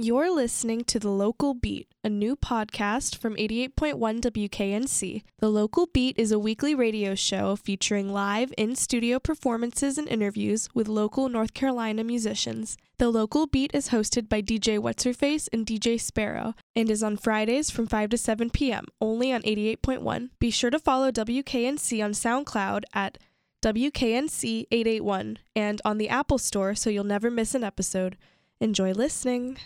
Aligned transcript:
You're 0.00 0.32
listening 0.32 0.84
to 0.84 1.00
The 1.00 1.10
Local 1.10 1.54
Beat, 1.54 1.88
a 2.04 2.08
new 2.08 2.36
podcast 2.36 3.18
from 3.18 3.34
88.1 3.34 4.20
WKNC. 4.20 5.24
The 5.40 5.48
Local 5.48 5.88
Beat 5.92 6.16
is 6.16 6.30
a 6.30 6.38
weekly 6.38 6.72
radio 6.72 7.16
show 7.16 7.56
featuring 7.56 8.12
live 8.12 8.54
in 8.56 8.76
studio 8.76 9.18
performances 9.18 9.98
and 9.98 10.06
interviews 10.06 10.68
with 10.72 10.86
local 10.86 11.28
North 11.28 11.52
Carolina 11.52 12.04
musicians. 12.04 12.76
The 12.98 13.10
Local 13.10 13.48
Beat 13.48 13.72
is 13.74 13.88
hosted 13.88 14.28
by 14.28 14.40
DJ 14.40 14.78
What's 14.78 15.02
Her 15.02 15.12
Face 15.12 15.48
and 15.48 15.66
DJ 15.66 16.00
Sparrow 16.00 16.54
and 16.76 16.88
is 16.88 17.02
on 17.02 17.16
Fridays 17.16 17.68
from 17.68 17.88
5 17.88 18.10
to 18.10 18.16
7 18.16 18.50
p.m., 18.50 18.84
only 19.00 19.32
on 19.32 19.42
88.1. 19.42 20.30
Be 20.38 20.52
sure 20.52 20.70
to 20.70 20.78
follow 20.78 21.10
WKNC 21.10 22.04
on 22.04 22.12
SoundCloud 22.12 22.84
at 22.94 23.18
WKNC881 23.62 25.38
and 25.56 25.82
on 25.84 25.98
the 25.98 26.08
Apple 26.08 26.38
Store 26.38 26.76
so 26.76 26.88
you'll 26.88 27.02
never 27.02 27.32
miss 27.32 27.56
an 27.56 27.64
episode. 27.64 28.16
Enjoy 28.60 28.92
listening. 28.92 29.58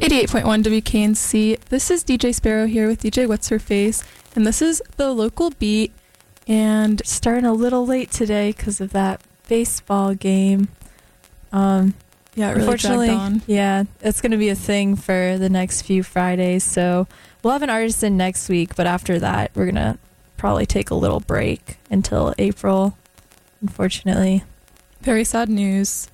88.1 0.00 0.62
WKNC. 0.62 1.60
This 1.66 1.90
is 1.90 2.04
DJ 2.04 2.34
Sparrow 2.34 2.66
here 2.66 2.88
with 2.88 3.02
DJ 3.02 3.28
What's 3.28 3.48
Her 3.48 3.58
Face, 3.58 4.02
and 4.34 4.46
this 4.46 4.60
is 4.62 4.82
the 4.96 5.12
local 5.12 5.50
beat. 5.50 5.92
And 6.48 7.00
starting 7.04 7.44
a 7.44 7.52
little 7.52 7.86
late 7.86 8.10
today 8.10 8.52
because 8.52 8.80
of 8.80 8.90
that 8.92 9.20
baseball 9.48 10.14
game. 10.14 10.68
Um, 11.52 11.94
yeah, 12.34 12.50
really 12.50 12.60
unfortunately, 12.62 13.42
yeah, 13.46 13.84
it's 14.00 14.20
going 14.20 14.32
to 14.32 14.38
be 14.38 14.48
a 14.48 14.54
thing 14.54 14.96
for 14.96 15.36
the 15.36 15.48
next 15.48 15.82
few 15.82 16.02
Fridays. 16.02 16.64
So 16.64 17.06
we'll 17.42 17.52
have 17.52 17.62
an 17.62 17.70
artist 17.70 18.02
in 18.02 18.16
next 18.16 18.48
week, 18.48 18.76
but 18.76 18.86
after 18.86 19.18
that, 19.18 19.50
we're 19.54 19.66
gonna 19.66 19.98
probably 20.36 20.66
take 20.66 20.90
a 20.90 20.94
little 20.94 21.20
break 21.20 21.76
until 21.90 22.34
April. 22.38 22.96
Unfortunately, 23.60 24.44
very 25.02 25.24
sad 25.24 25.48
news, 25.48 26.08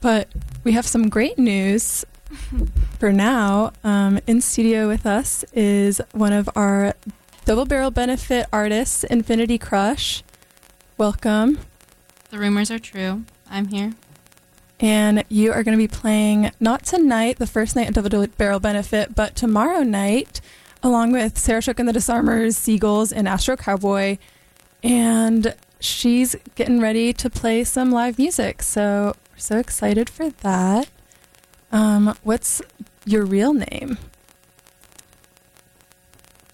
but 0.00 0.28
we 0.64 0.72
have 0.72 0.86
some 0.86 1.08
great 1.08 1.38
news. 1.38 2.04
For 2.98 3.12
now, 3.12 3.72
um, 3.84 4.18
in 4.26 4.40
studio 4.40 4.88
with 4.88 5.06
us 5.06 5.44
is 5.52 6.00
one 6.12 6.32
of 6.32 6.48
our 6.54 6.94
double 7.44 7.64
barrel 7.64 7.90
benefit 7.90 8.46
artists, 8.52 9.04
Infinity 9.04 9.58
Crush. 9.58 10.22
Welcome. 10.96 11.58
The 12.30 12.38
rumors 12.38 12.70
are 12.70 12.78
true. 12.78 13.24
I'm 13.50 13.68
here. 13.68 13.92
And 14.80 15.24
you 15.28 15.52
are 15.52 15.62
going 15.62 15.76
to 15.76 15.82
be 15.82 15.88
playing 15.88 16.50
not 16.58 16.84
tonight, 16.84 17.38
the 17.38 17.46
first 17.46 17.76
night 17.76 17.88
of 17.88 17.94
Double 17.94 18.26
Barrel 18.26 18.60
Benefit, 18.60 19.14
but 19.14 19.36
tomorrow 19.36 19.82
night, 19.82 20.40
along 20.82 21.12
with 21.12 21.38
Sarah 21.38 21.62
Shook 21.62 21.78
and 21.78 21.88
the 21.88 21.92
Disarmers, 21.92 22.56
Seagulls, 22.56 23.12
and 23.12 23.28
Astro 23.28 23.56
Cowboy. 23.56 24.18
And 24.82 25.54
she's 25.78 26.34
getting 26.54 26.80
ready 26.80 27.12
to 27.12 27.30
play 27.30 27.62
some 27.62 27.92
live 27.92 28.18
music. 28.18 28.62
So 28.62 29.14
we're 29.30 29.38
so 29.38 29.58
excited 29.58 30.10
for 30.10 30.30
that. 30.30 30.88
Um, 31.72 32.14
what's 32.22 32.60
your 33.04 33.24
real 33.24 33.54
name? 33.54 33.98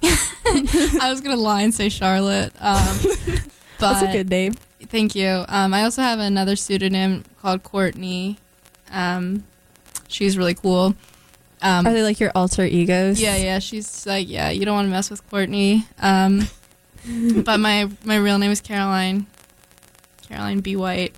I 0.02 1.10
was 1.10 1.20
gonna 1.20 1.36
lie 1.36 1.62
and 1.62 1.74
say 1.74 1.88
Charlotte. 1.88 2.52
Um, 2.60 2.98
That's 3.78 4.02
a 4.02 4.12
good 4.12 4.30
name. 4.30 4.54
Thank 4.86 5.14
you. 5.14 5.44
Um, 5.48 5.74
I 5.74 5.82
also 5.82 6.02
have 6.02 6.18
another 6.18 6.56
pseudonym 6.56 7.24
called 7.40 7.62
Courtney. 7.62 8.38
Um, 8.90 9.44
she's 10.08 10.38
really 10.38 10.54
cool. 10.54 10.94
Um, 11.60 11.86
Are 11.86 11.92
they 11.92 12.02
like 12.02 12.20
your 12.20 12.30
alter 12.34 12.64
egos? 12.64 13.20
Yeah, 13.20 13.36
yeah. 13.36 13.58
She's 13.58 14.06
like, 14.06 14.28
yeah, 14.28 14.50
you 14.50 14.64
don't 14.64 14.74
want 14.74 14.86
to 14.86 14.90
mess 14.90 15.10
with 15.10 15.28
Courtney. 15.28 15.86
Um, 16.00 16.48
but 17.44 17.58
my 17.58 17.90
my 18.04 18.16
real 18.16 18.38
name 18.38 18.50
is 18.50 18.60
Caroline. 18.60 19.26
Caroline 20.28 20.60
B. 20.60 20.76
White. 20.76 21.14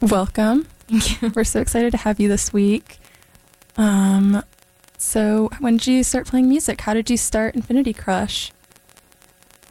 Welcome. 0.00 0.66
Thank 0.88 1.22
you. 1.22 1.32
We're 1.34 1.44
so 1.44 1.60
excited 1.60 1.92
to 1.92 1.98
have 1.98 2.20
you 2.20 2.28
this 2.28 2.52
week. 2.52 2.98
Um, 3.76 4.42
so 4.98 5.50
when 5.58 5.76
did 5.76 5.86
you 5.86 6.04
start 6.04 6.26
playing 6.26 6.48
music? 6.48 6.80
How 6.82 6.94
did 6.94 7.10
you 7.10 7.16
start 7.16 7.54
Infinity 7.54 7.92
Crush? 7.92 8.52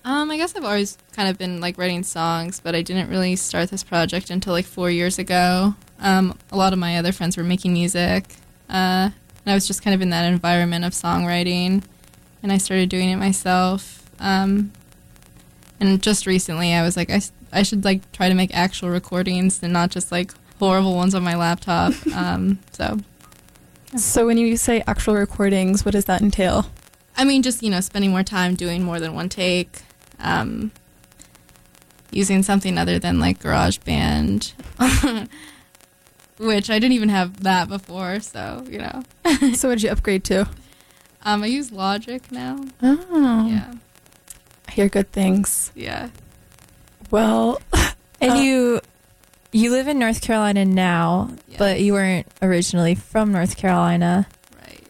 Um, 0.06 0.30
I 0.31 0.38
guess 0.38 0.56
I've 0.56 0.66
always 0.66 0.97
kind 1.14 1.30
of 1.30 1.38
been 1.38 1.61
like 1.61 1.78
writing 1.78 2.03
songs, 2.03 2.59
but 2.59 2.75
I 2.75 2.81
didn't 2.81 3.09
really 3.09 3.35
start 3.38 3.69
this 3.69 3.84
project 3.84 4.29
until 4.29 4.51
like 4.51 4.66
four 4.66 4.90
years 4.90 5.18
ago. 5.18 5.75
Um, 6.00 6.38
a 6.51 6.57
lot 6.57 6.74
of 6.74 6.79
my 6.79 6.97
other 6.97 7.13
friends 7.13 7.38
were 7.38 7.44
making 7.44 7.72
music, 7.72 8.25
uh, 8.69 9.09
and 9.12 9.47
I 9.47 9.53
was 9.53 9.66
just 9.66 9.81
kind 9.81 9.94
of 9.95 10.01
in 10.01 10.09
that 10.09 10.25
environment 10.25 10.84
of 10.84 10.91
songwriting, 10.91 11.84
and 12.41 12.51
I 12.51 12.57
started 12.57 12.90
doing 12.90 13.09
it 13.09 13.16
myself. 13.16 14.09
Um, 14.19 14.74
and 15.80 16.03
just 16.03 16.28
recently, 16.28 16.74
I 16.74 16.81
was 16.81 16.97
like, 16.97 17.09
I, 17.09 17.22
I 17.53 17.63
should 17.63 17.85
like 17.85 18.12
try 18.12 18.28
to 18.28 18.35
make 18.35 18.53
actual 18.53 18.90
recordings 18.90 19.63
and 19.63 19.72
not 19.72 19.90
just 19.90 20.12
like 20.12 20.34
horrible 20.59 20.96
ones 20.96 21.16
on 21.16 21.24
my 21.24 21.36
laptop. 21.36 21.94
Um, 22.14 22.59
so. 22.72 22.97
So 23.96 24.25
when 24.25 24.38
you 24.38 24.58
say 24.58 24.84
actual 24.88 25.16
recordings, 25.16 25.86
what 25.86 25.91
does 25.91 26.06
that 26.06 26.22
entail? 26.22 26.66
I 27.16 27.25
mean, 27.25 27.44
just 27.44 27.62
you 27.62 27.69
know, 27.69 27.80
spending 27.81 28.12
more 28.12 28.24
time 28.24 28.56
doing 28.56 28.84
more 28.84 29.00
than 29.00 29.13
one 29.13 29.30
take, 29.30 29.81
um, 30.19 30.72
using 32.12 32.44
something 32.44 32.78
other 32.78 32.97
than 32.97 33.19
like 33.19 33.40
GarageBand, 33.40 34.53
which 36.38 36.69
I 36.69 36.80
didn't 36.80 36.94
even 36.94 37.09
have 37.09 37.44
that 37.44 37.68
before. 37.68 38.19
So 38.19 38.66
you 38.69 38.80
know. 38.80 39.03
so 39.56 39.69
what 39.69 39.75
did 39.75 39.84
you 39.84 39.90
upgrade 39.90 40.24
to? 40.25 40.47
Um, 41.24 41.44
I 41.44 41.47
use 41.47 41.72
Logic 41.72 42.31
now. 42.31 42.66
Oh. 42.81 43.47
Yeah. 43.47 43.74
I 44.68 44.72
hear 44.72 44.90
good 44.90 45.12
things. 45.12 45.72
Yeah. 45.75 46.09
Well, 47.12 47.62
and 48.19 48.31
uh, 48.31 48.36
you 48.36 48.81
you 49.53 49.72
live 49.72 49.88
in 49.88 50.00
North 50.00 50.22
Carolina 50.22 50.66
now, 50.66 51.30
yes. 51.47 51.58
but 51.58 51.80
you 51.80 51.94
weren't 51.94 52.28
originally 52.41 52.96
from 52.96 53.31
North 53.31 53.56
Carolina. 53.56 54.28
Right. 54.59 54.84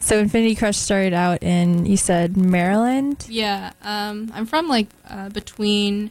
So 0.00 0.18
Infinity 0.18 0.54
Crush 0.54 0.76
started 0.76 1.12
out 1.12 1.42
in 1.42 1.86
you 1.86 1.96
said 1.96 2.36
Maryland? 2.36 3.26
Yeah. 3.28 3.72
Um, 3.82 4.30
I'm 4.34 4.46
from 4.46 4.68
like 4.68 4.88
uh, 5.08 5.28
between 5.28 6.10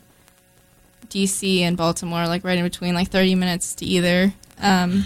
DC 1.10 1.62
and 1.62 1.76
Baltimore, 1.76 2.28
like 2.28 2.44
right 2.44 2.58
in 2.58 2.64
between, 2.64 2.94
like 2.94 3.10
30 3.10 3.36
minutes 3.36 3.76
to 3.76 3.86
either. 3.86 4.34
Um, 4.62 5.06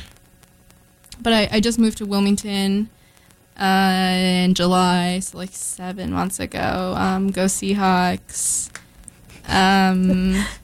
but 1.22 1.34
I, 1.34 1.48
I 1.54 1.60
just 1.60 1.80
moved 1.80 2.00
to 2.00 2.06
Wilmington 2.06 2.90
uh, 3.58 4.16
in 4.46 4.54
July, 4.54 5.20
so 5.20 5.38
like 5.38 5.52
seven 5.52 6.12
months 6.12 6.40
ago. 6.40 6.94
Um, 6.98 7.32
go 7.32 7.46
Seahawks. 7.46 8.70
Um, 9.48 10.44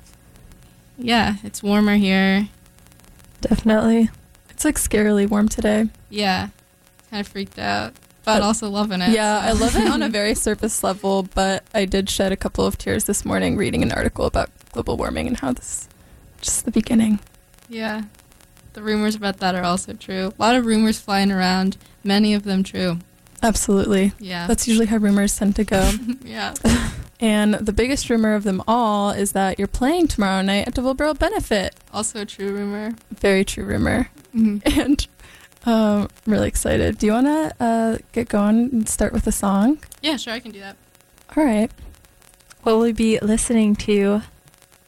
yeah, 0.99 1.35
it's 1.43 1.63
warmer 1.63 1.95
here. 1.95 2.47
Definitely. 3.41 4.09
It's 4.49 4.65
like 4.65 4.75
scarily 4.75 5.27
warm 5.27 5.47
today. 5.47 5.85
Yeah, 6.09 6.49
kind 7.09 7.21
of 7.21 7.27
freaked 7.27 7.57
out, 7.57 7.93
but 8.25 8.41
uh, 8.41 8.45
also 8.45 8.69
loving 8.69 9.01
it. 9.01 9.11
Yeah. 9.11 9.39
I 9.39 9.53
love 9.53 9.75
it 9.75 9.89
on 9.89 10.03
a 10.03 10.09
very 10.09 10.35
surface 10.35 10.83
level, 10.83 11.23
but 11.23 11.63
I 11.73 11.85
did 11.85 12.09
shed 12.09 12.31
a 12.31 12.37
couple 12.37 12.65
of 12.65 12.77
tears 12.77 13.05
this 13.05 13.23
morning 13.25 13.55
reading 13.55 13.83
an 13.83 13.91
article 13.91 14.25
about 14.25 14.49
global 14.71 14.97
warming 14.97 15.27
and 15.27 15.37
how 15.37 15.53
this 15.53 15.87
just 16.41 16.65
the 16.65 16.71
beginning. 16.71 17.19
Yeah. 17.67 18.03
The 18.73 18.81
rumors 18.81 19.15
about 19.15 19.37
that 19.37 19.55
are 19.55 19.63
also 19.63 19.93
true. 19.93 20.33
A 20.37 20.41
lot 20.41 20.55
of 20.55 20.65
rumors 20.65 20.99
flying 20.99 21.31
around, 21.31 21.77
many 22.03 22.33
of 22.33 22.43
them 22.43 22.63
true. 22.63 22.99
Absolutely. 23.41 24.11
Yeah. 24.19 24.47
That's 24.47 24.67
usually 24.67 24.85
how 24.87 24.97
rumors 24.97 25.37
tend 25.37 25.55
to 25.57 25.63
go. 25.63 25.91
yeah. 26.23 26.53
And 27.21 27.55
the 27.55 27.73
biggest 27.73 28.09
rumor 28.09 28.33
of 28.33 28.45
them 28.45 28.63
all 28.65 29.09
is 29.11 29.33
that 29.33 29.59
you're 29.59 29.67
playing 29.67 30.07
tomorrow 30.07 30.41
night 30.41 30.69
at 30.69 30.73
Double 30.73 30.93
Barrel 30.93 31.13
Benefit. 31.13 31.75
Also 31.93 32.21
a 32.21 32.25
true 32.25 32.53
rumor. 32.53 32.93
Very 33.11 33.43
true 33.43 33.65
rumor. 33.65 34.09
Mm-hmm. 34.33 34.59
And 34.79 35.05
um, 35.65 36.07
I'm 36.25 36.31
really 36.33 36.47
excited. 36.47 36.97
Do 36.97 37.07
you 37.07 37.11
want 37.11 37.27
to 37.27 37.53
uh, 37.59 37.97
get 38.13 38.29
going 38.29 38.69
and 38.71 38.87
start 38.87 39.11
with 39.11 39.27
a 39.27 39.33
song? 39.33 39.79
Yeah, 40.01 40.15
sure, 40.15 40.31
I 40.31 40.39
can 40.39 40.51
do 40.51 40.61
that. 40.61 40.77
All 41.35 41.43
right. 41.43 41.69
What 42.63 42.75
will 42.75 42.81
we 42.83 42.93
be 42.93 43.19
listening 43.19 43.75
to? 43.75 44.21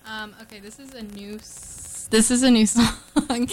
Um, 0.06 0.34
okay, 0.44 0.60
this 0.60 0.80
is 0.80 0.94
a 0.94 1.02
new 1.04 1.36
s- 1.36 2.08
this 2.12 2.32
is 2.32 2.44
a 2.44 2.50
new 2.52 2.66
song 2.66 3.50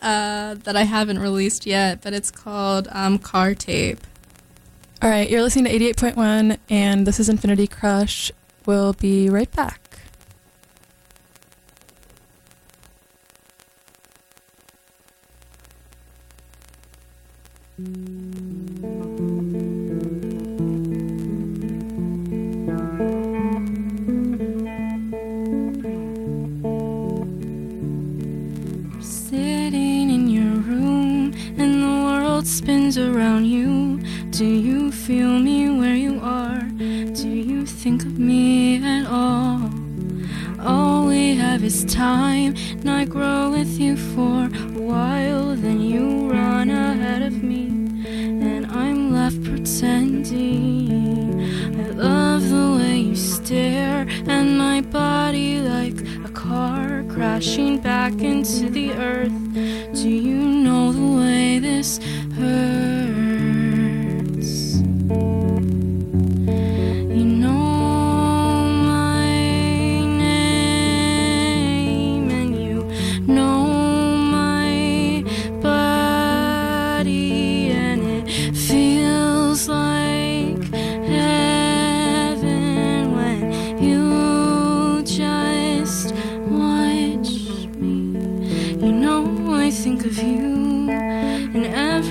uh, 0.00 0.54
that 0.54 0.74
I 0.74 0.84
haven't 0.84 1.18
released 1.18 1.66
yet, 1.66 2.00
but 2.00 2.14
it's 2.14 2.30
called 2.30 2.88
um, 2.92 3.18
Car 3.18 3.54
Tape. 3.54 4.00
All 5.02 5.10
right, 5.10 5.28
you're 5.28 5.42
listening 5.42 5.64
to 5.64 5.92
88.1, 5.94 6.58
and 6.70 7.04
this 7.08 7.18
is 7.18 7.28
Infinity 7.28 7.66
Crush. 7.66 8.30
We'll 8.66 8.92
be 8.92 9.28
right 9.28 9.50
back. 9.50 9.81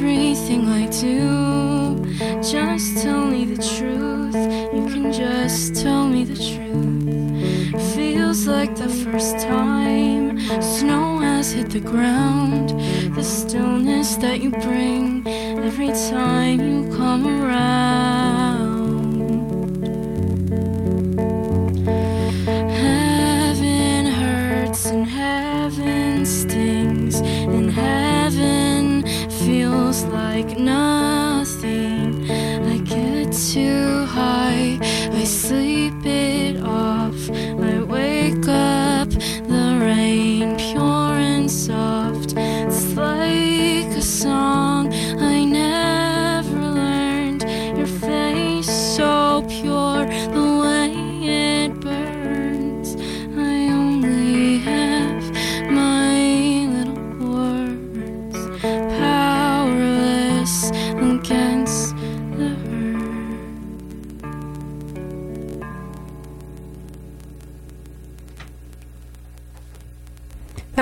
Everything 0.01 0.67
I 0.67 0.87
do. 0.87 2.03
Just 2.41 3.03
tell 3.03 3.23
me 3.23 3.45
the 3.45 3.61
truth. 3.61 4.33
You 4.73 4.85
can 4.91 5.13
just 5.13 5.75
tell 5.75 6.07
me 6.07 6.23
the 6.23 6.39
truth. 6.49 7.93
Feels 7.93 8.47
like 8.47 8.75
the 8.75 8.89
first 8.89 9.37
time 9.37 10.39
snow 10.59 11.19
has 11.19 11.51
hit 11.51 11.69
the 11.69 11.79
ground. 11.79 12.69
The 13.15 13.23
stillness 13.23 14.15
that 14.15 14.41
you 14.41 14.49
bring 14.49 15.27
every 15.27 15.91
time 16.09 16.59
you 16.59 16.97
come 16.97 17.27
around. 17.27 18.70
Like 30.43 30.57
nothing. 30.57 30.90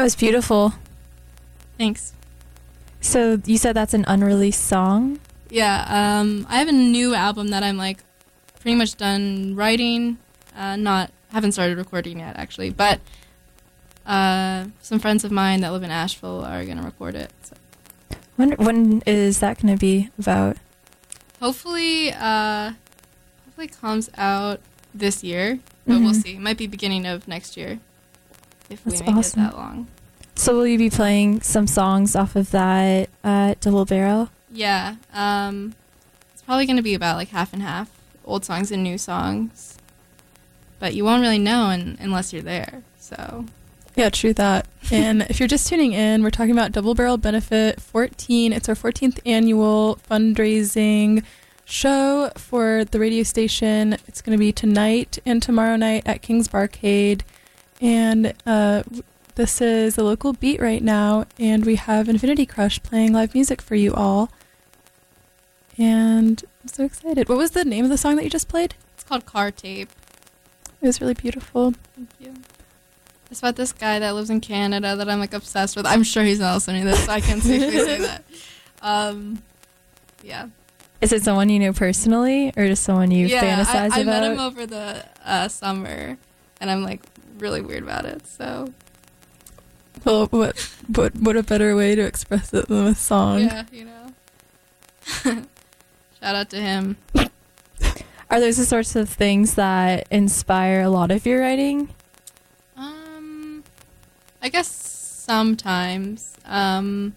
Was 0.10 0.16
beautiful. 0.16 0.74
Thanks. 1.78 2.14
So 3.00 3.40
you 3.46 3.58
said 3.60 3.74
that's 3.76 3.94
an 3.94 4.06
unreleased 4.08 4.64
song? 4.66 5.20
Yeah, 5.52 5.86
um, 5.88 6.48
I 6.50 6.58
have 6.58 6.68
a 6.68 6.72
new 6.72 7.14
album 7.14 7.50
that 7.50 7.62
I'm 7.62 7.78
like 7.78 8.00
pretty 8.60 8.76
much 8.76 8.96
done 8.98 9.56
writing. 9.56 10.18
Uh, 10.58 10.76
not 10.78 11.12
haven't 11.32 11.52
started 11.52 11.78
recording 11.78 12.20
yet 12.20 12.38
actually, 12.38 12.72
but 12.72 13.00
uh, 14.08 14.66
some 14.82 14.98
friends 14.98 15.24
of 15.24 15.32
mine 15.32 15.62
that 15.62 15.72
live 15.72 15.84
in 15.84 15.92
Asheville 15.92 16.44
are 16.44 16.66
gonna 16.66 16.82
record 16.82 17.14
it. 17.14 17.32
So 17.44 17.56
When 18.36 18.52
when 18.54 19.04
is 19.06 19.40
that 19.42 19.62
going 19.62 19.76
to 19.76 19.80
be 19.80 20.10
about? 20.18 20.58
hopefully, 21.40 22.12
uh, 22.14 22.74
hopefully 23.46 23.68
it 23.68 23.80
comes 23.80 24.10
out 24.18 24.60
this 24.94 25.24
year, 25.24 25.60
but 25.86 26.00
we'll 26.02 26.14
Mhm. 26.14 26.24
see. 26.24 26.34
It 26.34 26.42
might 26.42 26.58
be 26.58 26.66
beginning 26.68 27.06
of 27.06 27.28
next 27.28 27.56
year 27.56 27.80
if 28.70 28.84
we 28.86 28.92
make 29.00 29.08
awesome. 29.08 29.44
it 29.44 29.52
that 29.52 29.56
long. 29.56 29.88
So 30.40 30.56
will 30.56 30.68
you 30.68 30.78
be 30.78 30.90
playing 30.90 31.42
some 31.42 31.68
songs 31.68 32.16
off 32.16 32.38
of 32.38 32.52
that 32.52 33.10
at 33.26 33.60
Double 33.60 33.84
Barrel? 33.84 34.30
Yeah, 34.50 34.96
um, 35.14 35.76
it's 36.32 36.42
probably 36.44 36.66
gonna 36.66 36.82
be 36.82 36.94
about 36.94 37.18
like 37.18 37.28
half 37.28 37.52
and 37.52 37.62
half, 37.62 37.90
old 38.24 38.46
songs 38.46 38.72
and 38.72 38.82
new 38.82 38.98
songs. 38.98 39.78
But 40.80 40.96
you 40.96 41.04
won't 41.04 41.22
really 41.22 41.40
know 41.40 41.64
un- 41.66 41.98
unless 42.00 42.32
you're 42.32 42.42
there. 42.42 42.84
So 42.98 43.48
Yeah, 43.98 44.10
true 44.10 44.34
that. 44.36 44.66
And 44.94 45.24
if 45.24 45.42
you're 45.42 45.48
just 45.50 45.68
tuning 45.68 45.92
in, 45.92 46.24
we're 46.24 46.30
talking 46.30 46.54
about 46.54 46.72
Double 46.72 46.96
Barrel 46.96 47.18
Benefit 47.18 47.82
14. 47.82 48.54
It's 48.54 48.70
our 48.70 48.76
14th 48.76 49.20
annual 49.26 50.00
fundraising 50.10 51.22
show 51.66 52.32
for 52.38 52.86
the 52.86 52.98
radio 52.98 53.24
station. 53.24 53.98
It's 54.08 54.22
going 54.22 54.36
to 54.38 54.40
be 54.40 54.54
tonight 54.54 55.20
and 55.26 55.44
tomorrow 55.44 55.76
night 55.76 56.04
at 56.06 56.22
King's 56.22 56.48
Barcade. 56.48 57.22
And 57.82 58.34
uh, 58.48 58.84
w- 58.84 59.04
this 59.40 59.62
is 59.62 59.96
the 59.96 60.04
local 60.04 60.34
beat 60.34 60.60
right 60.60 60.84
now, 60.84 61.26
and 61.40 61.66
we 61.66 61.78
have 61.78 62.10
Infinity 62.10 62.46
Crush 62.46 62.84
playing 62.84 63.14
live 63.14 63.34
music 63.34 63.62
for 63.62 63.74
you 63.74 63.94
all. 63.94 64.30
And 65.78 66.44
I'm 66.62 66.68
so 66.68 66.84
excited. 66.84 67.30
What 67.30 67.38
was 67.38 67.52
the 67.52 67.64
name 67.64 67.86
of 67.86 67.90
the 67.90 67.98
song 67.98 68.18
that 68.18 68.26
you 68.26 68.30
just 68.30 68.50
played? 68.50 68.76
it's 68.94 69.06
called 69.06 69.26
Car 69.26 69.50
Tape. 69.50 69.88
It 70.82 70.86
was 70.86 71.00
really 71.00 71.14
beautiful. 71.14 71.74
Thank 71.96 72.10
you. 72.20 72.34
It's 73.32 73.40
about 73.40 73.56
this 73.56 73.72
guy 73.72 74.00
that 74.00 74.12
lives 74.14 74.30
in 74.30 74.42
Canada 74.42 74.98
that 74.98 75.08
I'm 75.08 75.20
like 75.20 75.34
obsessed 75.34 75.78
with. 75.78 75.86
I'm 75.86 76.04
sure 76.04 76.24
he's 76.24 76.42
not 76.42 76.56
listening 76.56 76.84
to 76.84 76.90
this, 76.90 77.06
so 77.06 77.12
I 77.14 77.22
can 77.22 77.40
safely 77.40 77.80
say 77.80 78.00
that. 78.00 78.24
Um, 78.82 79.44
yeah. 80.24 80.48
Is 81.02 81.12
it 81.12 81.22
someone 81.22 81.50
you 81.50 81.60
know 81.60 81.74
personally 81.74 82.54
or 82.56 82.66
just 82.68 82.84
someone 82.84 83.12
you 83.12 83.28
yeah, 83.28 83.44
fantasize 83.44 83.92
I, 83.92 84.00
I 84.00 84.00
about? 84.00 84.06
met 84.06 84.32
him 84.32 84.40
over 84.40 84.66
the 84.66 85.06
uh, 85.26 85.50
summer, 85.50 86.18
and 86.62 86.72
I'm 86.72 86.84
like 86.84 87.02
really 87.40 87.60
weird 87.60 87.84
about 87.84 88.06
it. 88.06 88.26
So 88.26 88.74
Well, 90.06 90.28
what, 90.28 90.58
what, 90.88 91.16
what 91.16 91.36
a 91.36 91.44
better 91.44 91.76
way 91.76 91.96
to 91.96 92.02
express 92.02 92.54
it 92.54 92.68
than 92.68 92.88
a 92.88 92.96
song. 92.96 93.42
yeah, 93.42 93.64
you 93.72 93.86
know. 93.86 94.14
Shout 96.22 96.36
out 96.36 96.50
to 96.52 96.62
him. 96.62 96.98
Are 98.30 98.40
those 98.40 98.58
the 98.58 98.66
sorts 98.66 98.96
of 98.96 99.10
things 99.10 99.56
that 99.56 100.08
inspire 100.12 100.82
a 100.82 100.90
lot 100.90 101.10
of 101.10 101.26
your 101.26 101.42
writing? 101.42 101.90
Um, 102.78 103.64
I 104.42 104.50
guess 104.50 104.68
sometimes. 104.68 106.36
Um, 106.46 107.16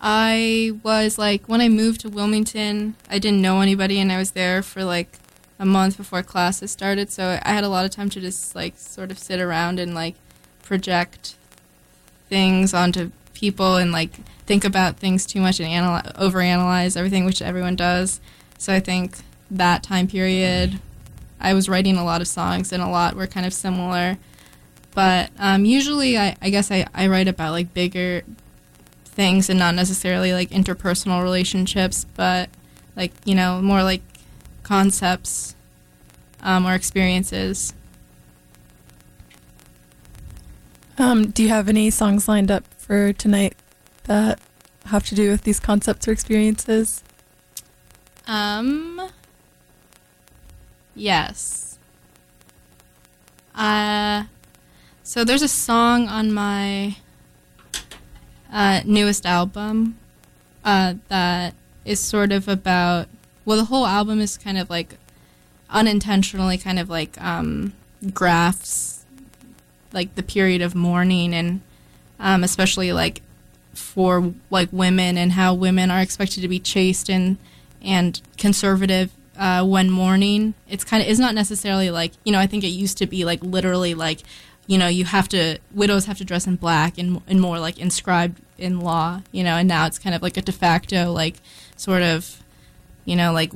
I 0.00 0.72
was 0.82 1.18
like 1.18 1.48
when 1.48 1.60
I 1.60 1.68
moved 1.68 2.00
to 2.00 2.08
Wilmington, 2.08 2.96
I 3.08 3.20
didn't 3.20 3.40
know 3.40 3.60
anybody, 3.60 4.00
and 4.00 4.10
I 4.10 4.18
was 4.18 4.32
there 4.32 4.62
for 4.62 4.82
like 4.82 5.18
a 5.60 5.64
month 5.64 5.96
before 5.96 6.24
classes 6.24 6.72
started. 6.72 7.12
So 7.12 7.38
I 7.40 7.52
had 7.52 7.62
a 7.62 7.68
lot 7.68 7.84
of 7.84 7.92
time 7.92 8.10
to 8.10 8.20
just 8.20 8.56
like 8.56 8.76
sort 8.78 9.12
of 9.12 9.18
sit 9.18 9.40
around 9.40 9.78
and 9.78 9.94
like 9.94 10.16
project 10.62 11.36
things 12.32 12.72
onto 12.72 13.10
people 13.34 13.76
and 13.76 13.92
like 13.92 14.10
think 14.46 14.64
about 14.64 14.96
things 14.96 15.26
too 15.26 15.38
much 15.38 15.60
and 15.60 15.68
analyze, 15.68 16.10
overanalyze 16.14 16.96
everything, 16.96 17.26
which 17.26 17.42
everyone 17.42 17.76
does. 17.76 18.22
So 18.56 18.72
I 18.72 18.80
think 18.80 19.18
that 19.50 19.82
time 19.82 20.08
period, 20.08 20.80
I 21.38 21.52
was 21.52 21.68
writing 21.68 21.98
a 21.98 22.04
lot 22.06 22.22
of 22.22 22.26
songs, 22.28 22.72
and 22.72 22.82
a 22.82 22.88
lot 22.88 23.16
were 23.16 23.26
kind 23.26 23.44
of 23.44 23.52
similar. 23.52 24.16
But 24.94 25.30
um, 25.38 25.66
usually, 25.66 26.16
I, 26.16 26.34
I 26.40 26.48
guess 26.48 26.70
I, 26.70 26.86
I 26.94 27.06
write 27.08 27.28
about 27.28 27.52
like 27.52 27.74
bigger 27.74 28.22
things 29.04 29.50
and 29.50 29.58
not 29.58 29.74
necessarily 29.74 30.32
like 30.32 30.48
interpersonal 30.48 31.22
relationships, 31.22 32.06
but 32.14 32.48
like, 32.96 33.12
you 33.26 33.34
know, 33.34 33.60
more 33.60 33.82
like 33.82 34.00
concepts 34.62 35.54
um, 36.40 36.66
or 36.66 36.72
experiences. 36.72 37.74
Um, 40.98 41.30
do 41.30 41.42
you 41.42 41.48
have 41.48 41.68
any 41.68 41.90
songs 41.90 42.28
lined 42.28 42.50
up 42.50 42.64
for 42.76 43.12
tonight 43.12 43.56
that 44.04 44.38
have 44.86 45.06
to 45.06 45.14
do 45.14 45.30
with 45.30 45.42
these 45.42 45.58
concepts 45.58 46.06
or 46.06 46.12
experiences? 46.12 47.02
Um. 48.26 49.10
Yes. 50.94 51.78
Uh. 53.54 54.24
So 55.02 55.24
there's 55.24 55.42
a 55.42 55.48
song 55.48 56.08
on 56.08 56.32
my 56.32 56.96
uh, 58.52 58.82
newest 58.84 59.24
album 59.24 59.98
uh, 60.64 60.94
that 61.08 61.54
is 61.84 62.00
sort 62.00 62.32
of 62.32 62.48
about. 62.48 63.08
Well, 63.44 63.56
the 63.56 63.64
whole 63.64 63.86
album 63.86 64.20
is 64.20 64.36
kind 64.36 64.58
of 64.58 64.68
like 64.68 64.96
unintentionally 65.70 66.58
kind 66.58 66.78
of 66.78 66.90
like 66.90 67.20
um, 67.20 67.72
graphs 68.12 68.91
like 69.92 70.14
the 70.14 70.22
period 70.22 70.62
of 70.62 70.74
mourning 70.74 71.34
and 71.34 71.60
um, 72.18 72.44
especially 72.44 72.92
like 72.92 73.22
for 73.74 74.32
like 74.50 74.68
women 74.72 75.16
and 75.16 75.32
how 75.32 75.54
women 75.54 75.90
are 75.90 76.00
expected 76.00 76.40
to 76.40 76.48
be 76.48 76.58
chaste 76.58 77.10
and 77.10 77.36
and 77.82 78.20
conservative 78.38 79.10
uh, 79.36 79.64
when 79.64 79.90
mourning, 79.90 80.54
it's 80.68 80.84
kind 80.84 81.02
of 81.02 81.08
it's 81.08 81.18
not 81.18 81.34
necessarily 81.34 81.90
like 81.90 82.12
you 82.24 82.32
know. 82.32 82.38
I 82.38 82.46
think 82.46 82.64
it 82.64 82.68
used 82.68 82.98
to 82.98 83.06
be 83.06 83.24
like 83.24 83.42
literally 83.42 83.94
like 83.94 84.20
you 84.66 84.78
know 84.78 84.88
you 84.88 85.04
have 85.04 85.28
to 85.30 85.58
widows 85.74 86.04
have 86.04 86.18
to 86.18 86.24
dress 86.24 86.46
in 86.46 86.56
black 86.56 86.98
and 86.98 87.22
and 87.26 87.40
more 87.40 87.58
like 87.58 87.78
inscribed 87.78 88.40
in 88.58 88.80
law, 88.80 89.22
you 89.32 89.42
know. 89.42 89.56
And 89.56 89.68
now 89.68 89.86
it's 89.86 89.98
kind 89.98 90.14
of 90.14 90.22
like 90.22 90.36
a 90.36 90.42
de 90.42 90.52
facto 90.52 91.12
like 91.12 91.36
sort 91.76 92.02
of 92.02 92.42
you 93.04 93.16
know 93.16 93.32
like 93.32 93.52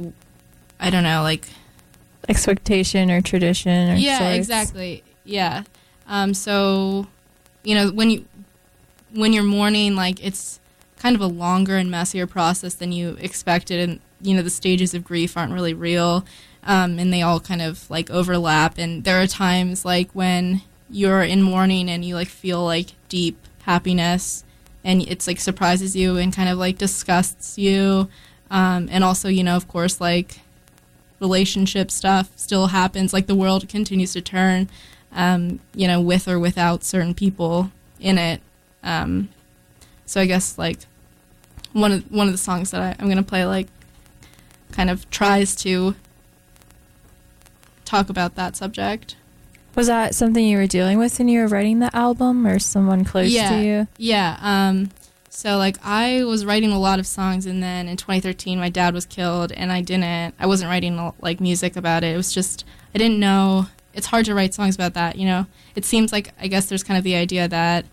I 0.80 0.90
don't 0.90 1.04
know 1.04 1.22
like 1.22 1.46
expectation 2.28 3.10
or 3.10 3.20
tradition 3.20 3.90
or 3.90 3.94
yeah 3.94 4.18
sorts. 4.18 4.36
exactly 4.36 5.04
yeah 5.24 5.62
um, 6.08 6.34
so 6.34 7.06
you 7.62 7.74
know 7.74 7.90
when 7.90 8.10
you 8.10 8.24
when 9.14 9.32
you're 9.32 9.42
mourning 9.42 9.94
like 9.94 10.24
it's 10.24 10.60
kind 10.98 11.14
of 11.14 11.22
a 11.22 11.26
longer 11.26 11.76
and 11.76 11.90
messier 11.90 12.26
process 12.26 12.74
than 12.74 12.92
you 12.92 13.16
expected 13.20 13.88
and 13.88 14.00
you 14.20 14.34
know 14.34 14.42
the 14.42 14.50
stages 14.50 14.94
of 14.94 15.04
grief 15.04 15.36
aren't 15.36 15.52
really 15.52 15.74
real 15.74 16.24
um, 16.64 16.98
and 16.98 17.12
they 17.12 17.22
all 17.22 17.38
kind 17.38 17.62
of 17.62 17.88
like 17.90 18.10
overlap 18.10 18.78
and 18.78 19.04
there 19.04 19.20
are 19.20 19.26
times 19.26 19.84
like 19.84 20.10
when 20.12 20.62
you're 20.90 21.22
in 21.22 21.42
mourning 21.42 21.88
and 21.88 22.04
you 22.04 22.14
like 22.14 22.28
feel 22.28 22.64
like 22.64 22.92
deep 23.08 23.38
happiness 23.62 24.44
and 24.84 25.02
it's 25.02 25.26
like 25.26 25.40
surprises 25.40 25.96
you 25.96 26.16
and 26.16 26.34
kind 26.34 26.48
of 26.48 26.58
like 26.58 26.78
disgusts 26.78 27.58
you 27.58 28.08
um, 28.50 28.88
and 28.90 29.02
also 29.04 29.28
you 29.28 29.42
know 29.44 29.56
of 29.56 29.68
course 29.68 30.00
like 30.00 30.40
relationship 31.20 31.90
stuff 31.90 32.30
still 32.36 32.68
happens 32.68 33.12
like 33.12 33.26
the 33.26 33.34
world 33.34 33.68
continues 33.68 34.12
to 34.12 34.20
turn 34.20 34.68
um, 35.16 35.58
you 35.74 35.88
know 35.88 36.00
with 36.00 36.28
or 36.28 36.38
without 36.38 36.84
certain 36.84 37.14
people 37.14 37.70
in 37.98 38.18
it 38.18 38.40
um, 38.84 39.28
so 40.04 40.20
i 40.20 40.26
guess 40.26 40.56
like 40.58 40.78
one 41.72 41.90
of 41.92 42.12
one 42.12 42.26
of 42.28 42.32
the 42.32 42.38
songs 42.38 42.70
that 42.70 42.80
I, 42.80 42.94
i'm 43.00 43.06
going 43.06 43.16
to 43.16 43.22
play 43.22 43.44
like 43.46 43.66
kind 44.72 44.88
of 44.90 45.08
tries 45.10 45.56
to 45.56 45.94
talk 47.84 48.08
about 48.10 48.34
that 48.34 48.56
subject 48.56 49.16
Was 49.74 49.86
that 49.86 50.14
something 50.14 50.44
you 50.44 50.58
were 50.58 50.66
dealing 50.66 50.98
with 50.98 51.18
when 51.18 51.28
you 51.28 51.40
were 51.40 51.48
writing 51.48 51.78
the 51.78 51.94
album 51.94 52.46
or 52.46 52.58
someone 52.58 53.04
close 53.04 53.30
Yeah. 53.32 53.50
to 53.50 53.64
you? 53.64 53.88
Yeah. 53.98 54.36
Um, 54.40 54.90
so 55.30 55.56
like 55.58 55.76
I 55.84 56.24
was 56.24 56.44
writing 56.46 56.72
a 56.72 56.78
lot 56.80 56.98
of 56.98 57.06
songs, 57.06 57.44
and 57.44 57.62
then 57.62 57.88
in 57.88 57.96
2013, 57.98 58.58
my 58.58 58.70
dad 58.70 58.94
was 58.94 59.04
killed, 59.04 59.52
and 59.52 59.70
I 59.70 59.82
didn't. 59.82 60.34
I 60.40 60.46
wasn't 60.46 60.70
writing 60.70 61.12
like 61.20 61.40
music 61.42 61.76
about 61.76 62.04
it. 62.04 62.14
It 62.14 62.16
was 62.16 62.32
just 62.32 62.64
I 62.94 62.98
didn't 62.98 63.20
know. 63.20 63.66
It's 63.96 64.06
hard 64.06 64.26
to 64.26 64.34
write 64.34 64.54
songs 64.54 64.74
about 64.74 64.94
that. 64.94 65.16
You 65.16 65.26
know, 65.26 65.46
it 65.74 65.84
seems 65.84 66.12
like 66.12 66.32
I 66.40 66.46
guess 66.46 66.66
there's 66.66 66.84
kind 66.84 66.98
of 66.98 67.04
the 67.04 67.16
idea 67.16 67.48
that 67.48 67.86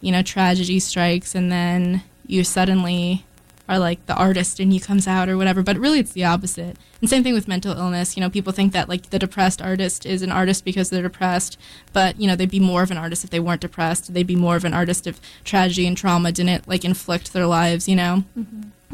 you 0.00 0.10
know 0.10 0.22
tragedy 0.22 0.80
strikes, 0.80 1.34
and 1.34 1.52
then 1.52 2.02
you 2.26 2.42
suddenly 2.42 3.24
are 3.68 3.78
like 3.78 4.04
the 4.06 4.14
artist 4.14 4.60
and 4.60 4.72
he 4.72 4.78
comes 4.78 5.08
out 5.08 5.28
or 5.28 5.36
whatever 5.36 5.62
but 5.62 5.76
really 5.76 5.98
it's 5.98 6.12
the 6.12 6.24
opposite. 6.24 6.76
And 7.00 7.10
same 7.10 7.22
thing 7.22 7.34
with 7.34 7.48
mental 7.48 7.76
illness 7.76 8.16
you 8.16 8.20
know 8.20 8.30
people 8.30 8.52
think 8.52 8.72
that 8.72 8.88
like 8.88 9.10
the 9.10 9.18
depressed 9.18 9.60
artist 9.60 10.06
is 10.06 10.22
an 10.22 10.30
artist 10.30 10.64
because 10.64 10.90
they're 10.90 11.02
depressed 11.02 11.58
but 11.92 12.20
you 12.20 12.26
know 12.26 12.36
they'd 12.36 12.50
be 12.50 12.60
more 12.60 12.82
of 12.82 12.90
an 12.90 12.96
artist 12.96 13.24
if 13.24 13.30
they 13.30 13.40
weren't 13.40 13.60
depressed. 13.60 14.12
They'd 14.14 14.26
be 14.26 14.36
more 14.36 14.56
of 14.56 14.64
an 14.64 14.74
artist 14.74 15.06
if 15.06 15.20
tragedy 15.44 15.86
and 15.86 15.96
trauma 15.96 16.32
didn't 16.32 16.68
like 16.68 16.84
inflict 16.84 17.32
their 17.32 17.46
lives 17.46 17.88
you 17.88 17.96
know? 17.96 18.24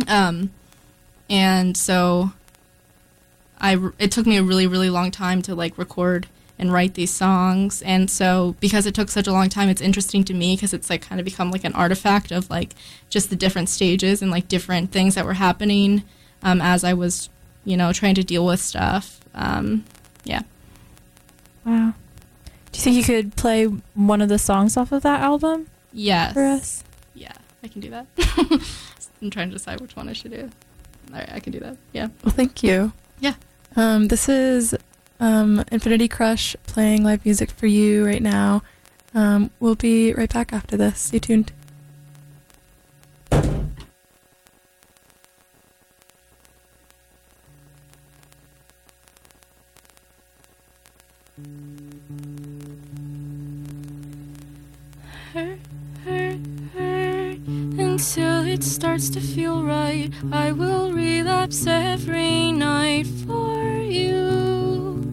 Um 0.09 0.51
and 1.29 1.77
so 1.77 2.33
i 3.63 3.79
it 3.99 4.11
took 4.11 4.27
me 4.27 4.37
a 4.37 4.43
really 4.43 4.67
really 4.67 4.91
long 4.91 5.11
time 5.11 5.41
to 5.43 5.55
like 5.55 5.79
record 5.79 6.27
and 6.59 6.73
write 6.73 6.95
these 6.95 7.11
songs. 7.11 7.83
And 7.83 8.09
so 8.09 8.55
because 8.61 8.87
it 8.87 8.95
took 8.95 9.09
such 9.09 9.27
a 9.27 9.33
long 9.33 9.49
time 9.49 9.69
it's 9.69 9.81
interesting 9.83 10.23
to 10.25 10.35
me 10.35 10.55
because 10.55 10.73
it's 10.73 10.89
like 10.89 11.03
kind 11.03 11.21
of 11.21 11.25
become 11.25 11.51
like 11.51 11.65
an 11.65 11.73
artifact 11.73 12.31
of 12.31 12.49
like 12.51 12.75
just 13.11 13.31
the 13.31 13.37
different 13.37 13.69
stages 13.69 14.23
and 14.23 14.31
like 14.31 14.47
different 14.47 14.93
things 14.93 15.17
that 15.17 15.25
were 15.25 15.35
happening 15.35 16.05
um, 16.43 16.61
as 16.61 16.85
i 16.85 16.95
was 16.95 17.29
you 17.65 17.77
know 17.77 17.93
trying 17.93 18.15
to 18.15 18.23
deal 18.23 18.47
with 18.47 18.61
stuff. 18.61 19.21
Um, 19.35 19.85
yeah. 20.25 20.43
Wow. 21.65 21.95
Do 22.71 22.79
you 22.79 22.83
think 22.83 22.97
you 22.97 23.05
could 23.05 23.35
play 23.35 23.65
one 23.95 24.21
of 24.21 24.29
the 24.29 24.39
songs 24.39 24.77
off 24.77 24.93
of 24.93 25.03
that 25.03 25.21
album? 25.21 25.67
Yes. 25.93 26.33
For 26.35 26.45
us? 26.45 26.85
yeah 27.15 27.33
i 27.65 27.69
can 27.69 27.81
do 27.81 27.91
that. 27.91 28.07
I'm 29.21 29.31
trying 29.31 29.49
to 29.51 29.55
decide 29.57 29.81
which 29.81 29.97
one 29.97 30.09
i 30.09 30.13
should 30.13 30.31
do. 30.31 30.49
All 31.13 31.19
right 31.19 31.33
i 31.33 31.41
can 31.41 31.53
do 31.53 31.59
that. 31.61 31.77
Yeah. 31.93 32.09
Well, 32.23 32.33
thank 32.35 32.63
you. 32.63 32.93
Yeah. 33.19 33.35
Um, 33.77 34.09
this 34.09 34.29
is 34.29 34.75
um, 35.21 35.65
Infinity 35.71 36.09
Crush 36.09 36.57
playing 36.67 37.05
live 37.05 37.25
music 37.25 37.51
for 37.51 37.67
you 37.67 38.05
right 38.05 38.23
now. 38.23 38.63
Um, 39.15 39.51
we'll 39.61 39.75
be 39.77 40.13
right 40.13 40.33
back 40.33 40.53
after 40.53 40.77
this. 40.77 41.01
Stay 41.01 41.19
tuned. 41.19 41.53
Until 58.03 58.45
it 58.45 58.65
starts 58.65 59.09
to 59.09 59.21
feel 59.21 59.63
right. 59.63 60.11
I 60.33 60.51
will 60.51 60.91
relapse 60.91 61.69
every 61.69 62.51
night 62.51 63.07
for 63.07 63.79
you. 63.79 65.07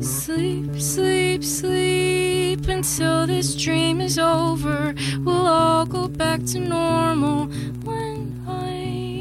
Sleep, 0.00 0.80
sleep, 0.80 1.42
sleep 1.42 2.68
until 2.68 3.26
this 3.26 3.56
dream 3.56 4.00
is 4.00 4.16
over. 4.16 4.94
We'll 5.24 5.48
all 5.48 5.86
go 5.86 6.06
back 6.06 6.44
to 6.52 6.60
normal 6.60 7.46
when 7.82 8.44
I 8.46 9.13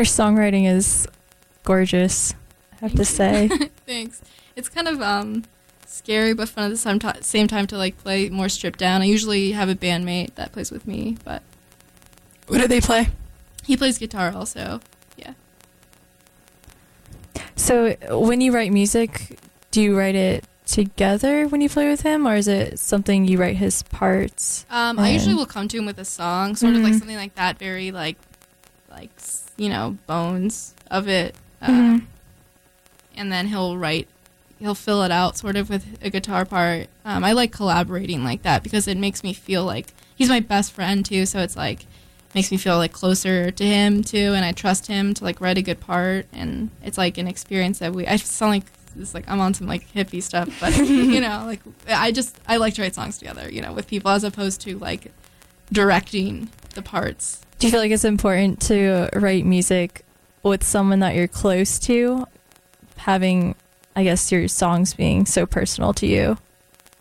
your 0.00 0.06
songwriting 0.06 0.66
is 0.66 1.06
gorgeous. 1.62 2.32
I 2.72 2.76
have 2.86 2.94
to 2.94 3.04
say. 3.04 3.48
Thanks. 3.86 4.22
It's 4.56 4.70
kind 4.70 4.88
of 4.88 5.02
um 5.02 5.44
scary 5.86 6.32
but 6.32 6.48
fun 6.48 6.64
at 6.64 6.70
the 6.70 6.76
same, 6.78 6.98
ti- 6.98 7.20
same 7.20 7.46
time 7.46 7.66
to 7.66 7.76
like 7.76 7.98
play 7.98 8.30
more 8.30 8.48
stripped 8.48 8.78
down. 8.78 9.02
I 9.02 9.04
usually 9.04 9.52
have 9.52 9.68
a 9.68 9.74
bandmate 9.74 10.34
that 10.36 10.52
plays 10.52 10.70
with 10.70 10.86
me, 10.86 11.18
but 11.22 11.42
What 12.46 12.62
do 12.62 12.66
they 12.66 12.80
play? 12.80 13.08
he 13.64 13.76
plays 13.76 13.98
guitar 13.98 14.32
also. 14.34 14.80
Yeah. 15.18 15.34
So, 17.56 17.94
when 18.10 18.40
you 18.40 18.52
write 18.52 18.72
music, 18.72 19.38
do 19.70 19.82
you 19.82 19.98
write 19.98 20.14
it 20.14 20.44
together 20.64 21.46
when 21.46 21.60
you 21.60 21.68
play 21.68 21.90
with 21.90 22.00
him, 22.00 22.26
or 22.26 22.36
is 22.36 22.48
it 22.48 22.78
something 22.78 23.26
you 23.26 23.36
write 23.36 23.56
his 23.56 23.82
parts? 23.82 24.64
Um, 24.70 24.98
I 24.98 25.10
usually 25.10 25.34
will 25.34 25.44
come 25.46 25.68
to 25.68 25.76
him 25.76 25.84
with 25.84 25.98
a 25.98 26.04
song, 26.06 26.56
sort 26.56 26.74
of 26.74 26.80
like 26.80 26.94
Mhm. 26.94 26.98
something 27.00 27.16
like 27.18 27.34
that, 27.34 27.58
very 27.58 27.90
like 27.92 28.16
like 28.90 29.10
s- 29.18 29.49
you 29.60 29.68
know 29.68 29.98
bones 30.06 30.74
of 30.90 31.06
it, 31.06 31.34
uh, 31.60 31.66
Mhm. 31.68 32.02
and 33.16 33.30
then 33.30 33.48
he'll 33.48 33.76
write. 33.76 34.08
He'll 34.58 34.74
fill 34.74 35.02
it 35.04 35.10
out 35.10 35.36
sort 35.38 35.56
of 35.56 35.70
with 35.70 35.84
a 36.02 36.10
guitar 36.10 36.44
part. 36.44 36.88
Um, 37.04 37.24
I 37.24 37.32
like 37.32 37.50
collaborating 37.52 38.24
like 38.24 38.42
that 38.42 38.62
because 38.62 38.86
it 38.86 38.98
makes 38.98 39.22
me 39.22 39.32
feel 39.32 39.64
like 39.64 39.86
he's 40.16 40.28
my 40.28 40.40
best 40.40 40.72
friend 40.72 41.04
too. 41.04 41.24
So 41.26 41.38
it's 41.40 41.56
like 41.56 41.86
makes 42.34 42.50
me 42.50 42.56
feel 42.58 42.76
like 42.76 42.92
closer 42.92 43.50
to 43.50 43.64
him 43.64 44.02
too, 44.04 44.32
and 44.34 44.44
I 44.44 44.52
trust 44.52 44.86
him 44.86 45.14
to 45.14 45.24
like 45.24 45.40
write 45.40 45.58
a 45.58 45.62
good 45.62 45.80
part. 45.80 46.26
And 46.32 46.70
it's 46.84 46.98
like 46.98 47.16
an 47.18 47.26
experience 47.26 47.78
that 47.80 47.92
we. 47.94 48.06
I 48.06 48.16
sound 48.16 48.52
like 48.52 48.64
it's 48.98 49.14
like 49.14 49.24
I'm 49.30 49.40
on 49.40 49.54
some 49.54 49.66
like 49.66 49.90
hippie 49.94 50.22
stuff, 50.22 50.48
but 50.60 50.76
you 51.14 51.20
know, 51.20 51.42
like 51.46 51.60
I 51.88 52.12
just 52.12 52.38
I 52.46 52.56
like 52.58 52.74
to 52.74 52.82
write 52.82 52.94
songs 52.94 53.18
together, 53.18 53.50
you 53.50 53.62
know, 53.62 53.72
with 53.72 53.86
people 53.86 54.10
as 54.10 54.24
opposed 54.24 54.60
to 54.62 54.78
like 54.78 55.10
directing 55.72 56.48
the 56.74 56.82
parts. 56.82 57.40
Do 57.60 57.66
you 57.66 57.72
feel 57.72 57.80
like 57.80 57.90
it's 57.90 58.06
important 58.06 58.62
to 58.62 59.10
write 59.12 59.44
music 59.44 60.06
with 60.42 60.64
someone 60.64 61.00
that 61.00 61.14
you're 61.14 61.28
close 61.28 61.78
to, 61.80 62.26
having, 62.96 63.54
I 63.94 64.02
guess, 64.02 64.32
your 64.32 64.48
songs 64.48 64.94
being 64.94 65.26
so 65.26 65.44
personal 65.44 65.92
to 65.92 66.06
you? 66.06 66.38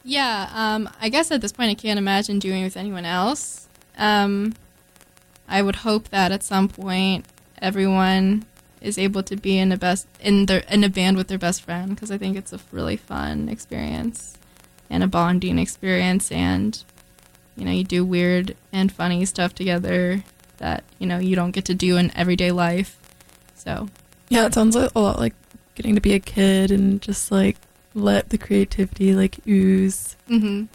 Yeah, 0.04 0.50
um, 0.54 0.90
I 1.00 1.08
guess 1.08 1.32
at 1.32 1.40
this 1.40 1.54
point 1.54 1.72
I 1.72 1.76
can't 1.76 1.98
imagine 1.98 2.40
doing 2.40 2.60
it 2.60 2.66
with 2.66 2.76
anyone 2.76 3.06
else. 3.06 3.70
Um, 3.98 4.54
I 5.48 5.62
would 5.62 5.78
hope 5.78 6.10
that 6.10 6.34
at 6.34 6.44
some 6.44 6.68
point 6.68 7.26
everyone 7.62 8.44
is 8.82 8.98
able 8.98 9.24
to 9.24 9.38
be 9.38 9.58
in 9.58 9.72
a 9.72 9.78
best 9.78 10.08
in 10.20 10.46
their 10.48 10.64
in 10.70 10.84
a 10.84 10.90
band 10.90 11.16
with 11.16 11.30
their 11.30 11.38
best 11.38 11.62
friend 11.62 11.96
because 11.96 12.12
I 12.12 12.18
think 12.18 12.36
it's 12.36 12.52
a 12.52 12.60
really 12.74 12.98
fun 12.98 13.48
experience 13.48 14.38
and 14.90 15.04
a 15.04 15.08
bonding 15.08 15.58
experience 15.58 16.32
and 16.32 16.82
you 17.56 17.66
know 17.66 17.72
you 17.72 17.84
do 17.84 18.06
weird 18.06 18.56
and 18.72 18.90
funny 18.90 19.26
stuff 19.26 19.54
together 19.54 20.24
that 20.60 20.84
you 21.00 21.08
know 21.08 21.18
you 21.20 21.36
don't 21.36 21.52
get 21.52 21.66
to 21.66 21.74
do 21.74 21.98
in 21.98 22.16
everyday 22.16 22.52
life. 22.52 22.98
So 23.56 23.90
Yeah, 24.30 24.46
it 24.46 24.54
sounds 24.54 24.76
a 24.76 24.90
lot 24.96 25.20
like 25.20 25.34
getting 25.76 25.96
to 25.96 26.02
be 26.02 26.14
a 26.14 26.20
kid 26.20 26.72
and 26.72 27.02
just 27.02 27.32
like 27.32 27.58
let 27.94 28.30
the 28.30 28.38
creativity 28.38 29.16
like 29.16 29.40
ooze 29.48 30.16
hmm 30.28 30.66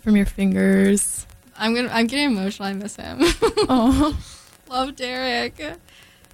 from 0.00 0.16
your 0.16 0.26
fingers. 0.26 1.26
I'm 1.56 1.74
gonna 1.74 1.88
I'm 1.92 2.06
getting 2.06 2.26
emotional. 2.36 2.68
I 2.68 2.72
miss 2.74 2.96
him. 2.96 3.18
oh, 3.22 4.18
Love 4.68 4.96
Derek. 4.96 5.60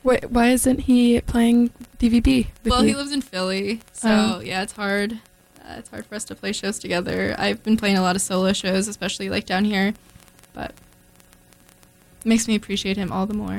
wait, 0.03 0.31
why 0.31 0.49
isn't 0.51 0.81
he 0.83 1.21
playing 1.21 1.71
DBB? 1.99 2.47
Well, 2.65 2.83
he 2.83 2.95
lives 2.95 3.13
in 3.13 3.21
Philly, 3.21 3.81
so 3.93 4.37
Oh. 4.37 4.41
yeah, 4.41 4.63
it's 4.63 4.73
hard. 4.73 5.15
Uh, 5.61 5.75
it's 5.79 5.91
hard 5.91 6.07
for 6.07 6.15
us 6.15 6.25
to 6.25 6.35
play 6.35 6.53
shows 6.53 6.79
together. 6.79 7.35
I've 7.39 7.63
been 7.63 7.77
playing 7.77 7.99
a 7.99 8.03
lot 8.03 8.17
of 8.17 8.23
solo 8.23 8.53
shows, 8.55 8.89
especially 8.89 9.29
like 9.29 9.45
down 9.47 9.65
here, 9.67 9.93
but 10.55 10.73
makes 12.25 12.47
me 12.49 12.55
appreciate 12.55 12.97
him 12.97 13.11
all 13.13 13.27
the 13.27 13.35
more. 13.35 13.59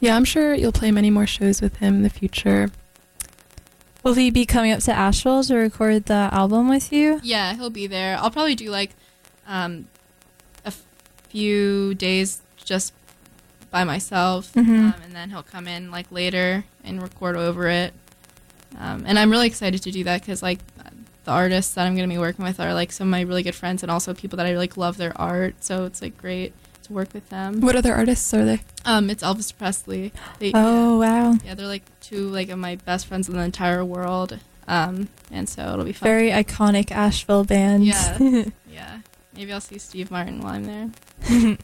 yeah, 0.00 0.16
I'm 0.16 0.24
sure 0.24 0.54
you'll 0.54 0.72
play 0.72 0.90
many 0.90 1.10
more 1.10 1.26
shows 1.26 1.60
with 1.60 1.76
him 1.76 1.96
in 1.96 2.02
the 2.02 2.10
future. 2.10 2.70
Will 4.02 4.14
he 4.14 4.30
be 4.30 4.46
coming 4.46 4.72
up 4.72 4.80
to 4.84 4.92
Asheville 4.92 5.44
to 5.44 5.54
record 5.56 6.06
the 6.06 6.30
album 6.32 6.68
with 6.70 6.90
you? 6.90 7.20
Yeah, 7.22 7.54
he'll 7.54 7.68
be 7.70 7.86
there. 7.86 8.16
I'll 8.18 8.30
probably 8.30 8.54
do 8.54 8.70
like 8.70 8.92
um, 9.46 9.88
a 10.64 10.72
few 11.28 11.94
days 11.94 12.40
just 12.64 12.94
by 13.70 13.84
myself, 13.84 14.52
Mhm. 14.54 14.94
um, 14.94 14.94
and 15.04 15.14
then 15.14 15.28
he'll 15.30 15.42
come 15.42 15.68
in 15.68 15.90
like 15.90 16.10
later 16.10 16.64
and 16.82 17.02
record 17.02 17.36
over 17.36 17.68
it. 17.68 17.92
Um, 18.78 19.04
and 19.06 19.18
I'm 19.18 19.30
really 19.30 19.46
excited 19.48 19.82
to 19.82 19.90
do 19.90 20.02
that 20.04 20.22
because 20.22 20.42
like 20.42 20.60
the 21.24 21.30
artists 21.30 21.74
that 21.74 21.86
I'm 21.86 21.94
going 21.94 22.08
to 22.08 22.12
be 22.14 22.18
working 22.18 22.44
with 22.44 22.58
are 22.58 22.72
like 22.72 22.92
some 22.92 23.08
of 23.08 23.10
my 23.10 23.20
really 23.20 23.42
good 23.42 23.54
friends 23.54 23.82
and 23.82 23.90
also 23.92 24.14
people 24.14 24.38
that 24.38 24.46
I 24.46 24.56
like 24.56 24.78
love 24.78 24.96
their 24.96 25.12
art. 25.20 25.56
So 25.62 25.84
it's 25.84 26.00
like 26.00 26.16
great 26.16 26.54
to 26.90 26.94
work 26.94 27.14
with 27.14 27.28
them. 27.30 27.60
What 27.60 27.76
other 27.76 27.94
artists 27.94 28.32
are 28.34 28.44
they? 28.44 28.60
Um, 28.84 29.08
it's 29.10 29.22
Elvis 29.22 29.52
Depressedly. 29.56 30.12
They, 30.38 30.52
Oh, 30.54 30.98
wow. 30.98 31.34
yeah, 31.44 31.54
they're 31.54 31.66
like 31.66 31.84
two 32.00 32.28
like 32.28 32.48
of 32.50 32.58
my 32.58 32.76
best 32.76 33.06
friends 33.06 33.28
in 33.28 33.36
the 33.36 33.42
entire 33.42 33.84
world. 33.84 34.38
Um, 34.68 35.08
and 35.30 35.48
so 35.48 35.72
it'll 35.72 35.84
be 35.84 35.92
fun. 35.92 36.06
Very 36.08 36.30
iconic 36.30 36.90
Asheville 36.90 37.44
band. 37.44 37.86
Yeah. 37.86 38.18
Yeah. 38.70 39.00
Maybe 39.34 39.52
I'll 39.52 39.60
see 39.60 39.78
Steve 39.78 40.10
Martin 40.10 40.40
while 40.40 40.54
I'm 40.54 40.64
there. 40.64 40.90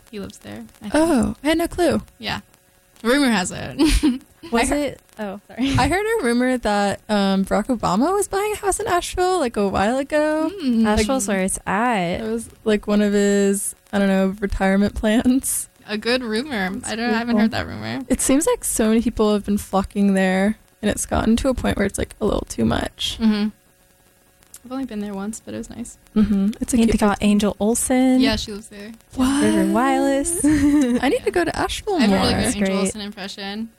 he 0.10 0.18
lives 0.18 0.38
there. 0.38 0.64
I 0.82 0.88
think. 0.88 0.94
Oh, 0.94 1.34
I 1.42 1.48
had 1.48 1.58
no 1.58 1.68
clue. 1.68 2.02
Yeah. 2.18 2.40
Rumor 3.02 3.28
has 3.28 3.52
it. 3.54 4.22
Was 4.52 4.68
heard- 4.68 4.78
it? 4.78 5.00
Oh, 5.18 5.40
sorry. 5.48 5.70
I 5.78 5.88
heard 5.88 6.04
a 6.20 6.24
rumor 6.24 6.56
that 6.58 7.00
um, 7.08 7.44
Barack 7.44 7.66
Obama 7.66 8.12
was 8.12 8.28
buying 8.28 8.52
a 8.52 8.56
house 8.56 8.78
in 8.78 8.86
Asheville 8.86 9.38
like 9.40 9.56
a 9.56 9.66
while 9.66 9.96
ago. 9.98 10.50
Mm, 10.62 10.86
Asheville's 10.86 11.26
where 11.26 11.40
it's 11.40 11.58
at. 11.66 12.20
It 12.20 12.22
was 12.30 12.48
like 12.64 12.86
one 12.86 13.00
of 13.02 13.12
his, 13.12 13.74
I 13.92 13.98
don't 13.98 14.08
know, 14.08 14.34
retirement 14.40 14.94
plans. 14.94 15.68
a 15.88 15.96
good 15.98 16.22
rumor. 16.22 16.70
I 16.84 16.94
don't. 16.96 17.10
I 17.14 17.18
haven't 17.18 17.38
heard 17.38 17.50
that 17.52 17.66
rumor. 17.66 18.02
It 18.08 18.20
seems 18.20 18.46
like 18.46 18.62
so 18.62 18.88
many 18.88 19.00
people 19.02 19.32
have 19.32 19.44
been 19.46 19.58
flocking 19.58 20.14
there, 20.14 20.58
and 20.82 20.90
it's 20.90 21.06
gotten 21.06 21.34
to 21.36 21.48
a 21.48 21.54
point 21.54 21.76
where 21.78 21.86
it's 21.86 21.98
like 21.98 22.14
a 22.20 22.24
little 22.24 22.46
too 22.48 22.64
much. 22.66 23.16
hmm 23.20 23.48
I've 24.66 24.72
only 24.72 24.84
been 24.84 24.98
there 24.98 25.14
once, 25.14 25.38
but 25.38 25.54
it 25.54 25.58
was 25.58 25.70
nice. 25.70 25.96
Mm-hmm. 26.16 26.48
It's 26.60 26.74
a 26.74 26.76
And 26.76 26.82
they 26.88 26.92
cute. 26.92 26.98
got 27.00 27.18
Angel 27.20 27.56
Olsen. 27.60 28.18
Yeah, 28.20 28.34
she 28.34 28.50
lives 28.52 28.66
there. 28.68 28.90
What? 29.14 29.44
River 29.44 29.72
Wireless. 29.72 30.40
I 30.44 31.08
need 31.08 31.22
to 31.22 31.30
go 31.30 31.44
to 31.44 31.56
Asheville 31.56 31.94
I 31.94 32.00
have 32.00 32.10
more. 32.10 32.18
a 32.18 32.22
really 32.22 32.32
good 32.34 32.42
That's 32.42 32.56
Angel 32.56 32.66
great. 32.74 32.78
Olsen 32.80 33.00
impression. 33.00 33.70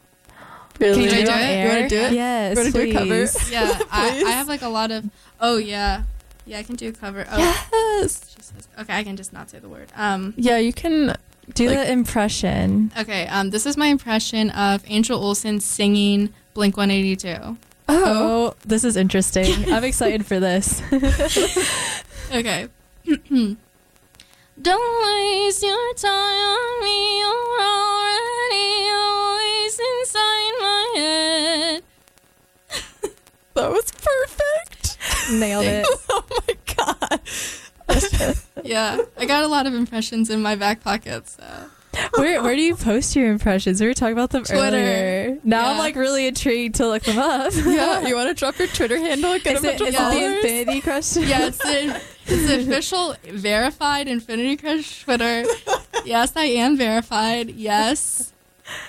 Really? 0.80 1.10
Can 1.10 1.14
I 1.18 1.24
do 1.26 1.32
on 1.32 1.40
it? 1.40 1.42
air? 1.44 1.66
You 1.66 1.76
wanna 1.76 1.90
do 1.90 1.96
it? 1.98 2.14
Yes, 2.14 2.56
You 2.56 2.64
wanna 2.64 2.72
do 2.72 2.80
a 2.82 2.94
cover? 2.94 3.28
Yeah, 3.52 3.80
I, 3.92 4.24
I 4.28 4.32
have 4.32 4.48
like 4.48 4.62
a 4.62 4.70
lot 4.70 4.92
of. 4.92 5.10
Oh 5.42 5.58
yeah, 5.58 6.04
yeah. 6.46 6.60
I 6.60 6.64
can 6.64 6.76
do 6.76 6.88
a 6.88 6.92
cover. 6.94 7.26
Oh, 7.30 7.38
Yes. 7.38 8.36
says. 8.40 8.68
Okay, 8.80 8.96
I 8.98 9.04
can 9.04 9.18
just 9.18 9.34
not 9.34 9.50
say 9.50 9.60
the 9.60 9.68
word. 9.68 9.92
Um. 9.96 10.36
Yeah, 10.38 10.58
you 10.58 10.72
can. 10.72 11.16
Do 11.54 11.68
Like- 11.68 11.78
the 11.80 11.92
impression. 11.92 12.92
Okay. 12.98 13.28
Um. 13.28 13.50
This 13.50 13.66
is 13.66 13.76
my 13.76 13.88
impression 13.88 14.52
of 14.52 14.84
Angel 14.88 15.20
Olsen 15.22 15.60
singing 15.60 16.32
Blink 16.54 16.78
182. 16.78 17.58
Oh. 17.90 18.04
Oh, 18.50 18.56
this 18.66 18.84
is 18.84 18.96
interesting. 18.98 19.72
I'm 19.74 19.84
excited 19.84 20.26
for 20.26 20.40
this. 20.40 20.82
Okay. 22.30 22.68
Don't 24.62 25.04
waste 25.06 25.64
your 25.64 25.94
time 25.94 26.12
on 26.12 26.84
me. 26.84 27.20
You're 27.20 27.62
already 27.62 28.90
always 28.92 29.80
inside 29.80 30.54
my 30.60 30.94
head. 30.98 31.84
That 33.54 33.72
was 33.72 33.90
perfect. 33.92 34.98
Nailed 35.32 35.66
it. 35.66 35.86
oh 36.10 36.26
my 36.30 36.56
god. 36.76 37.22
Yeah, 38.64 39.00
I 39.18 39.26
got 39.26 39.44
a 39.46 39.48
lot 39.48 39.66
of 39.66 39.74
impressions 39.74 40.30
in 40.30 40.42
my 40.42 40.56
back 40.56 40.84
pocket. 40.84 41.28
So 41.30 41.44
Where 42.16 42.42
where 42.44 42.56
do 42.56 42.62
you 42.62 42.76
post 42.76 43.16
your 43.16 43.32
impressions? 43.32 43.82
We 43.82 43.88
were 43.88 43.94
talking 43.94 44.14
about 44.14 44.32
them 44.32 44.44
Twitter. 44.44 44.78
earlier. 44.78 45.38
Now 45.44 45.72
I'm 45.72 45.78
like 45.78 45.96
really 45.96 46.28
intrigued 46.28 46.76
to 46.76 46.88
look 46.88 47.04
them 47.04 47.18
up. 47.18 47.54
yeah, 47.66 48.08
you 48.08 48.16
want 48.16 48.30
to 48.30 48.34
drop 48.34 48.58
your 48.60 48.68
Twitter 48.68 48.98
handle 48.98 49.34
and 49.34 49.44
get 49.44 49.58
Is 49.58 49.64
a 49.64 49.74
it, 49.74 49.80
bunch 49.80 49.90
is 49.90 50.00
of 50.00 50.02
it 50.02 50.20
the 50.20 50.36
infinity 50.36 50.82
question? 50.82 51.24
yeah, 51.28 51.48
it's 51.48 51.58
the, 51.58 52.02
it's 52.28 52.48
the 52.48 52.60
official 52.62 53.16
verified 53.32 54.08
Infinity 54.08 54.58
Crush 54.58 55.04
Twitter. 55.04 55.46
Yes, 56.06 56.34
I 56.36 56.46
am 56.46 56.78
verified. 56.78 57.52
Yes, 57.52 58.34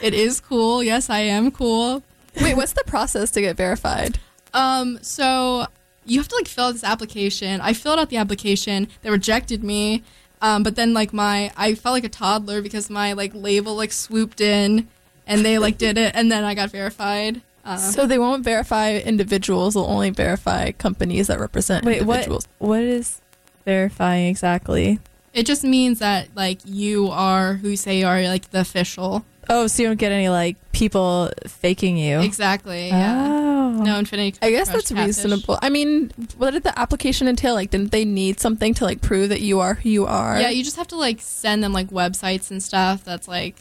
it 0.01 0.15
is 0.15 0.41
cool. 0.41 0.83
Yes, 0.83 1.09
I 1.11 1.21
am 1.21 1.51
cool. 1.51 2.03
Wait, 2.41 2.57
what's 2.57 2.73
the 2.73 2.85
process 2.87 3.31
to 3.33 3.41
get 3.41 3.57
verified? 3.57 4.21
Um, 4.55 4.99
so 5.03 5.67
you 6.05 6.19
have 6.19 6.29
to 6.29 6.37
like 6.37 6.49
fill 6.49 6.67
out 6.67 6.73
this 6.73 6.85
application. 6.85 7.61
I 7.61 7.73
filled 7.73 7.99
out 7.99 8.11
the 8.11 8.17
application. 8.17 8.89
They 9.03 9.11
rejected 9.11 9.63
me. 9.63 10.03
Um, 10.41 10.63
but 10.63 10.77
then 10.77 10.95
like 10.95 11.13
my 11.13 11.51
I 11.57 11.75
felt 11.75 11.95
like 11.95 12.05
a 12.05 12.09
toddler 12.09 12.63
because 12.63 12.89
my 12.91 13.13
like 13.13 13.33
label 13.35 13.75
like 13.77 13.93
swooped 13.93 14.41
in 14.41 14.89
and 15.27 15.45
they 15.45 15.59
like 15.59 15.79
did 15.79 15.99
it 15.99 16.13
and 16.15 16.31
then 16.31 16.45
I 16.45 16.55
got 16.55 16.71
verified. 16.71 17.43
Uh, 17.65 17.77
So 17.77 18.07
they 18.07 18.19
won't 18.19 18.45
verify 18.45 18.97
individuals; 18.99 19.75
they'll 19.75 19.85
only 19.85 20.11
verify 20.11 20.71
companies 20.73 21.27
that 21.27 21.39
represent 21.41 21.85
Wait, 21.85 22.03
what? 22.03 22.15
individuals. 22.21 22.49
What 22.59 22.81
is 22.83 23.21
verifying 23.65 24.27
exactly? 24.29 25.01
it 25.35 25.47
just 25.47 25.63
means 25.63 25.99
that 26.01 26.29
like 26.35 26.59
you 26.65 27.09
are 27.09 27.55
who 27.55 27.69
you 27.69 27.77
say 27.77 27.99
you 28.01 28.07
are 28.07 28.23
like 28.23 28.51
the 28.51 28.61
official. 28.61 29.25
Oh, 29.49 29.67
so 29.67 29.83
you 29.83 29.89
don't 29.89 29.99
get 29.99 30.13
any 30.13 30.29
like 30.29 30.57
people 30.73 31.31
faking 31.47 31.97
you. 31.97 32.21
Exactly. 32.21 32.89
Yeah. 32.89 33.29
Oh. 33.29 33.48
Oh. 33.69 33.83
No 33.83 33.99
Infinity. 33.99 34.39
I 34.43 34.51
guess 34.51 34.69
Crush 34.69 34.77
that's 34.85 34.89
catfish. 34.93 35.07
reasonable. 35.25 35.59
I 35.63 35.69
mean, 35.69 36.11
what 36.37 36.53
did 36.53 36.63
the 36.63 36.79
application 36.79 37.29
entail? 37.29 37.55
Like, 37.55 37.71
didn't 37.71 37.93
they 37.93 38.05
need 38.05 38.41
something 38.41 38.75
to 38.75 38.85
like 38.85 39.01
prove 39.01 39.29
that 39.29 39.41
you 39.41 39.61
are 39.61 39.75
who 39.75 39.89
you 39.89 40.07
are? 40.07 40.41
Yeah, 40.41 40.51
you 40.51 40.65
just 40.65 40.77
have 40.77 40.89
to 40.89 40.97
like 40.97 41.21
send 41.21 41.63
them 41.63 41.73
like 41.73 41.89
websites 41.89 42.51
and 42.51 42.63
stuff. 42.63 43.05
That's 43.05 43.29
like 43.29 43.57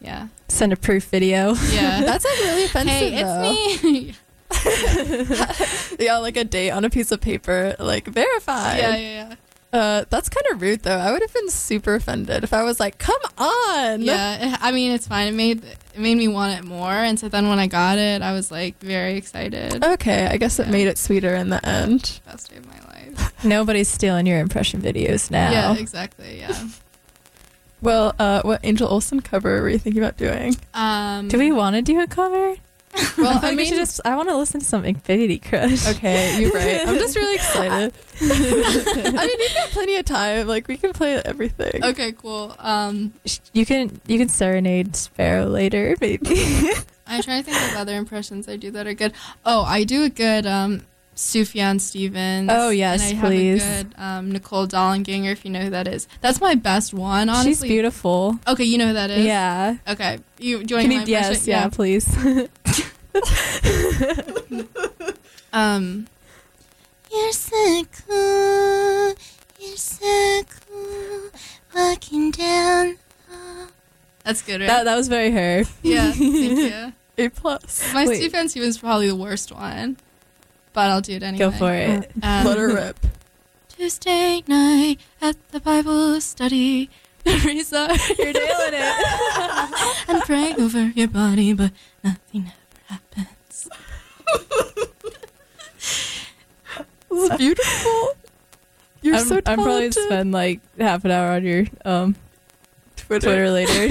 Yeah. 0.00 0.28
Send 0.48 0.72
a 0.72 0.76
proof 0.76 1.04
video. 1.04 1.54
Yeah. 1.70 2.00
That's 2.04 2.24
like 2.24 2.38
really 2.40 2.64
offensive. 2.64 2.90
hey, 2.94 3.22
though. 3.22 3.42
it's 3.44 3.82
me. 3.82 4.14
yeah, 5.98 6.18
like 6.18 6.36
a 6.36 6.44
date 6.44 6.70
on 6.70 6.84
a 6.84 6.90
piece 6.90 7.10
of 7.12 7.20
paper, 7.20 7.74
like 7.78 8.06
verified. 8.06 8.78
yeah, 8.78 8.96
yeah, 8.96 9.28
yeah. 9.28 9.34
Uh, 9.74 10.04
that's 10.08 10.28
kind 10.28 10.46
of 10.52 10.62
rude, 10.62 10.82
though. 10.84 10.96
I 10.96 11.10
would 11.10 11.20
have 11.20 11.34
been 11.34 11.50
super 11.50 11.96
offended 11.96 12.44
if 12.44 12.52
I 12.52 12.62
was 12.62 12.78
like, 12.78 12.98
"Come 12.98 13.20
on." 13.36 14.00
Yeah, 14.02 14.56
I 14.60 14.70
mean, 14.70 14.92
it's 14.92 15.08
fine. 15.08 15.26
It 15.28 15.34
made 15.34 15.64
it 15.64 15.98
made 15.98 16.14
me 16.16 16.28
want 16.28 16.56
it 16.58 16.64
more, 16.64 16.92
and 16.92 17.18
so 17.18 17.28
then 17.28 17.48
when 17.48 17.58
I 17.58 17.66
got 17.66 17.98
it, 17.98 18.22
I 18.22 18.30
was 18.32 18.52
like 18.52 18.78
very 18.78 19.16
excited. 19.16 19.82
Okay, 19.84 20.26
I 20.28 20.36
guess 20.36 20.60
it 20.60 20.66
Yeah. 20.66 20.72
made 20.72 20.86
it 20.86 20.96
sweeter 20.96 21.34
in 21.34 21.50
the 21.50 21.66
end. 21.66 22.20
Best 22.24 22.50
day 22.50 22.58
of 22.58 22.66
my 22.66 22.78
life. 22.88 23.32
Nobody's 23.44 23.88
stealing 23.88 24.26
your 24.26 24.38
impression 24.38 24.80
videos 24.80 25.28
now. 25.30 25.50
Yeah, 25.50 25.74
exactly. 25.74 26.38
Yeah. 26.38 26.68
Well, 27.82 28.14
uh, 28.18 28.42
what 28.42 28.60
Angel 28.62 28.88
Olsen 28.88 29.20
cover 29.20 29.60
were 29.60 29.68
you 29.68 29.78
thinking 29.78 30.02
about 30.02 30.16
doing? 30.16 30.56
Um, 30.72 31.28
Do 31.28 31.36
we 31.38 31.52
want 31.52 31.76
to 31.76 31.82
do 31.82 32.00
a 32.00 32.06
cover? 32.06 32.54
Well, 33.18 33.28
I, 33.32 33.36
I 33.36 33.40
think 33.40 33.56
we 33.58 33.64
should 33.64 33.72
mean- 33.72 33.80
just. 33.80 34.00
I 34.04 34.16
want 34.16 34.28
to 34.28 34.36
listen 34.36 34.60
to 34.60 34.66
some 34.66 34.84
Infinity 34.84 35.38
Crush. 35.38 35.86
Okay, 35.88 36.40
you're 36.40 36.50
right. 36.52 36.86
I'm 36.86 36.96
just 36.96 37.16
really 37.16 37.34
excited. 37.40 37.92
I 38.20 39.26
mean, 39.26 39.40
you've 39.40 39.54
got 39.54 39.68
plenty 39.70 39.96
of 39.96 40.04
time. 40.04 40.46
Like, 40.46 40.68
we 40.68 40.76
can 40.76 40.92
play 40.92 41.16
everything. 41.24 41.82
Okay, 41.84 42.12
cool. 42.12 42.54
Um, 42.58 43.12
You 43.52 43.64
can 43.66 44.00
you 44.06 44.18
can 44.18 44.28
serenade 44.28 44.94
Sparrow 44.96 45.46
later, 45.46 45.96
maybe. 46.00 46.70
I'm 47.06 47.22
trying 47.22 47.44
to 47.44 47.50
think 47.50 47.72
of 47.72 47.78
other 47.78 47.96
impressions 47.96 48.48
I 48.48 48.56
do 48.56 48.70
that 48.72 48.86
are 48.86 48.94
good. 48.94 49.12
Oh, 49.44 49.62
I 49.62 49.84
do 49.84 50.04
a 50.04 50.08
good 50.10 50.46
um, 50.46 50.82
Sufjan 51.16 51.80
Stevens. 51.80 52.50
Oh, 52.52 52.70
yes, 52.70 53.10
and 53.10 53.18
I 53.18 53.26
please. 53.28 53.62
Have 53.62 53.80
a 53.80 53.84
good 53.84 53.94
um, 53.98 54.32
Nicole 54.32 54.66
Dollanganger, 54.66 55.32
if 55.32 55.44
you 55.44 55.50
know 55.50 55.60
who 55.60 55.70
that 55.70 55.86
is. 55.88 56.08
That's 56.20 56.40
my 56.40 56.54
best 56.54 56.92
one. 56.94 57.28
She's 57.28 57.36
Honestly, 57.36 57.68
beautiful. 57.68 58.38
Okay, 58.46 58.64
you 58.64 58.78
know 58.78 58.88
who 58.88 58.92
that 58.94 59.10
is. 59.10 59.24
Yeah. 59.24 59.76
Okay. 59.88 60.18
You 60.38 60.64
do 60.64 60.74
you 60.74 60.78
want 60.78 60.88
Can 60.88 60.90
to 60.90 60.94
you, 60.94 61.00
my 61.00 61.04
yes, 61.06 61.46
impression? 61.46 61.50
yeah, 61.50 61.68
please. 61.68 62.06
Um. 65.52 66.08
You're 67.12 67.32
so 67.32 67.84
cool. 68.08 69.14
You're 69.60 69.76
so 69.76 70.42
cool. 70.68 71.30
Walking 71.76 72.32
down. 72.32 72.98
That's 74.24 74.42
good, 74.42 74.60
right? 74.60 74.66
that 74.66 74.84
that 74.86 74.96
was 74.96 75.06
very 75.06 75.30
her. 75.30 75.62
yeah. 75.82 76.10
Thank 76.10 76.18
you. 76.58 76.92
A 77.16 77.28
plus. 77.28 77.92
My 77.94 78.04
Wait. 78.06 78.20
Sufjan 78.20 78.48
Stevens 78.48 78.74
is 78.74 78.78
probably 78.78 79.06
the 79.06 79.14
worst 79.14 79.52
one, 79.52 79.96
but 80.74 80.90
I'll 80.90 81.00
do 81.00 81.14
it 81.14 81.22
anyway. 81.22 81.38
Go 81.38 81.50
for 81.50 81.72
it. 81.72 82.10
Um, 82.22 82.44
Let 82.46 82.58
her 82.58 82.74
rip. 82.74 82.98
Tuesday 83.68 84.42
night 84.46 84.98
at 85.22 85.36
the 85.52 85.60
Bible 85.60 86.20
study. 86.20 86.90
Teresa, 87.24 87.96
You're 88.18 88.32
nailing 88.32 88.74
it. 88.74 90.08
and 90.08 90.22
praying 90.24 90.60
over 90.60 90.88
your 90.88 91.08
body, 91.08 91.54
but 91.54 91.72
nothing 92.02 92.52
ever 92.52 93.00
happens. 93.16 93.68
This 97.08 97.30
is 97.30 97.36
beautiful. 97.38 98.08
You're 99.00 99.14
I'm, 99.16 99.24
so 99.24 99.40
I'm 99.46 99.62
probably 99.62 99.90
spend 99.92 100.32
like 100.32 100.60
half 100.78 101.04
an 101.04 101.10
hour 101.12 101.32
on 101.32 101.44
your 101.44 101.64
um 101.84 102.16
Twitter. 102.96 103.26
Twitter 103.26 103.50
later. 103.50 103.88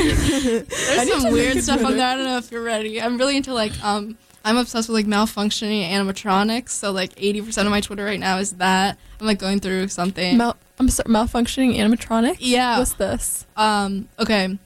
There's 0.63 1.21
some 1.21 1.31
weird 1.31 1.57
a 1.57 1.61
stuff 1.61 1.83
on 1.83 1.97
there. 1.97 2.07
I 2.07 2.15
don't 2.15 2.25
know 2.25 2.37
if 2.37 2.51
you're 2.51 2.63
ready. 2.63 3.01
I'm 3.01 3.17
really 3.17 3.37
into 3.37 3.53
like 3.53 3.71
um 3.83 4.17
I'm 4.45 4.57
obsessed 4.57 4.89
with 4.89 4.95
like 4.95 5.05
malfunctioning 5.05 5.89
animatronics. 5.89 6.69
So 6.69 6.91
like 6.91 7.15
80% 7.15 7.59
of 7.65 7.69
my 7.69 7.81
Twitter 7.81 8.03
right 8.03 8.19
now 8.19 8.37
is 8.39 8.53
that. 8.53 8.97
I'm 9.19 9.25
like 9.27 9.39
going 9.39 9.59
through 9.59 9.87
something. 9.87 10.37
Mal- 10.37 10.57
I'm 10.79 10.89
sorry, 10.89 11.07
malfunctioning 11.09 11.77
animatronic. 11.77 12.37
yeah. 12.39 12.79
What's 12.79 12.93
this? 12.93 13.45
Um, 13.55 14.09
okay. 14.19 14.57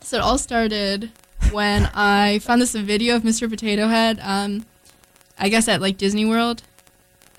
So 0.00 0.18
it 0.18 0.20
all 0.22 0.38
started 0.38 1.10
when 1.50 1.90
I 1.94 2.38
found 2.40 2.62
this 2.62 2.74
video 2.74 3.16
of 3.16 3.22
Mr. 3.22 3.50
Potato 3.50 3.88
Head, 3.88 4.20
um, 4.22 4.64
I 5.38 5.48
guess 5.48 5.66
at 5.68 5.80
like 5.80 5.96
Disney 5.98 6.24
World. 6.24 6.62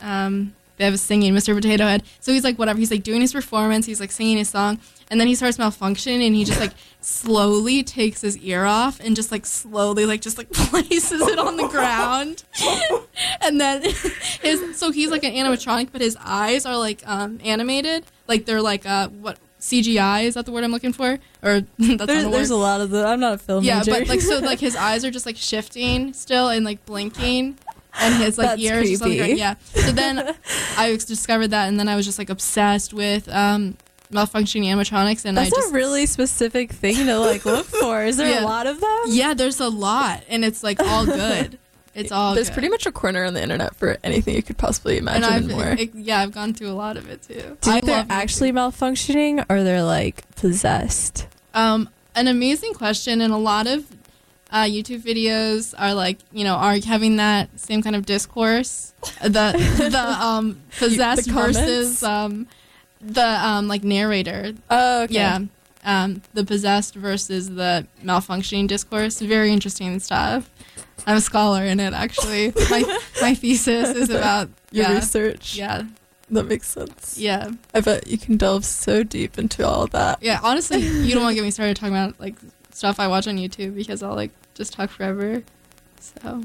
Um, 0.02 0.54
they 0.76 0.84
have 0.86 0.94
a 0.94 0.98
singing 0.98 1.34
Mr. 1.34 1.56
Potato 1.56 1.86
Head. 1.86 2.04
So 2.20 2.32
he's 2.34 2.44
like, 2.44 2.60
whatever. 2.60 2.78
He's 2.78 2.92
like 2.92 3.04
doing 3.04 3.22
his 3.22 3.34
performance. 3.34 3.86
He's 3.86 4.00
like 4.00 4.12
singing 4.12 4.38
his 4.38 4.50
song. 4.50 4.80
And 5.10 5.20
then 5.20 5.28
he 5.28 5.36
starts 5.36 5.58
malfunctioning 5.58 6.26
and 6.26 6.36
he 6.36 6.44
just 6.44 6.60
like 6.60 6.74
slowly 7.02 7.82
takes 7.84 8.22
his 8.22 8.38
ear 8.40 8.66
off 8.66 9.00
and 9.00 9.16
just 9.16 9.32
like 9.32 9.46
slowly, 9.46 10.06
like, 10.06 10.22
just 10.22 10.38
like 10.38 10.50
places 10.54 11.22
it 11.22 11.40
on 11.40 11.56
the 11.58 11.68
ground. 11.68 12.44
and 13.42 13.60
then 13.60 13.82
his, 14.42 14.78
so 14.78 14.92
he's 14.92 15.10
like 15.10 15.24
an 15.24 15.34
animatronic, 15.34 15.90
but 15.92 16.02
his 16.02 16.18
eyes 16.20 16.66
are 16.66 16.78
like 16.78 17.02
um, 17.08 17.40
animated. 17.44 18.06
Like 18.28 18.46
they're 18.46 18.62
like, 18.62 18.86
uh, 18.86 19.10
what? 19.10 19.40
CGI 19.60 20.26
is 20.26 20.36
that 20.36 20.46
the 20.46 20.52
word 20.52 20.64
I'm 20.64 20.72
looking 20.72 20.94
for, 20.94 21.18
or 21.42 21.62
that's 21.80 22.06
There's, 22.06 22.24
the 22.26 22.30
there's 22.30 22.50
a 22.52 22.56
lot 22.56 22.80
of 22.80 22.92
the. 22.92 23.04
I'm 23.04 23.20
not 23.20 23.34
a 23.34 23.38
film 23.40 23.64
yeah, 23.64 23.80
major. 23.80 23.92
but 23.92 24.08
like 24.08 24.22
so, 24.22 24.38
like 24.38 24.60
his 24.60 24.76
eyes 24.76 25.04
are 25.04 25.10
just 25.10 25.26
like 25.26 25.36
shifting 25.36 26.14
still 26.14 26.50
and 26.50 26.64
like 26.64 26.86
blinking, 26.86 27.58
and 28.00 28.24
his 28.24 28.38
like 28.38 28.50
That's 28.50 28.62
ears 28.62 28.90
just 28.90 29.02
on 29.02 29.10
the 29.10 29.18
creepy. 29.18 29.40
ground. 29.40 29.58
Yeah. 29.74 29.82
So 29.82 29.92
then 29.94 30.36
I 30.78 30.92
discovered 30.92 31.48
that, 31.48 31.68
and 31.68 31.80
then 31.80 31.90
I 31.90 31.96
was 31.96 32.06
just 32.06 32.20
like 32.20 32.30
obsessed 32.30 32.94
with 32.94 33.28
um, 33.30 33.78
malfunctioning 34.12 34.66
animatronics, 34.66 35.26
and 35.26 35.38
That's 35.38 35.52
I 35.52 35.56
just 35.56 35.72
a 35.72 35.74
really 35.74 36.06
specific 36.06 36.72
thing 36.72 36.96
to 36.96 37.20
like 37.20 37.46
look 37.46 37.66
for. 37.82 38.04
Is 38.04 38.18
there 38.18 38.30
Yeah. 38.30 38.44
a 38.44 38.46
lot 38.46 38.68
of 38.68 38.80
them? 38.80 39.00
yeah. 39.08 39.34
There's 39.34 39.60
a 39.60 39.70
lot, 39.70 40.24
and 40.30 40.44
it's 40.46 40.64
like 40.64 40.80
all 40.80 41.06
good. 41.06 41.58
It's 41.96 42.12
all 42.12 42.36
There's 42.36 42.50
good. 42.50 42.54
pretty 42.54 42.70
much 42.70 42.86
a 42.86 42.92
corner 42.92 43.26
on 43.26 43.34
the 43.34 43.42
internet 43.42 43.76
for 43.76 43.98
anything 44.04 44.36
you 44.36 44.44
could 44.44 44.58
possibly 44.60 45.00
and 45.00 45.08
imagine 45.08 45.24
I've 45.24 45.44
and, 45.46 45.52
more. 45.52 45.68
it- 45.72 45.96
yeah, 45.96 46.20
I've 46.22 46.32
gone 46.32 46.54
through 46.54 46.70
a 46.70 46.78
lot 46.78 46.96
of 46.96 47.10
it 47.10 47.24
too. 47.24 47.34
Do 47.34 47.40
you 47.42 47.56
think 47.82 47.86
they're 47.86 48.06
actually 48.10 48.52
malfunctioning 48.52 49.44
or 49.50 49.64
they're 49.64 49.84
like 49.84 50.24
possessed? 50.36 51.26
Um, 51.56 51.90
an 52.16 52.28
amazing 52.28 52.74
question, 52.76 53.20
and 53.20 53.34
a 53.34 53.38
lot 53.38 53.66
of 53.68 53.84
uh, 54.52 54.64
YouTube 54.64 55.02
videos 55.02 55.74
are 55.78 55.94
like, 55.96 56.20
you 56.32 56.44
know, 56.44 56.54
are 56.56 56.78
having 56.86 57.16
that 57.18 57.60
same 57.60 57.82
kind 57.82 57.96
of 57.96 58.06
discourse. 58.06 58.94
The 59.24 59.30
the 59.92 60.00
um 60.24 60.62
possessed 60.78 61.30
comments? 61.32 61.58
versus 61.60 62.04
um 62.04 62.48
the 63.02 63.26
um 63.46 63.68
like 63.68 63.84
narrator. 63.84 64.54
oh, 64.70 65.04
okay. 65.04 65.14
Yeah. 65.14 65.40
Um, 65.84 66.22
the 66.34 66.44
possessed 66.44 66.96
versus 66.96 67.50
the 67.52 67.88
malfunctioning 68.04 68.68
discourse. 68.68 69.20
Very 69.22 69.54
interesting 69.54 69.98
stuff. 70.00 70.50
I'm 71.06 71.18
a 71.18 71.22
scholar 71.22 71.64
in 71.64 71.80
it 71.80 71.94
actually. 71.94 72.52
My 72.70 73.00
my 73.22 73.34
thesis 73.36 73.96
is 73.96 74.10
about 74.10 74.50
Your 74.72 74.86
yeah, 74.88 74.96
research. 74.96 75.56
yeah, 75.56 75.84
That 76.32 76.48
makes 76.48 76.68
sense. 76.68 77.18
yeah, 77.18 77.52
I 77.74 77.80
bet 77.80 78.08
you 78.08 78.18
can 78.18 78.36
delve 78.36 78.66
so 78.66 79.04
deep 79.04 79.38
into 79.40 79.66
all 79.66 79.84
of 79.84 79.92
that. 79.92 80.22
yeah. 80.22 80.40
Honestly, 80.44 80.80
you 80.82 81.14
don't 81.14 81.24
want 81.24 81.32
to 81.32 81.36
get 81.36 81.44
me 81.46 81.52
started 81.58 81.78
talking 81.78 81.96
about 81.96 82.20
like 82.20 82.36
stuff 82.74 83.00
I 83.00 83.08
watch 83.08 83.28
on 83.28 83.38
YouTube 83.38 83.76
because 83.76 84.04
I'll 84.04 84.16
like 84.16 84.32
just 84.56 84.74
talk 84.74 84.90
forever. 84.90 85.42
So 86.02 86.44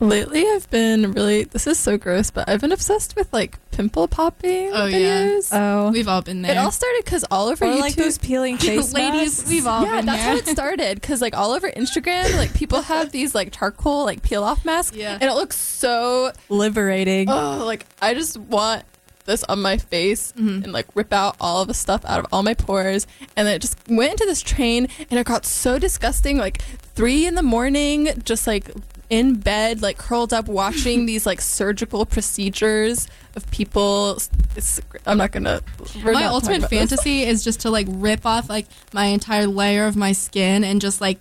Lately, 0.00 0.44
I've 0.48 0.70
been 0.70 1.12
really. 1.12 1.42
This 1.44 1.66
is 1.66 1.78
so 1.78 1.96
gross, 1.98 2.30
but 2.30 2.48
I've 2.48 2.60
been 2.60 2.70
obsessed 2.72 3.16
with 3.16 3.32
like 3.32 3.58
pimple 3.72 4.06
popping 4.06 4.70
Oh, 4.72 4.86
yeah. 4.86 5.40
Oh, 5.52 5.90
we've 5.90 6.06
all 6.06 6.22
been 6.22 6.42
there. 6.42 6.52
It 6.52 6.56
all 6.58 6.70
started 6.70 7.02
because 7.04 7.24
all 7.30 7.48
over 7.48 7.64
or 7.64 7.68
YouTube. 7.68 7.80
like 7.80 7.94
those 7.96 8.16
peeling 8.18 8.56
face 8.58 8.92
Ladies, 8.92 9.38
masks. 9.38 9.50
we've 9.50 9.66
all 9.66 9.84
yeah, 9.84 9.96
been 9.96 10.06
that's 10.06 10.22
there. 10.22 10.30
how 10.32 10.36
it 10.38 10.46
started. 10.56 11.00
Because 11.00 11.20
like 11.20 11.36
all 11.36 11.50
over 11.52 11.68
Instagram, 11.70 12.36
like 12.36 12.54
people 12.54 12.82
have 12.82 13.10
these 13.12 13.34
like 13.34 13.52
charcoal 13.52 14.04
like 14.04 14.22
peel 14.22 14.44
off 14.44 14.64
masks, 14.64 14.96
Yeah. 14.96 15.14
and 15.20 15.24
it 15.24 15.34
looks 15.34 15.56
so. 15.56 16.32
liberating. 16.48 17.28
Oh, 17.28 17.64
like 17.64 17.84
I 18.00 18.14
just 18.14 18.36
want 18.38 18.84
this 19.24 19.42
on 19.44 19.60
my 19.60 19.76
face 19.78 20.32
Mhm. 20.38 20.64
and 20.64 20.72
like 20.72 20.86
rip 20.94 21.12
out 21.12 21.36
all 21.40 21.60
of 21.62 21.68
the 21.68 21.74
stuff 21.74 22.04
out 22.06 22.18
of 22.20 22.26
all 22.32 22.42
my 22.42 22.54
pores. 22.54 23.06
And 23.36 23.46
then 23.48 23.56
it 23.56 23.62
just 23.62 23.76
went 23.88 24.12
into 24.12 24.24
this 24.26 24.42
train, 24.42 24.86
and 25.10 25.18
it 25.18 25.26
got 25.26 25.44
so 25.44 25.78
disgusting. 25.78 26.38
Like 26.38 26.62
three 26.94 27.26
in 27.26 27.34
the 27.34 27.42
morning, 27.42 28.08
just 28.24 28.46
like 28.46 28.70
in 29.10 29.36
bed, 29.36 29.80
like 29.82 29.96
curled 29.98 30.32
up, 30.32 30.48
watching 30.48 31.06
these 31.06 31.24
like 31.26 31.40
surgical 31.40 32.04
procedures 32.06 33.08
of 33.36 33.50
people. 33.50 34.18
It's, 34.56 34.80
I'm 35.06 35.18
not 35.18 35.32
gonna. 35.32 35.60
we're 36.04 36.12
my 36.12 36.22
not 36.22 36.32
ultimate 36.32 36.58
about 36.58 36.70
this. 36.70 36.78
fantasy 36.78 37.22
is 37.22 37.42
just 37.44 37.60
to 37.60 37.70
like 37.70 37.86
rip 37.88 38.26
off 38.26 38.48
like 38.50 38.66
my 38.92 39.06
entire 39.06 39.46
layer 39.46 39.86
of 39.86 39.96
my 39.96 40.12
skin 40.12 40.62
and 40.64 40.80
just 40.80 41.00
like 41.00 41.18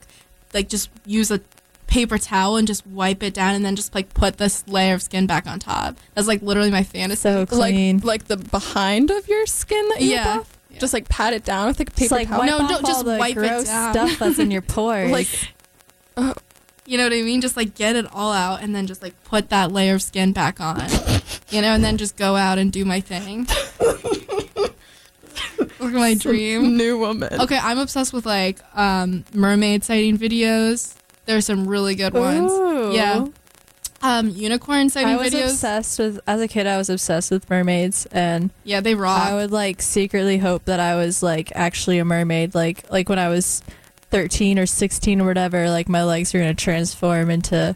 like 0.53 0.67
just 0.69 0.89
use 1.05 1.31
a 1.31 1.39
paper 1.87 2.17
towel 2.17 2.57
and 2.57 2.67
just 2.67 2.85
wipe 2.87 3.23
it 3.23 3.33
down 3.33 3.55
and 3.55 3.63
then 3.63 3.75
just 3.77 3.95
like 3.95 4.13
put 4.13 4.37
this 4.37 4.67
layer 4.67 4.93
of 4.93 5.01
skin 5.01 5.25
back 5.25 5.47
on 5.47 5.57
top. 5.59 5.95
That's 6.15 6.27
like 6.27 6.41
literally 6.41 6.71
my 6.71 6.83
fantasy. 6.83 7.21
so 7.21 7.45
clean. 7.45 7.97
like 7.99 8.03
like 8.05 8.23
the 8.25 8.35
behind 8.35 9.09
of 9.11 9.27
your 9.29 9.45
skin 9.45 9.87
that 9.89 10.01
you 10.01 10.11
Yeah. 10.11 10.37
rip. 10.39 10.47
Yeah. 10.71 10.79
Just 10.79 10.91
like 10.93 11.07
pat 11.07 11.31
it 11.31 11.45
down 11.45 11.67
with 11.67 11.79
like 11.79 11.87
a 11.89 11.91
paper 11.91 11.99
Just 12.01 12.11
like 12.11 12.27
towel. 12.27 12.39
wipe 12.39 12.49
No, 12.49 12.57
off 12.59 12.69
don't 12.69 12.83
all 12.83 12.89
just 12.91 13.05
the 13.05 13.17
wipe 13.17 13.37
it 13.37 13.65
down. 13.65 13.93
stuff 13.93 14.19
that's 14.19 14.37
in 14.39 14.51
your 14.51 14.61
pores. 14.73 15.09
like 15.11 15.29
uh, 16.17 16.33
You 16.87 16.97
know 16.97 17.03
what 17.03 17.11
I 17.13 17.21
mean? 17.21 17.41
Just 17.41 17.57
like 17.57 17.75
get 17.75 17.97
it 17.97 18.05
all 18.13 18.31
out 18.31 18.63
and 18.63 18.73
then 18.73 18.87
just 18.87 19.01
like 19.03 19.21
put 19.25 19.49
that 19.49 19.73
layer 19.73 19.95
of 19.95 20.01
skin 20.01 20.31
back 20.31 20.61
on. 20.61 20.81
You 21.49 21.61
know, 21.61 21.73
and 21.73 21.83
then 21.83 21.97
just 21.97 22.15
go 22.15 22.37
out 22.37 22.57
and 22.57 22.71
do 22.71 22.85
my 22.85 23.01
thing. 23.01 23.45
Look 25.79 25.93
at 25.93 25.93
my 25.93 26.13
dream. 26.15 26.77
new 26.77 26.97
woman. 26.97 27.41
Okay, 27.41 27.57
I'm 27.61 27.77
obsessed 27.77 28.13
with 28.13 28.25
like 28.25 28.59
um, 28.75 29.25
mermaid 29.33 29.83
sighting 29.83 30.17
videos. 30.17 30.95
There's 31.25 31.45
some 31.45 31.67
really 31.67 31.95
good 31.95 32.13
ones. 32.13 32.51
Ooh. 32.51 32.93
Yeah. 32.93 33.27
Um, 34.01 34.29
unicorn 34.29 34.89
sighting 34.89 35.13
I 35.13 35.17
was 35.17 35.33
videos. 35.33 35.49
obsessed 35.51 35.99
with 35.99 36.19
as 36.27 36.39
a 36.39 36.47
kid. 36.47 36.67
I 36.67 36.77
was 36.77 36.89
obsessed 36.89 37.31
with 37.31 37.49
mermaids, 37.49 38.05
and 38.11 38.51
Yeah, 38.63 38.79
they 38.79 38.95
rock. 38.95 39.21
I 39.21 39.33
would 39.33 39.51
like 39.51 39.81
secretly 39.81 40.37
hope 40.37 40.65
that 40.65 40.79
I 40.79 40.95
was 40.95 41.21
like 41.23 41.51
actually 41.55 41.97
a 41.99 42.05
mermaid. 42.05 42.53
Like 42.55 42.89
like 42.91 43.09
when 43.09 43.19
I 43.19 43.27
was 43.29 43.61
13 44.09 44.57
or 44.59 44.65
16 44.65 45.21
or 45.21 45.25
whatever, 45.25 45.69
like 45.69 45.89
my 45.89 46.03
legs 46.03 46.33
are 46.33 46.39
going 46.39 46.55
to 46.55 46.63
transform 46.63 47.29
into 47.29 47.75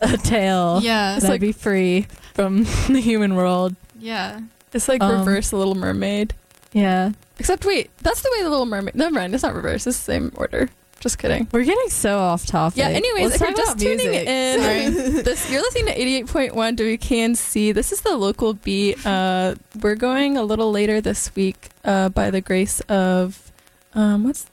a 0.00 0.16
tail. 0.18 0.80
Yeah. 0.82 1.16
And 1.16 1.24
I'd 1.24 1.40
be 1.40 1.52
free 1.52 2.06
from 2.34 2.64
the 2.88 3.00
human 3.00 3.34
world. 3.36 3.74
Yeah. 3.98 4.40
It's 4.72 4.88
like 4.88 5.02
Um, 5.02 5.18
reverse 5.20 5.52
Little 5.52 5.74
Mermaid. 5.74 6.34
Yeah. 6.72 7.12
Except 7.38 7.64
wait, 7.64 7.90
that's 8.02 8.22
the 8.22 8.30
way 8.36 8.42
the 8.42 8.50
Little 8.50 8.66
Mermaid. 8.66 8.94
Never 8.94 9.14
mind, 9.14 9.34
it's 9.34 9.42
not 9.42 9.54
reverse. 9.54 9.86
It's 9.86 9.98
the 9.98 10.04
same 10.04 10.32
order. 10.36 10.68
Just 11.00 11.18
kidding. 11.18 11.46
We're 11.52 11.64
getting 11.64 11.90
so 11.90 12.18
off 12.18 12.46
topic. 12.46 12.78
Yeah. 12.78 12.88
Anyways, 12.88 13.24
Let's 13.30 13.34
if 13.36 13.40
you're 13.42 13.56
just 13.56 13.72
about 13.72 13.78
tuning 13.80 14.10
music. 14.10 14.26
in, 14.28 15.14
this 15.24 15.50
you're 15.50 15.60
listening 15.60 15.86
to 15.86 16.24
88.1 16.24 16.52
WKNC. 16.76 17.74
This 17.74 17.92
is 17.92 18.00
the 18.00 18.16
local 18.16 18.54
beat. 18.54 19.04
Uh, 19.04 19.56
we're 19.82 19.96
going 19.96 20.36
a 20.38 20.42
little 20.42 20.70
later 20.70 21.00
this 21.02 21.34
week. 21.34 21.68
Uh, 21.84 22.08
by 22.08 22.30
the 22.30 22.40
grace 22.40 22.80
of, 22.82 23.52
um, 23.94 24.24
what's 24.24 24.44
the 24.44 24.50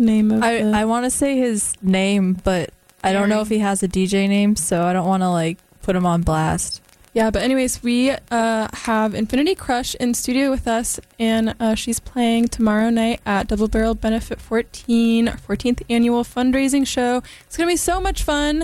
name 0.00 0.30
of 0.30 0.42
I, 0.42 0.62
the- 0.62 0.70
I 0.76 0.84
want 0.84 1.04
to 1.04 1.10
say 1.10 1.36
his 1.36 1.74
name, 1.82 2.34
but 2.44 2.70
I 3.04 3.12
don't 3.12 3.28
know 3.28 3.40
if 3.40 3.48
he 3.48 3.58
has 3.60 3.82
a 3.82 3.88
DJ 3.88 4.28
name, 4.28 4.56
so 4.56 4.82
I 4.84 4.92
don't 4.92 5.06
want 5.06 5.22
to 5.22 5.28
like 5.30 5.58
put 5.82 5.96
him 5.96 6.04
on 6.06 6.22
blast. 6.22 6.82
Yeah, 7.12 7.30
but 7.30 7.42
anyways, 7.42 7.82
we 7.82 8.12
uh, 8.30 8.68
have 8.72 9.14
Infinity 9.16 9.56
Crush 9.56 9.96
in 9.96 10.14
studio 10.14 10.48
with 10.48 10.68
us, 10.68 11.00
and 11.18 11.56
uh, 11.58 11.74
she's 11.74 11.98
playing 11.98 12.48
tomorrow 12.48 12.88
night 12.88 13.20
at 13.26 13.48
Double 13.48 13.66
Barrel 13.66 13.94
Benefit 13.96 14.40
14, 14.40 15.26
our 15.26 15.36
14th 15.36 15.82
annual 15.90 16.22
fundraising 16.22 16.86
show. 16.86 17.20
It's 17.46 17.56
gonna 17.56 17.66
be 17.70 17.76
so 17.76 18.00
much 18.00 18.22
fun. 18.22 18.62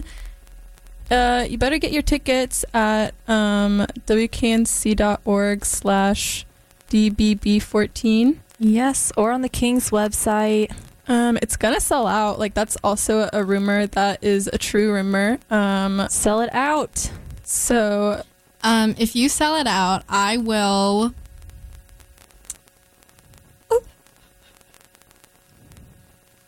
Uh, 1.10 1.44
you 1.48 1.58
better 1.58 1.78
get 1.78 1.90
your 1.92 2.02
tickets 2.02 2.64
at 2.72 3.14
um, 3.28 3.86
wknc.org 4.06 5.64
slash 5.64 6.46
dbb14. 6.88 8.36
Yes, 8.58 9.12
or 9.16 9.32
on 9.32 9.42
the 9.42 9.48
King's 9.48 9.90
website. 9.90 10.72
Um, 11.08 11.38
it's 11.40 11.56
gonna 11.56 11.80
sell 11.80 12.06
out. 12.06 12.38
Like 12.38 12.54
that's 12.54 12.76
also 12.82 13.28
a 13.32 13.44
rumor 13.44 13.86
that 13.88 14.24
is 14.24 14.48
a 14.52 14.58
true 14.58 14.92
rumor. 14.92 15.38
Um, 15.50 16.06
Sell 16.10 16.40
it 16.40 16.50
out. 16.52 17.10
so 17.44 18.22
Um, 18.62 18.94
if 18.98 19.14
you 19.14 19.28
sell 19.28 19.56
it 19.56 19.66
out, 19.68 20.02
I 20.08 20.36
will. 20.38 21.14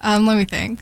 Um, 0.00 0.26
let 0.26 0.36
me 0.36 0.44
think. 0.44 0.80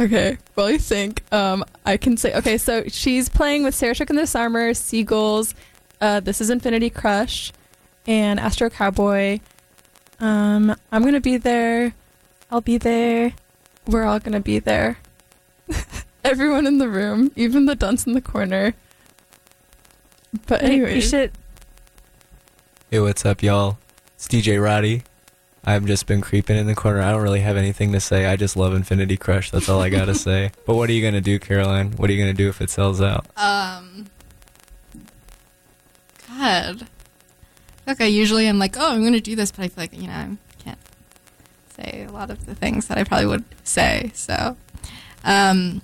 Okay, 0.00 0.38
well, 0.54 0.70
you 0.70 0.78
think 0.78 1.22
um, 1.32 1.64
I 1.84 1.96
can 1.96 2.16
say 2.16 2.34
okay. 2.36 2.56
So 2.56 2.84
she's 2.88 3.28
playing 3.28 3.64
with 3.64 3.74
Sarah 3.74 3.94
Shook 3.94 4.10
and 4.10 4.18
the 4.18 4.22
Disarmer, 4.22 4.72
Seagulls. 4.74 5.54
Uh, 6.00 6.20
this 6.20 6.40
is 6.40 6.50
Infinity 6.50 6.88
Crush, 6.90 7.52
and 8.06 8.38
Astro 8.38 8.70
Cowboy. 8.70 9.40
Um, 10.20 10.74
I'm 10.92 11.04
gonna 11.04 11.20
be 11.20 11.36
there. 11.36 11.94
I'll 12.50 12.60
be 12.60 12.78
there. 12.78 13.32
We're 13.86 14.04
all 14.04 14.18
gonna 14.18 14.40
be 14.40 14.58
there. 14.58 14.98
Everyone 16.24 16.66
in 16.66 16.78
the 16.78 16.88
room, 16.88 17.32
even 17.36 17.66
the 17.66 17.74
dunce 17.74 18.06
in 18.06 18.12
the 18.12 18.20
corner. 18.20 18.74
But 20.46 20.60
Hey, 20.60 20.66
anyway, 20.74 20.96
you 20.96 21.00
should. 21.00 21.32
Hey, 22.90 23.00
what's 23.00 23.24
up, 23.24 23.42
y'all? 23.42 23.78
It's 24.14 24.28
DJ 24.28 24.62
Roddy. 24.62 25.02
I've 25.64 25.84
just 25.84 26.06
been 26.06 26.20
creeping 26.20 26.56
in 26.56 26.66
the 26.66 26.74
corner. 26.74 27.02
I 27.02 27.10
don't 27.10 27.22
really 27.22 27.40
have 27.40 27.56
anything 27.56 27.92
to 27.92 28.00
say. 28.00 28.24
I 28.26 28.36
just 28.36 28.56
love 28.56 28.72
Infinity 28.74 29.16
Crush. 29.18 29.50
That's 29.50 29.68
all 29.68 29.80
I 29.80 29.90
gotta 29.90 30.14
say. 30.28 30.50
But 30.66 30.76
what 30.76 30.88
are 30.88 30.92
you 30.92 31.02
gonna 31.02 31.20
do, 31.20 31.38
Caroline? 31.38 31.92
What 31.92 32.08
are 32.08 32.12
you 32.12 32.18
gonna 32.20 32.32
do 32.32 32.48
if 32.48 32.60
it 32.60 32.70
sells 32.70 33.00
out? 33.00 33.26
Um, 33.36 34.06
God, 36.28 36.88
like 37.86 38.00
I 38.00 38.06
usually 38.06 38.46
am 38.46 38.58
like, 38.58 38.76
oh, 38.78 38.92
I'm 38.92 39.00
going 39.00 39.14
to 39.14 39.20
do 39.20 39.34
this, 39.34 39.50
but 39.50 39.64
I 39.64 39.68
feel 39.68 39.82
like 39.84 39.94
you 39.96 40.06
know 40.06 40.12
I 40.12 40.36
can't 40.62 40.78
say 41.80 42.04
a 42.08 42.12
lot 42.12 42.30
of 42.30 42.46
the 42.46 42.54
things 42.54 42.86
that 42.88 42.98
I 42.98 43.04
probably 43.04 43.26
would 43.26 43.44
say. 43.64 44.10
So, 44.14 44.56
um, 45.24 45.82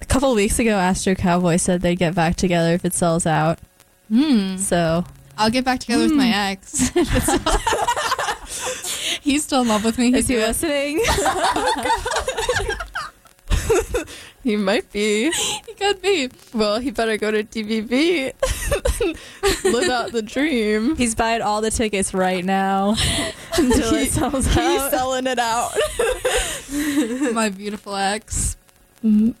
A 0.00 0.04
couple 0.06 0.34
weeks 0.34 0.58
ago, 0.58 0.76
Astro 0.78 1.14
Cowboy 1.14 1.56
said 1.56 1.82
they'd 1.82 1.98
get 1.98 2.14
back 2.14 2.36
together 2.36 2.72
if 2.72 2.84
it 2.84 2.94
sells 2.94 3.26
out. 3.26 3.58
hmm, 4.08 4.56
So 4.56 5.04
I'll 5.36 5.50
get 5.50 5.64
back 5.64 5.80
together 5.80 6.04
with 6.04 6.14
my 6.14 6.28
ex. 6.28 6.88
He's 9.20 9.44
still 9.44 9.62
in 9.62 9.68
love 9.68 9.84
with 9.84 9.98
me. 9.98 10.14
is 10.14 10.28
He'd 10.28 10.34
he 10.34 10.40
listening? 10.40 11.00
he 14.42 14.56
might 14.56 14.90
be. 14.92 15.30
He 15.66 15.74
could 15.74 16.00
be. 16.00 16.30
Well, 16.54 16.78
he 16.78 16.90
better 16.90 17.16
go 17.18 17.30
to 17.30 17.44
DBB. 17.44 18.32
Live 19.64 19.88
out 19.90 20.12
the 20.12 20.22
dream. 20.22 20.96
He's 21.02 21.14
buying 21.14 21.42
all 21.42 21.60
the 21.60 21.70
tickets 21.70 22.12
right 22.14 22.44
now 22.44 22.96
until 23.56 23.94
He- 23.94 24.02
it 24.04 24.12
sells 24.12 24.46
He's 24.46 24.56
out. 24.58 24.90
selling 24.90 25.26
it 25.26 25.38
out. 25.38 25.72
My 27.34 27.48
beautiful 27.48 27.94
ex. 27.96 28.56
Mhm. 29.04 29.34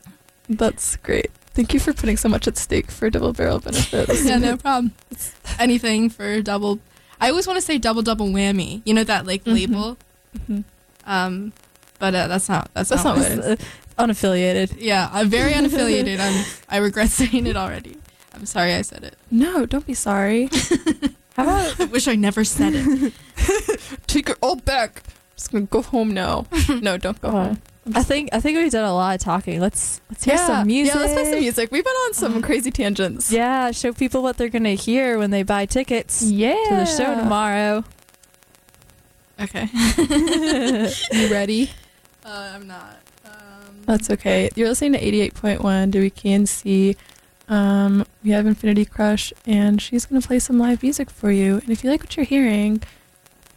That's 0.48 0.96
great. 0.96 1.30
Thank 1.54 1.74
you 1.74 1.80
for 1.80 1.92
putting 1.92 2.16
so 2.16 2.28
much 2.28 2.46
at 2.46 2.56
stake 2.56 2.90
for 2.90 3.10
double 3.10 3.32
barrel 3.32 3.58
benefits. 3.58 4.24
yeah, 4.24 4.38
no 4.38 4.56
problem. 4.56 4.92
It's 5.10 5.34
anything 5.58 6.08
for 6.08 6.40
double. 6.40 6.78
I 7.20 7.30
always 7.30 7.46
want 7.46 7.56
to 7.58 7.60
say 7.64 7.78
double 7.78 8.02
double 8.02 8.28
whammy. 8.28 8.80
You 8.84 8.94
know 8.94 9.04
that 9.04 9.26
like 9.26 9.44
Mhm. 9.44 9.54
label. 9.54 9.96
Mhm. 10.48 10.64
Um, 11.04 11.52
but 11.98 12.14
uh, 12.14 12.28
that's 12.28 12.48
not 12.48 12.70
that's, 12.74 12.90
That's 12.90 13.02
not, 13.04 13.18
not 13.18 13.28
what 13.38 13.44
it 13.50 13.60
is. 13.60 13.66
Unaffiliated. 13.98 14.76
Yeah, 14.78 15.10
I'm 15.12 15.28
very 15.28 15.50
unaffiliated. 15.52 16.20
I'm 16.20 16.44
I 16.68 16.76
regret 16.76 17.08
saying 17.10 17.46
it 17.48 17.56
already. 17.56 17.96
I'm 18.38 18.46
sorry 18.46 18.74
I 18.74 18.82
said 18.82 19.04
it. 19.04 19.16
No, 19.30 19.66
don't 19.66 19.86
be 19.86 19.94
sorry. 19.94 20.48
How 21.36 21.42
about 21.42 21.80
I 21.80 21.84
wish 21.86 22.06
I 22.08 22.14
never 22.14 22.44
said 22.44 22.72
it. 22.76 23.12
Take 24.06 24.28
it 24.30 24.36
all 24.40 24.56
back. 24.56 25.02
I'm 25.06 25.12
just 25.36 25.52
gonna 25.52 25.64
go 25.66 25.82
home 25.82 26.12
now. 26.14 26.46
no, 26.68 26.96
don't 26.98 27.20
go 27.20 27.28
Oh. 27.28 27.30
home. 27.32 27.62
I 27.94 28.02
think 28.02 28.28
I 28.32 28.40
think 28.40 28.58
we've 28.58 28.70
done 28.70 28.84
a 28.84 28.92
lot 28.94 29.14
of 29.14 29.20
talking. 29.22 29.60
Let's 29.60 30.00
let's 30.10 30.22
hear 30.22 30.36
some 30.36 30.66
music. 30.66 30.94
Yeah, 30.94 31.00
let's 31.00 31.12
play 31.14 31.24
some 31.30 31.40
music. 31.40 31.72
We've 31.72 31.82
been 31.84 31.90
on 31.90 32.12
some 32.14 32.36
Uh, 32.36 32.40
crazy 32.42 32.70
tangents. 32.70 33.32
Yeah, 33.32 33.70
show 33.70 33.92
people 33.94 34.22
what 34.22 34.36
they're 34.36 34.50
gonna 34.50 34.74
hear 34.74 35.18
when 35.18 35.30
they 35.30 35.42
buy 35.42 35.64
tickets 35.64 36.22
Yeah. 36.22 36.52
to 36.68 36.74
the 36.76 36.84
show 36.84 37.14
tomorrow. 37.14 37.84
Okay. 39.40 39.68
You 41.12 41.32
ready? 41.32 41.70
Uh, 42.24 42.52
I'm 42.54 42.66
not. 42.66 42.98
Um, 43.24 43.82
That's 43.86 44.10
okay. 44.10 44.50
You're 44.54 44.68
listening 44.68 44.92
to 44.92 44.98
88.1 45.00 45.90
WKNC. 45.92 46.96
Um, 47.48 48.04
we 48.22 48.30
have 48.30 48.46
Infinity 48.46 48.84
Crush, 48.84 49.32
and 49.46 49.80
she's 49.80 50.04
going 50.06 50.20
to 50.20 50.26
play 50.26 50.38
some 50.38 50.58
live 50.58 50.82
music 50.82 51.08
for 51.10 51.30
you. 51.30 51.56
And 51.58 51.70
if 51.70 51.82
you 51.82 51.90
like 51.90 52.00
what 52.00 52.16
you're 52.16 52.26
hearing, 52.26 52.82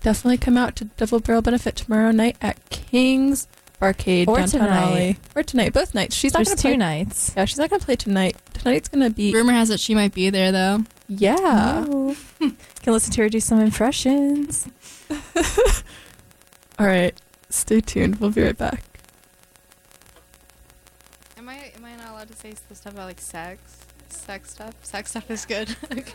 definitely 0.02 0.38
come 0.38 0.58
out 0.58 0.76
to 0.78 0.86
Double 0.86 1.20
Barrel 1.20 1.42
Benefit 1.42 1.76
tomorrow 1.76 2.12
night 2.12 2.38
at 2.42 2.70
King's 2.70 3.48
Barcade 3.82 4.28
Or 4.28 4.38
downtown 4.38 4.62
tonight. 4.62 4.86
Raleigh. 4.90 5.18
Or 5.36 5.44
tonight, 5.44 5.74
both 5.74 5.94
nights. 5.96 6.16
She's 6.16 6.34
not 6.34 6.46
going 6.46 6.56
to 6.56 6.62
two 6.62 6.70
play. 6.70 6.78
nights. 6.78 7.34
Yeah, 7.36 7.46
she's 7.46 7.58
not 7.58 7.70
going 7.70 7.80
to 7.80 7.86
play 7.86 7.96
tonight. 7.96 8.38
Tonight's 8.54 8.88
going 8.88 9.04
to 9.04 9.10
be. 9.10 9.34
rumor 9.34 9.54
has 9.54 9.70
it 9.72 9.80
she 9.80 9.96
might 9.96 10.14
be 10.14 10.30
there 10.30 10.52
though. 10.52 10.84
Yeah. 11.10 11.86
Oh. 11.90 12.16
Can 12.40 12.94
listen 12.94 13.12
to 13.14 13.22
her 13.24 13.30
do 13.30 13.40
some 13.40 13.60
impressions. 13.60 14.68
All 16.80 16.86
right. 16.86 17.20
Stay 17.50 17.82
tuned. 17.82 18.18
We'll 18.18 18.30
be 18.30 18.44
right 18.44 18.58
back. 18.58 18.84
Am 21.38 21.50
I 21.50 21.72
am 21.76 21.84
I 21.84 21.96
not 21.96 22.12
allowed 22.12 22.28
to 22.30 22.36
say 22.36 22.54
stuff 22.54 22.94
about 22.94 23.08
like 23.08 23.20
sex? 23.20 23.81
Sex 24.22 24.52
stuff. 24.52 24.76
Sex 24.84 25.10
stuff 25.10 25.32
is 25.32 25.46
good. 25.46 25.76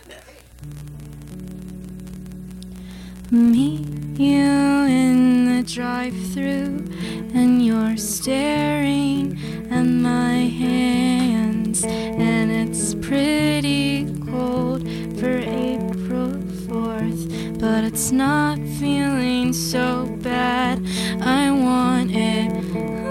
Meet 3.33 3.89
you 4.17 4.45
in 4.87 5.57
the 5.57 5.65
drive-through, 5.65 6.87
and 7.35 7.67
you're 7.67 7.97
staring 7.97 9.37
at 9.73 9.83
my 9.83 10.35
hands, 10.35 11.83
and 11.85 12.53
it's 12.53 12.95
pretty 12.95 14.07
cold 14.31 14.83
for 15.19 15.39
April 15.39 16.31
4th, 16.69 17.59
but 17.59 17.83
it's 17.83 18.13
not 18.13 18.61
feeling 18.79 19.53
so 19.53 20.07
bad. 20.23 20.81
I 21.21 21.51
want 21.51 22.13
it. 22.15 23.07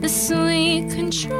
The 0.00 0.08
sweet 0.08 0.90
control. 0.90 1.38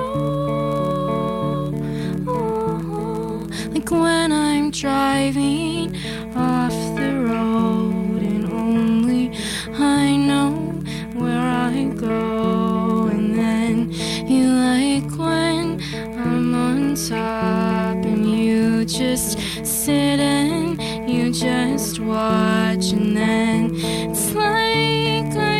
Like 3.73 3.90
when 3.90 4.33
I'm 4.33 4.71
driving 4.71 5.97
off 6.35 6.73
the 6.97 7.12
road 7.29 8.21
and 8.21 8.53
only 8.53 9.33
I 9.75 10.16
know 10.16 10.51
where 11.14 11.38
I 11.38 11.85
go. 11.97 13.07
And 13.07 13.38
then 13.38 13.92
you 14.27 14.49
like 14.49 15.11
when 15.16 15.81
I'm 16.18 16.55
on 16.55 16.94
top 16.97 18.05
and 18.05 18.27
you 18.29 18.85
just 18.85 19.38
sit 19.64 20.18
and 20.18 20.81
you 21.09 21.31
just 21.33 22.01
watch. 22.01 22.92
And 22.92 23.16
then 23.16 23.71
it's 24.11 24.35
like 24.35 25.37
I'm 25.37 25.58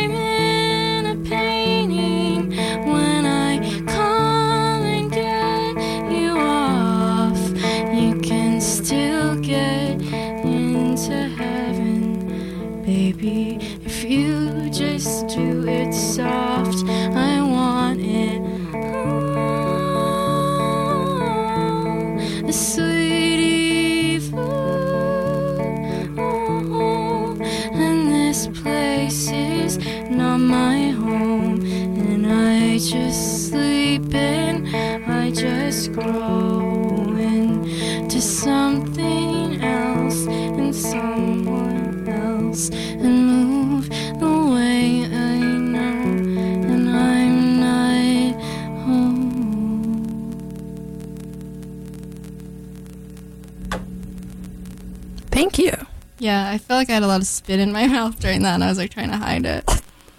spit 57.49 57.59
in 57.59 57.71
my 57.71 57.87
mouth 57.97 58.19
during 58.19 58.43
that, 58.43 58.53
and 58.55 58.63
I 58.63 58.67
was 58.69 58.77
like 58.77 58.91
trying 58.91 59.09
to 59.09 59.17
hide 59.17 59.43
it. 59.45 59.67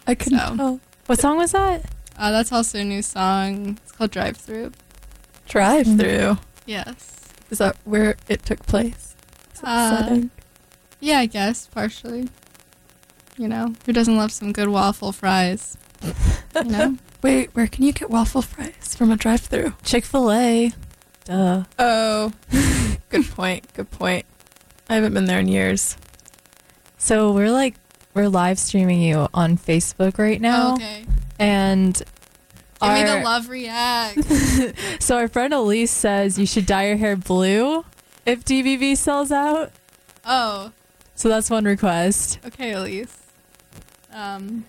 I 0.07 0.15
couldn't 0.17 0.39
So. 0.41 0.57
tell. 0.57 0.81
What 1.07 1.21
song 1.21 1.37
was 1.37 1.53
that? 1.53 1.85
Uh, 2.19 2.33
that's 2.33 2.51
also 2.53 2.81
a 2.81 2.85
new 2.85 3.03
song. 3.03 3.79
It's 3.85 3.93
called 3.93 4.11
Drive 4.11 4.37
Through. 4.37 4.73
Drive 5.49 5.87
through. 5.99 6.39
Yes. 6.67 7.29
Is 7.51 7.59
that 7.59 7.77
where 7.85 8.17
it 8.29 8.45
took 8.45 8.65
place? 8.67 9.15
Is 9.55 9.61
that 9.61 9.69
Uh, 9.69 9.99
setting? 10.01 10.31
Yeah, 11.01 11.19
I 11.21 11.27
guess 11.27 11.67
partially. 11.69 12.29
You 13.39 13.49
know, 13.49 13.75
who 13.87 13.93
doesn't 13.93 14.17
love 14.17 14.33
some 14.33 14.53
good 14.53 14.69
waffle 14.69 15.13
fries? 15.13 15.77
You 16.55 16.65
know, 16.65 16.97
Wait, 17.23 17.55
where 17.55 17.67
can 17.67 17.85
you 17.85 17.93
get 17.93 18.11
waffle 18.11 18.43
fries 18.43 18.95
from 18.97 19.11
a 19.11 19.17
drive-through? 19.17 19.75
Chick 19.85 20.05
fil 20.05 20.31
A. 20.33 20.73
Duh. 21.27 21.65
Oh, 21.79 22.33
good 23.09 23.27
point. 23.31 23.73
Good 23.75 23.91
point. 23.91 24.25
I 24.89 24.95
haven't 24.97 25.15
been 25.15 25.27
there 25.27 25.39
in 25.41 25.49
years. 25.49 25.97
So 27.03 27.33
we're 27.33 27.51
like, 27.51 27.77
we're 28.13 28.29
live 28.29 28.59
streaming 28.59 29.01
you 29.01 29.27
on 29.33 29.57
Facebook 29.57 30.19
right 30.19 30.41
now. 30.41 30.75
okay. 30.75 31.05
And 31.39 31.95
Give 32.83 32.93
me 32.93 33.03
the 33.05 33.21
love 33.25 33.49
react. 33.49 34.23
so 35.03 35.17
our 35.17 35.27
friend 35.29 35.53
Elise 35.55 35.91
says 35.91 36.39
you 36.39 36.47
should 36.47 36.67
dye 36.67 36.89
your 36.89 36.97
hair 36.99 37.17
blue 37.17 37.85
if 38.27 38.45
DBB 38.45 38.97
sells 38.99 39.33
out. 39.33 39.73
Oh, 40.27 40.73
So 41.15 41.29
that's 41.31 41.49
one 41.51 41.65
request. 41.65 42.39
okay, 42.47 42.73
Elise. 42.73 43.17
Um, 44.13 44.67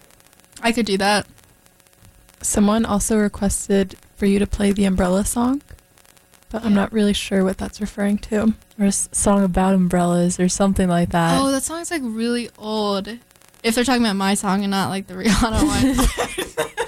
I 0.62 0.72
could 0.72 0.86
do 0.86 0.98
that. 0.98 1.28
Someone 2.41 2.86
also 2.86 3.17
requested 3.17 3.96
for 4.15 4.26
you 4.26 4.39
to 4.39 4.48
play 4.48 4.72
the 4.72 4.86
Umbrella 4.86 5.26
song, 5.26 5.62
but 6.51 6.63
I'm 6.65 6.73
not 6.73 6.91
really 6.91 7.13
sure 7.13 7.43
what 7.43 7.57
that's 7.57 7.79
referring 7.81 8.17
to. 8.19 8.53
Or 8.79 8.85
a 8.85 8.91
song 8.91 9.43
about 9.43 9.73
umbrellas 9.73 10.39
or 10.39 10.49
something 10.49 10.87
like 10.89 11.09
that. 11.09 11.39
oh, 11.41 11.51
that 11.51 11.63
song's 11.63 11.89
like 11.91 12.01
really 12.03 12.49
old. 12.57 13.07
If 13.63 13.75
they're 13.75 13.83
talking 13.83 14.03
about 14.03 14.15
my 14.15 14.33
song 14.33 14.63
and 14.63 14.71
not 14.71 14.89
like 14.89 15.07
the 15.07 15.13
Rihanna 15.13 15.63
one. 15.67 16.87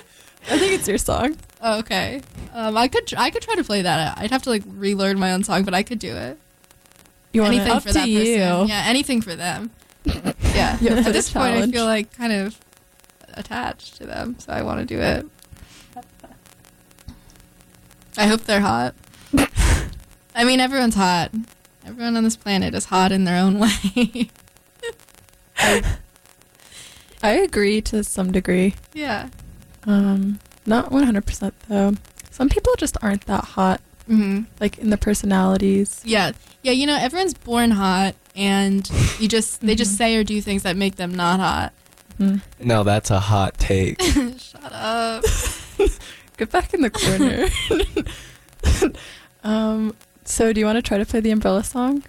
I 0.50 0.58
think 0.60 0.74
it's 0.74 0.88
your 0.88 0.98
song. 0.98 1.38
oh, 1.62 1.80
okay. 1.80 2.22
Um, 2.54 2.76
I 2.78 2.88
could 2.88 3.08
tr- 3.08 3.16
I 3.18 3.30
could 3.30 3.42
try 3.42 3.56
to 3.56 3.64
play 3.64 3.82
that. 3.84 4.18
I'd 4.18 4.32
have 4.32 4.44
to 4.44 4.50
like 4.50 4.64
relearn 4.68 5.20
my 5.20 5.32
own 5.34 5.44
song, 5.44 5.64
but 5.64 5.74
I 5.74 5.84
could 5.84 6.00
do 6.00 6.16
it. 6.16 6.38
You 7.32 7.42
want 7.42 7.54
anything 7.56 7.72
Up 7.72 7.82
for 7.84 7.88
to 7.90 7.94
that 7.96 8.08
you. 8.10 8.20
person. 8.38 8.68
Yeah, 8.68 8.84
anything 8.88 9.22
for 9.22 9.36
them. 9.36 9.72
Yeah. 10.54 10.78
Yeah, 10.82 10.92
At 10.98 11.14
this 11.14 11.32
point, 11.32 11.56
I 11.56 11.66
feel 11.68 11.86
like 11.86 12.16
kind 12.16 12.32
of 12.32 12.60
attached 13.34 13.96
to 13.98 14.06
them, 14.06 14.36
so 14.38 14.54
I 14.54 14.62
want 14.62 14.82
to 14.82 14.86
do 14.86 15.02
it. 15.02 15.26
I 18.18 18.28
hope 18.28 18.42
they're 18.42 18.62
hot. 18.62 18.94
I 20.36 20.44
mean, 20.44 20.60
everyone's 20.60 20.96
hot. 20.96 21.32
Everyone 21.86 22.16
on 22.18 22.24
this 22.24 22.36
planet 22.36 22.74
is 22.74 22.86
hot 22.86 23.12
in 23.12 23.24
their 23.26 23.42
own 23.44 23.60
way. 23.60 24.30
I 27.22 27.32
agree 27.32 27.82
to 27.84 28.04
some 28.04 28.32
degree. 28.32 28.76
yeah. 28.94 29.30
Um, 29.86 30.40
not 30.66 30.92
100% 30.92 31.52
though. 31.68 31.94
Some 32.32 32.48
people 32.50 32.74
just 32.78 32.98
aren't 33.02 33.26
that 33.28 33.44
hot, 33.44 33.82
Mm-hmm. 34.10 34.42
like 34.60 34.78
in 34.80 34.90
the 34.90 34.98
personalities. 34.98 36.02
Yeah. 36.04 36.34
Yeah. 36.62 36.74
You 36.74 36.86
know, 36.88 36.98
everyone's 36.98 37.34
born 37.34 37.72
hot, 37.72 38.16
and 38.36 38.90
you 39.18 39.30
just 39.30 39.62
they 39.62 39.76
just 39.76 39.98
say 39.98 40.18
or 40.18 40.26
do 40.26 40.42
things 40.42 40.64
that 40.64 40.76
make 40.76 40.98
them 40.98 41.14
not 41.16 41.40
hot. 41.40 41.74
Hmm. 42.18 42.38
No, 42.60 42.84
that's 42.84 43.12
a 43.12 43.20
hot 43.22 43.58
take. 43.58 44.02
Shut 44.38 44.72
up. 44.74 45.24
Get 46.38 46.52
back 46.52 46.74
in 46.74 46.82
the 46.82 46.90
corner. 46.90 47.48
Um, 49.44 49.96
so 50.26 50.54
do 50.54 50.60
you 50.60 50.66
want 50.66 50.78
to 50.78 50.82
try 50.82 50.98
to 50.98 51.06
play 51.06 51.20
the 51.20 51.32
Umbrella 51.32 51.64
song? 51.64 52.00
Do 52.00 52.06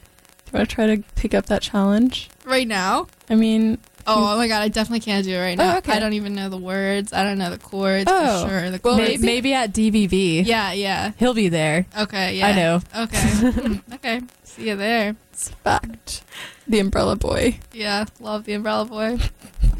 you 0.52 0.58
want 0.58 0.68
to 0.68 0.74
try 0.74 0.86
to 0.86 1.02
pick 1.16 1.34
up 1.34 1.46
that 1.46 1.62
challenge? 1.62 2.28
Right 2.44 2.68
now. 2.68 3.06
I 3.30 3.34
mean, 3.34 3.78
Oh, 4.06 4.34
oh 4.34 4.36
my 4.36 4.48
god, 4.48 4.60
I 4.60 4.68
definitely 4.68 5.00
can't 5.00 5.24
do 5.24 5.32
it 5.34 5.40
right 5.40 5.58
Oh, 5.58 5.64
now. 5.64 5.78
okay. 5.78 5.92
I 5.92 5.98
don't 5.98 6.12
even 6.12 6.34
know 6.34 6.50
the 6.50 6.58
words. 6.58 7.14
I 7.14 7.24
don't 7.24 7.38
know 7.38 7.48
the 7.48 7.56
chords 7.58 8.04
Oh, 8.06 8.42
for 8.44 8.50
sure. 8.50 8.70
The 8.70 8.78
well, 8.84 8.96
chords. 8.98 9.18
May- 9.22 9.26
maybe, 9.26 9.54
at 9.54 9.72
DBB. 9.72 10.44
yeah, 10.44 10.72
yeah. 10.72 11.12
He'll 11.16 11.32
be 11.32 11.48
there. 11.48 11.86
Okay, 11.98 12.36
yeah. 12.36 12.46
I 12.48 12.52
know. 12.52 12.80
Okay. 12.96 13.18
Mm, 13.54 13.94
okay. 13.94 14.20
See 14.42 14.68
you 14.68 14.76
there. 14.76 15.16
it's 15.32 15.48
fact. 15.48 16.22
The 16.68 16.80
Umbrella 16.80 17.16
Boy. 17.16 17.58
Yeah, 17.72 18.04
love 18.20 18.44
the 18.44 18.52
umbrella 18.52 18.84
boy. 18.84 19.18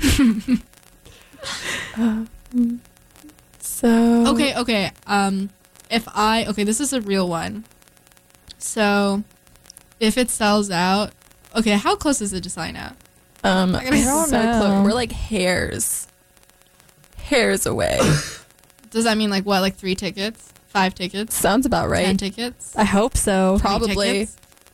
Um, 1.97 2.81
so 3.61 4.27
Okay, 4.33 4.57
okay. 4.57 4.90
Um 5.07 5.51
if 5.94 6.09
I 6.09 6.44
okay, 6.46 6.64
this 6.64 6.80
is 6.80 6.92
a 6.92 7.00
real 7.00 7.28
one. 7.28 7.64
So 8.59 9.22
if 10.00 10.18
it 10.18 10.30
sells 10.30 10.70
out 10.70 11.12
okay, 11.54 11.72
how 11.72 11.96
close 11.96 12.20
is 12.20 12.33
it 12.33 12.42
to 12.42 12.50
sign 12.50 12.76
out? 12.76 12.96
Um, 13.42 13.74
I 13.74 13.85
don't 13.90 14.28
so 14.28 14.42
know. 14.42 14.59
close. 14.59 14.85
We're 14.85 14.94
like 14.94 15.12
hairs, 15.12 16.09
hairs 17.16 17.66
away. 17.66 17.98
Does 18.90 19.04
that 19.04 19.16
mean 19.16 19.30
like 19.30 19.44
what, 19.44 19.61
like 19.61 19.76
three 19.76 19.94
tickets? 19.94 20.52
Five 20.66 20.94
tickets? 20.94 21.37
Sounds 21.37 21.66
about 21.66 21.88
right. 21.88 22.04
Ten 22.04 22.11
right. 22.11 22.18
tickets? 22.18 22.74
I 22.76 22.85
hope 22.85 23.16
so. 23.16 23.59
Probably. 23.61 24.28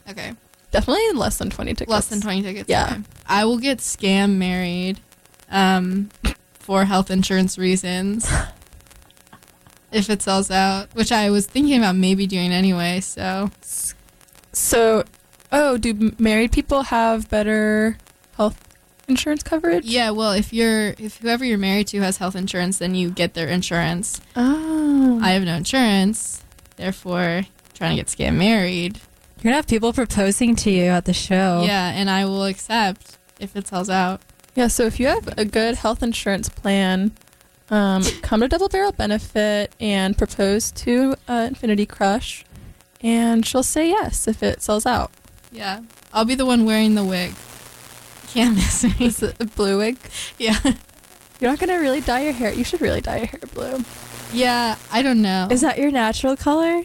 Okay. 0.08 0.32
Definitely 0.70 1.12
less 1.12 1.36
than 1.38 1.50
twenty 1.50 1.72
tickets. 1.72 1.90
Less 1.90 2.08
than 2.08 2.20
20 2.20 2.42
tickets. 2.42 2.68
Yeah. 2.68 2.84
okay. 2.84 3.02
I 3.26 3.44
will 3.44 3.58
get 3.58 3.78
scam 3.78 4.36
married 4.36 5.00
um, 5.50 6.10
for 6.54 6.84
health 6.84 7.10
insurance 7.10 7.58
reasons 7.58 8.30
if 9.92 10.08
it 10.10 10.22
sells 10.22 10.50
out, 10.50 10.94
which 10.94 11.10
I 11.12 11.30
was 11.30 11.46
thinking 11.46 11.78
about 11.78 11.96
maybe 11.96 12.26
doing 12.26 12.52
anyway. 12.52 13.00
So, 13.00 13.50
So, 14.52 15.04
oh, 15.52 15.78
do 15.78 16.12
married 16.18 16.52
people 16.52 16.82
have 16.84 17.28
better 17.28 17.96
health 18.36 18.58
insurance 19.08 19.42
coverage? 19.42 19.84
yeah, 19.84 20.10
well, 20.10 20.32
if 20.32 20.52
you're, 20.52 20.88
if 20.98 21.18
whoever 21.18 21.44
you're 21.44 21.58
married 21.58 21.88
to 21.88 22.00
has 22.00 22.16
health 22.18 22.36
insurance, 22.36 22.78
then 22.78 22.94
you 22.94 23.10
get 23.10 23.34
their 23.34 23.48
insurance. 23.48 24.20
Oh, 24.36 25.18
I 25.22 25.30
have 25.32 25.42
no 25.44 25.54
insurance, 25.56 26.42
therefore, 26.76 27.42
trying 27.74 27.96
to 27.96 28.02
get 28.02 28.06
scam 28.06 28.36
married. 28.36 29.00
You're 29.38 29.44
gonna 29.44 29.56
have 29.56 29.66
people 29.66 29.92
proposing 29.92 30.54
to 30.56 30.70
you 30.70 30.84
at 30.84 31.04
the 31.06 31.14
show. 31.14 31.62
Yeah, 31.66 31.90
and 31.90 32.10
I 32.10 32.24
will 32.26 32.44
accept 32.44 33.18
if 33.38 33.56
it 33.56 33.66
sells 33.66 33.88
out. 33.88 34.20
yeah. 34.54 34.66
So 34.66 34.84
if 34.84 35.00
you 35.00 35.06
have 35.06 35.28
a 35.38 35.44
good 35.46 35.76
health 35.76 36.02
insurance 36.02 36.48
plan, 36.50 37.12
um, 37.70 38.02
come 38.22 38.40
to 38.40 38.48
Double 38.48 38.68
Barrel 38.68 38.92
Benefit 38.92 39.74
and 39.80 40.16
propose 40.18 40.70
to 40.72 41.14
uh, 41.28 41.46
Infinity 41.48 41.86
Crush, 41.86 42.44
and 43.00 43.46
she'll 43.46 43.62
say 43.62 43.88
yes 43.88 44.26
if 44.28 44.42
it 44.42 44.62
sells 44.62 44.86
out. 44.86 45.10
Yeah, 45.52 45.80
I'll 46.12 46.24
be 46.24 46.34
the 46.34 46.46
one 46.46 46.64
wearing 46.64 46.94
the 46.94 47.04
wig. 47.04 47.34
Can't 48.28 48.54
miss 48.56 48.84
me. 48.84 49.06
Is 49.06 49.22
it 49.22 49.36
a 49.40 49.44
blue 49.46 49.78
wig? 49.78 49.98
Yeah. 50.38 50.58
You're 51.40 51.50
not 51.50 51.58
gonna 51.58 51.78
really 51.80 52.00
dye 52.02 52.20
your 52.20 52.32
hair. 52.32 52.52
You 52.52 52.64
should 52.64 52.80
really 52.80 53.00
dye 53.00 53.16
your 53.18 53.26
hair 53.26 53.40
blue. 53.54 53.84
Yeah, 54.32 54.76
I 54.92 55.02
don't 55.02 55.22
know. 55.22 55.48
Is 55.50 55.62
that 55.62 55.78
your 55.78 55.90
natural 55.90 56.36
color? 56.36 56.82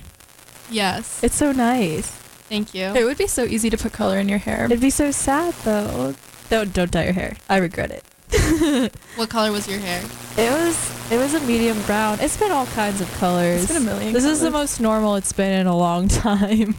yes. 0.72 1.24
It's 1.24 1.36
so 1.36 1.52
nice. 1.52 2.10
Thank 2.50 2.74
you. 2.74 2.86
It 2.86 3.04
would 3.04 3.18
be 3.18 3.28
so 3.28 3.44
easy 3.44 3.70
to 3.70 3.78
put 3.78 3.92
color 3.94 4.18
in 4.18 4.30
your 4.30 4.38
hair. 4.40 4.66
It'd 4.66 4.80
be 4.80 4.90
so 4.90 5.12
sad 5.12 5.54
though. 5.64 6.16
Don't 6.50 6.74
don't 6.74 6.90
dye 6.92 7.04
your 7.06 7.14
hair. 7.14 7.36
I 7.50 7.58
regret 7.58 7.92
it. 7.92 8.04
What 9.16 9.30
color 9.30 9.52
was 9.52 9.68
your 9.68 9.80
hair? 9.80 10.02
It 10.38 10.52
was 10.52 11.12
it 11.12 11.18
was 11.18 11.34
a 11.34 11.40
medium 11.42 11.82
brown. 11.84 12.20
It's 12.20 12.36
been 12.38 12.52
all 12.52 12.66
kinds 12.68 13.00
of 13.02 13.12
colors. 13.14 13.64
It's 13.64 13.72
been 13.74 13.82
a 13.82 13.86
million. 13.86 14.14
This 14.14 14.26
is 14.26 14.42
the 14.42 14.52
most 14.52 14.80
normal 14.82 15.16
it's 15.16 15.32
been 15.34 15.54
in 15.62 15.68
a 15.68 15.76
long 15.78 16.08
time. 16.26 16.76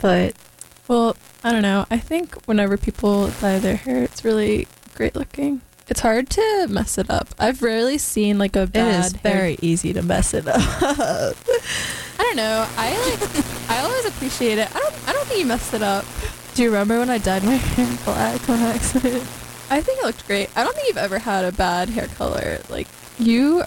but 0.00 0.34
Well, 0.88 1.16
I 1.44 1.52
don't 1.52 1.62
know. 1.62 1.86
I 1.90 1.98
think 1.98 2.34
whenever 2.46 2.76
people 2.76 3.28
dye 3.40 3.58
their 3.58 3.76
hair, 3.76 4.02
it's 4.02 4.24
really 4.24 4.66
great 4.94 5.14
looking. 5.14 5.60
It's 5.88 6.00
hard 6.00 6.30
to 6.30 6.66
mess 6.70 6.96
it 6.98 7.10
up. 7.10 7.28
I've 7.38 7.62
rarely 7.62 7.98
seen 7.98 8.38
like 8.38 8.56
a 8.56 8.62
it 8.62 8.72
bad 8.72 9.04
is 9.06 9.12
hair- 9.20 9.32
very 9.32 9.58
easy 9.60 9.92
to 9.92 10.02
mess 10.02 10.32
it 10.34 10.46
up. 10.48 10.56
I 10.60 11.34
don't 12.18 12.36
know. 12.36 12.66
I 12.76 12.96
like. 13.10 13.70
I 13.70 13.80
always 13.82 14.04
appreciate 14.06 14.58
it. 14.58 14.68
I 14.74 14.78
don't. 14.78 15.08
I 15.08 15.12
don't 15.12 15.26
think 15.26 15.40
you 15.40 15.46
messed 15.46 15.74
it 15.74 15.82
up. 15.82 16.04
Do 16.54 16.62
you 16.62 16.68
remember 16.68 16.98
when 16.98 17.08
I 17.10 17.18
dyed 17.18 17.44
my 17.44 17.54
hair 17.74 17.98
black 18.04 18.48
on 18.48 18.58
accident? 18.60 19.22
I 19.70 19.80
think 19.80 20.00
it 20.00 20.04
looked 20.04 20.26
great. 20.26 20.50
I 20.54 20.62
don't 20.62 20.74
think 20.74 20.88
you've 20.88 20.98
ever 20.98 21.18
had 21.18 21.46
a 21.46 21.52
bad 21.52 21.88
hair 21.88 22.08
color. 22.08 22.60
Like 22.68 22.88
you, 23.18 23.64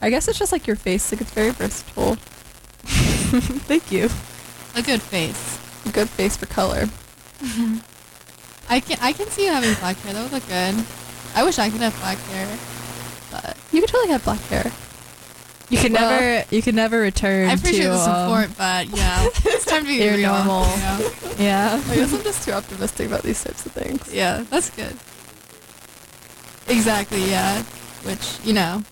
I 0.00 0.10
guess 0.10 0.28
it's 0.28 0.38
just 0.38 0.52
like 0.52 0.66
your 0.66 0.76
face. 0.76 1.10
Like 1.10 1.20
it's 1.20 1.32
very 1.32 1.50
versatile. 1.50 2.14
Thank 2.84 3.90
you. 3.90 4.08
A 4.76 4.82
good 4.82 5.02
face. 5.02 5.58
A 5.86 5.90
good 5.90 6.08
face 6.08 6.36
for 6.36 6.46
color. 6.46 6.86
I 8.70 8.80
can 8.80 8.98
I 9.00 9.12
can 9.12 9.26
see 9.28 9.46
you 9.46 9.52
having 9.52 9.74
black 9.74 9.96
hair. 9.98 10.12
That 10.12 10.22
would 10.22 10.32
look 10.32 10.46
good. 10.46 10.84
I 11.34 11.42
wish 11.42 11.58
I 11.58 11.70
could 11.70 11.80
have 11.80 11.98
black 11.98 12.18
hair, 12.18 12.58
but 13.32 13.56
You 13.72 13.80
could 13.80 13.90
totally 13.90 14.12
have 14.12 14.24
black 14.24 14.40
hair. 14.42 14.70
You 15.70 15.76
can 15.78 15.92
Well, 15.92 16.10
never, 16.10 16.54
you 16.54 16.62
can 16.62 16.74
never 16.74 16.98
return 17.00 17.50
I 17.50 17.52
appreciate 17.52 17.82
to 17.84 17.88
the 17.90 17.94
um, 17.94 18.46
support. 18.46 18.56
but 18.56 18.86
yeah, 18.96 19.26
it's 19.44 19.66
time 19.66 19.82
to 19.82 19.86
be 19.88 19.94
your 20.04 20.14
real. 20.14 20.32
normal- 20.32 20.64
you 20.64 20.76
know? 20.80 21.10
yeah. 21.38 21.82
I 21.88 21.94
guess 21.96 22.12
I'm 22.14 22.22
just 22.22 22.42
too 22.44 22.52
optimistic 22.52 23.06
about 23.06 23.22
these 23.22 23.42
types 23.44 23.66
of 23.66 23.72
things. 23.72 24.12
Yeah, 24.12 24.44
that's 24.48 24.70
good. 24.70 24.96
Exactly. 26.68 27.28
Yeah, 27.30 27.62
which 28.04 28.38
you 28.44 28.52
know. 28.52 28.82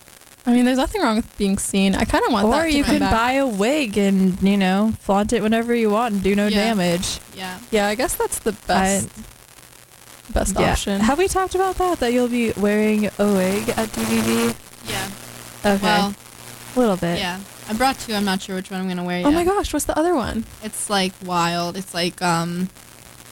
I 0.48 0.52
mean, 0.52 0.64
there's 0.64 0.78
nothing 0.78 1.02
wrong 1.02 1.16
with 1.16 1.38
being 1.38 1.58
seen. 1.58 1.94
I 1.96 2.04
kind 2.04 2.24
of 2.24 2.32
want 2.32 2.48
that 2.50 2.64
Or 2.64 2.68
you 2.68 2.84
can 2.84 3.00
back. 3.00 3.10
buy 3.10 3.32
a 3.32 3.46
wig 3.46 3.98
and 3.98 4.40
you 4.42 4.56
know 4.56 4.92
flaunt 5.00 5.32
it 5.32 5.42
whenever 5.42 5.74
you 5.74 5.90
want 5.90 6.14
and 6.14 6.22
do 6.22 6.34
no 6.36 6.46
Yeah. 6.46 6.56
damage. 6.66 7.18
Yeah. 7.34 7.58
Yeah, 7.70 7.88
I 7.88 7.94
guess 7.96 8.14
that's 8.14 8.38
the 8.40 8.52
best 8.52 9.08
best 10.32 10.54
Yeah. 10.58 10.70
option. 10.72 11.00
Have 11.00 11.18
we 11.18 11.26
talked 11.28 11.54
about 11.54 11.76
that? 11.78 12.00
That 12.00 12.12
you'll 12.12 12.28
be 12.28 12.52
wearing 12.52 13.06
a 13.18 13.26
wig 13.32 13.68
at 13.70 13.88
DBB? 13.92 14.54
Yeah. 14.88 15.08
Okay, 15.64 15.82
Well, 15.82 16.14
a 16.76 16.80
little 16.80 16.96
bit. 16.96 17.18
yeah. 17.18 17.40
I 17.68 17.72
brought 17.74 17.98
two. 17.98 18.14
I'm 18.14 18.24
not 18.24 18.40
sure 18.42 18.54
which 18.56 18.70
one 18.70 18.80
I'm 18.80 18.88
gonna 18.88 19.04
wear 19.04 19.18
yet. 19.18 19.26
oh 19.26 19.30
my 19.32 19.44
gosh, 19.44 19.72
what's 19.72 19.86
the 19.86 19.98
other 19.98 20.14
one? 20.14 20.44
It's 20.62 20.88
like 20.90 21.12
wild. 21.24 21.76
It's 21.76 21.92
like 21.94 22.20
um. 22.22 22.68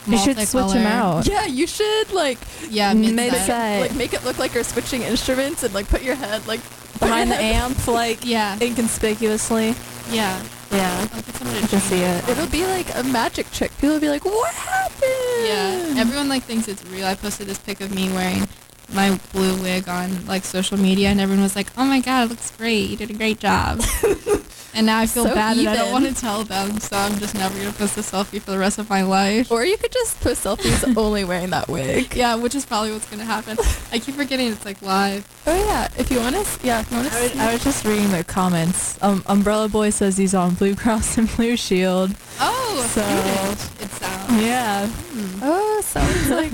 You 0.06 0.18
should 0.18 0.36
switch 0.38 0.72
them 0.72 0.86
out. 0.86 1.26
Yeah, 1.26 1.46
you 1.46 1.66
should 1.66 2.12
like 2.12 2.38
Yeah, 2.68 2.92
Mid- 2.92 3.14
mid-set. 3.14 3.80
like 3.80 3.94
make 3.96 4.12
it 4.12 4.22
look 4.22 4.38
like 4.38 4.52
you're 4.52 4.62
switching 4.64 5.00
instruments 5.00 5.62
and 5.62 5.72
like 5.72 5.88
put 5.88 6.02
your 6.02 6.14
head 6.14 6.46
like 6.46 6.60
Behind 7.00 7.30
the 7.30 7.36
amp, 7.36 7.86
like 7.88 8.24
Yeah, 8.24 8.58
inconspicuously. 8.60 9.74
yeah. 10.10 10.42
Yeah, 10.70 11.06
I'll 11.12 11.22
get 11.22 11.34
someone 11.36 11.56
I 11.56 11.60
to 11.62 11.68
can 11.68 11.80
see 11.80 12.02
it. 12.02 12.28
It'll 12.28 12.48
be 12.48 12.66
like 12.66 12.94
a 12.96 13.02
magic 13.04 13.50
trick. 13.52 13.70
People 13.78 13.90
will 13.94 14.00
be 14.00 14.08
like, 14.10 14.24
"What 14.24 14.52
happened?" 14.54 15.46
Yeah, 15.46 16.00
everyone 16.00 16.28
like 16.28 16.42
thinks 16.42 16.66
it's 16.68 16.84
real. 16.86 17.06
I 17.06 17.14
posted 17.14 17.46
this 17.46 17.58
pic 17.58 17.80
of 17.80 17.94
me 17.94 18.10
wearing 18.12 18.48
my 18.92 19.18
blue 19.32 19.60
wig 19.62 19.88
on 19.88 20.26
like 20.26 20.44
social 20.44 20.78
media, 20.78 21.08
and 21.08 21.20
everyone 21.20 21.42
was 21.42 21.56
like, 21.56 21.68
"Oh 21.76 21.84
my 21.84 22.00
god, 22.00 22.26
it 22.26 22.30
looks 22.30 22.50
great! 22.52 22.90
You 22.90 22.96
did 22.96 23.10
a 23.10 23.14
great 23.14 23.38
job." 23.38 23.82
and 24.74 24.86
now 24.86 24.98
I 24.98 25.06
feel 25.06 25.24
So 25.24 25.34
bad, 25.34 25.56
and 25.56 25.68
I 25.68 25.76
don't 25.76 25.92
want 25.92 26.06
to 26.06 26.14
tell 26.14 26.44
them, 26.44 26.78
so 26.80 26.96
I'm 26.96 27.18
just 27.18 27.34
never 27.34 27.56
gonna 27.58 27.72
post 27.72 27.96
a 27.96 28.00
selfie 28.00 28.40
for 28.40 28.50
the 28.50 28.58
rest 28.58 28.78
of 28.78 28.90
my 28.90 29.02
life. 29.02 29.50
Or 29.50 29.64
you 29.64 29.76
could 29.76 29.92
just 29.92 30.20
post 30.20 30.44
selfies 30.44 30.96
only 30.96 31.24
wearing 31.24 31.50
that 31.50 31.68
wig. 31.68 32.14
Yeah, 32.14 32.34
which 32.36 32.54
is 32.54 32.66
probably 32.66 32.92
what's 32.92 33.08
gonna 33.08 33.24
happen. 33.24 33.56
I 33.92 33.98
keep 33.98 34.14
forgetting 34.14 34.48
it's 34.48 34.64
like 34.64 34.80
live. 34.82 35.26
Oh 35.46 35.66
yeah, 35.66 35.88
if 35.98 36.10
you 36.10 36.18
want 36.20 36.34
to, 36.36 36.66
yeah, 36.66 36.80
if 36.80 36.90
you 36.90 36.96
want 36.98 37.12
I 37.12 37.22
was, 37.22 37.32
to. 37.32 37.38
I 37.38 37.52
was 37.52 37.64
just 37.64 37.84
reading 37.84 38.10
the 38.10 38.24
comments. 38.24 39.02
Um, 39.02 39.22
Umbrella 39.26 39.68
Boy 39.68 39.90
says 39.90 40.16
he's 40.16 40.34
on 40.34 40.54
Blue 40.54 40.74
Cross 40.76 41.18
and 41.18 41.34
Blue 41.36 41.56
Shield. 41.56 42.14
Oh, 42.40 42.86
So- 42.92 43.84
it 43.84 43.90
sounds. 43.90 44.42
Yeah. 44.42 44.86
Hmm. 44.88 45.40
Oh, 45.42 45.80
sounds 45.82 46.30
like 46.30 46.52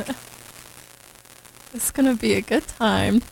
it's 1.74 1.90
gonna 1.90 2.14
be 2.14 2.34
a 2.34 2.40
good 2.40 2.66
time. 2.66 3.22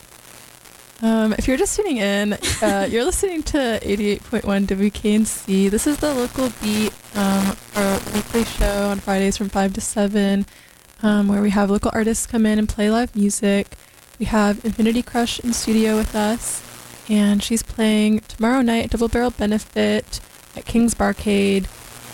Um, 1.01 1.33
if 1.37 1.47
you're 1.47 1.57
just 1.57 1.75
tuning 1.77 1.97
in, 1.97 2.33
uh, 2.61 2.87
you're 2.89 3.05
listening 3.05 3.41
to 3.43 3.79
88.1 3.81 4.65
WKNC. 4.67 5.69
This 5.69 5.87
is 5.87 5.97
the 5.97 6.13
local 6.13 6.51
beat, 6.61 6.91
um, 7.15 7.55
our 7.75 7.99
weekly 8.13 8.43
show 8.43 8.89
on 8.89 8.99
Fridays 8.99 9.37
from 9.37 9.47
5 9.47 9.73
to 9.73 9.81
7, 9.81 10.45
um, 11.01 11.29
where 11.29 11.41
we 11.41 11.51
have 11.51 11.69
local 11.69 11.89
artists 11.93 12.27
come 12.27 12.45
in 12.45 12.59
and 12.59 12.67
play 12.67 12.91
live 12.91 13.15
music. 13.15 13.67
We 14.19 14.25
have 14.25 14.63
Infinity 14.65 15.01
Crush 15.01 15.39
in 15.39 15.53
studio 15.53 15.95
with 15.95 16.13
us, 16.15 16.61
and 17.07 17.41
she's 17.41 17.63
playing 17.63 18.19
tomorrow 18.27 18.61
night 18.61 18.89
Double 18.89 19.07
Barrel 19.07 19.31
Benefit 19.31 20.19
at 20.57 20.65
King's 20.65 20.93
Barcade. 20.93 21.67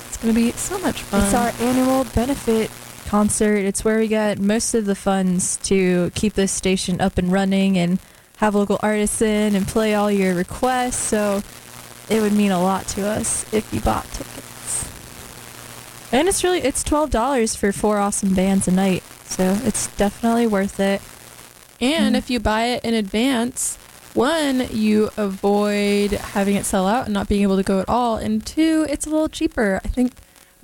It's 0.08 0.18
gonna 0.18 0.34
be 0.34 0.52
so 0.52 0.78
much 0.78 1.02
fun. 1.02 1.24
It's 1.24 1.34
our 1.34 1.52
annual 1.60 2.04
benefit 2.14 2.70
concert. 3.06 3.58
It's 3.58 3.86
where 3.86 4.00
we 4.00 4.08
get 4.08 4.40
most 4.40 4.74
of 4.74 4.86
the 4.86 4.96
funds 4.96 5.58
to 5.64 6.12
keep 6.16 6.34
this 6.34 6.52
station 6.52 7.00
up 7.00 7.18
and 7.18 7.32
running 7.32 7.78
and 7.78 8.00
have 8.38 8.56
local 8.56 8.80
artists 8.82 9.22
in 9.22 9.56
and 9.56 9.68
play 9.68 9.94
all 9.96 10.12
your 10.12 10.34
requests. 10.36 10.98
So 10.98 11.42
it 12.10 12.22
would 12.22 12.34
mean 12.34 12.52
a 12.52 12.62
lot 12.62 12.88
to 12.90 13.08
us 13.08 13.52
if 13.54 13.74
you 13.74 13.80
bought 13.80 14.06
tickets. 14.12 14.92
And 16.12 16.28
it's 16.28 16.44
really 16.44 16.60
it's 16.60 16.84
twelve 16.84 17.10
dollars 17.12 17.56
for 17.56 17.72
four 17.72 17.98
awesome 17.98 18.34
bands 18.34 18.68
a 18.68 18.72
night. 18.72 19.04
So 19.26 19.58
it's 19.64 19.88
definitely 19.98 20.48
worth 20.48 20.80
it. 20.80 21.02
And 21.82 22.16
Mm. 22.16 22.18
if 22.18 22.30
you 22.30 22.40
buy 22.40 22.66
it 22.68 22.86
in 22.86 22.94
advance, 22.94 23.78
one, 24.14 24.68
you 24.72 25.10
avoid 25.18 26.12
having 26.12 26.56
it 26.56 26.66
sell 26.66 26.88
out 26.88 27.06
and 27.06 27.14
not 27.14 27.28
being 27.28 27.42
able 27.42 27.58
to 27.58 27.64
go 27.64 27.82
at 27.82 27.90
all. 27.90 28.16
And 28.16 28.46
two, 28.46 28.86
it's 28.90 29.06
a 29.06 29.10
little 29.10 29.28
cheaper. 29.28 29.82
I 29.84 29.88
think 29.90 30.14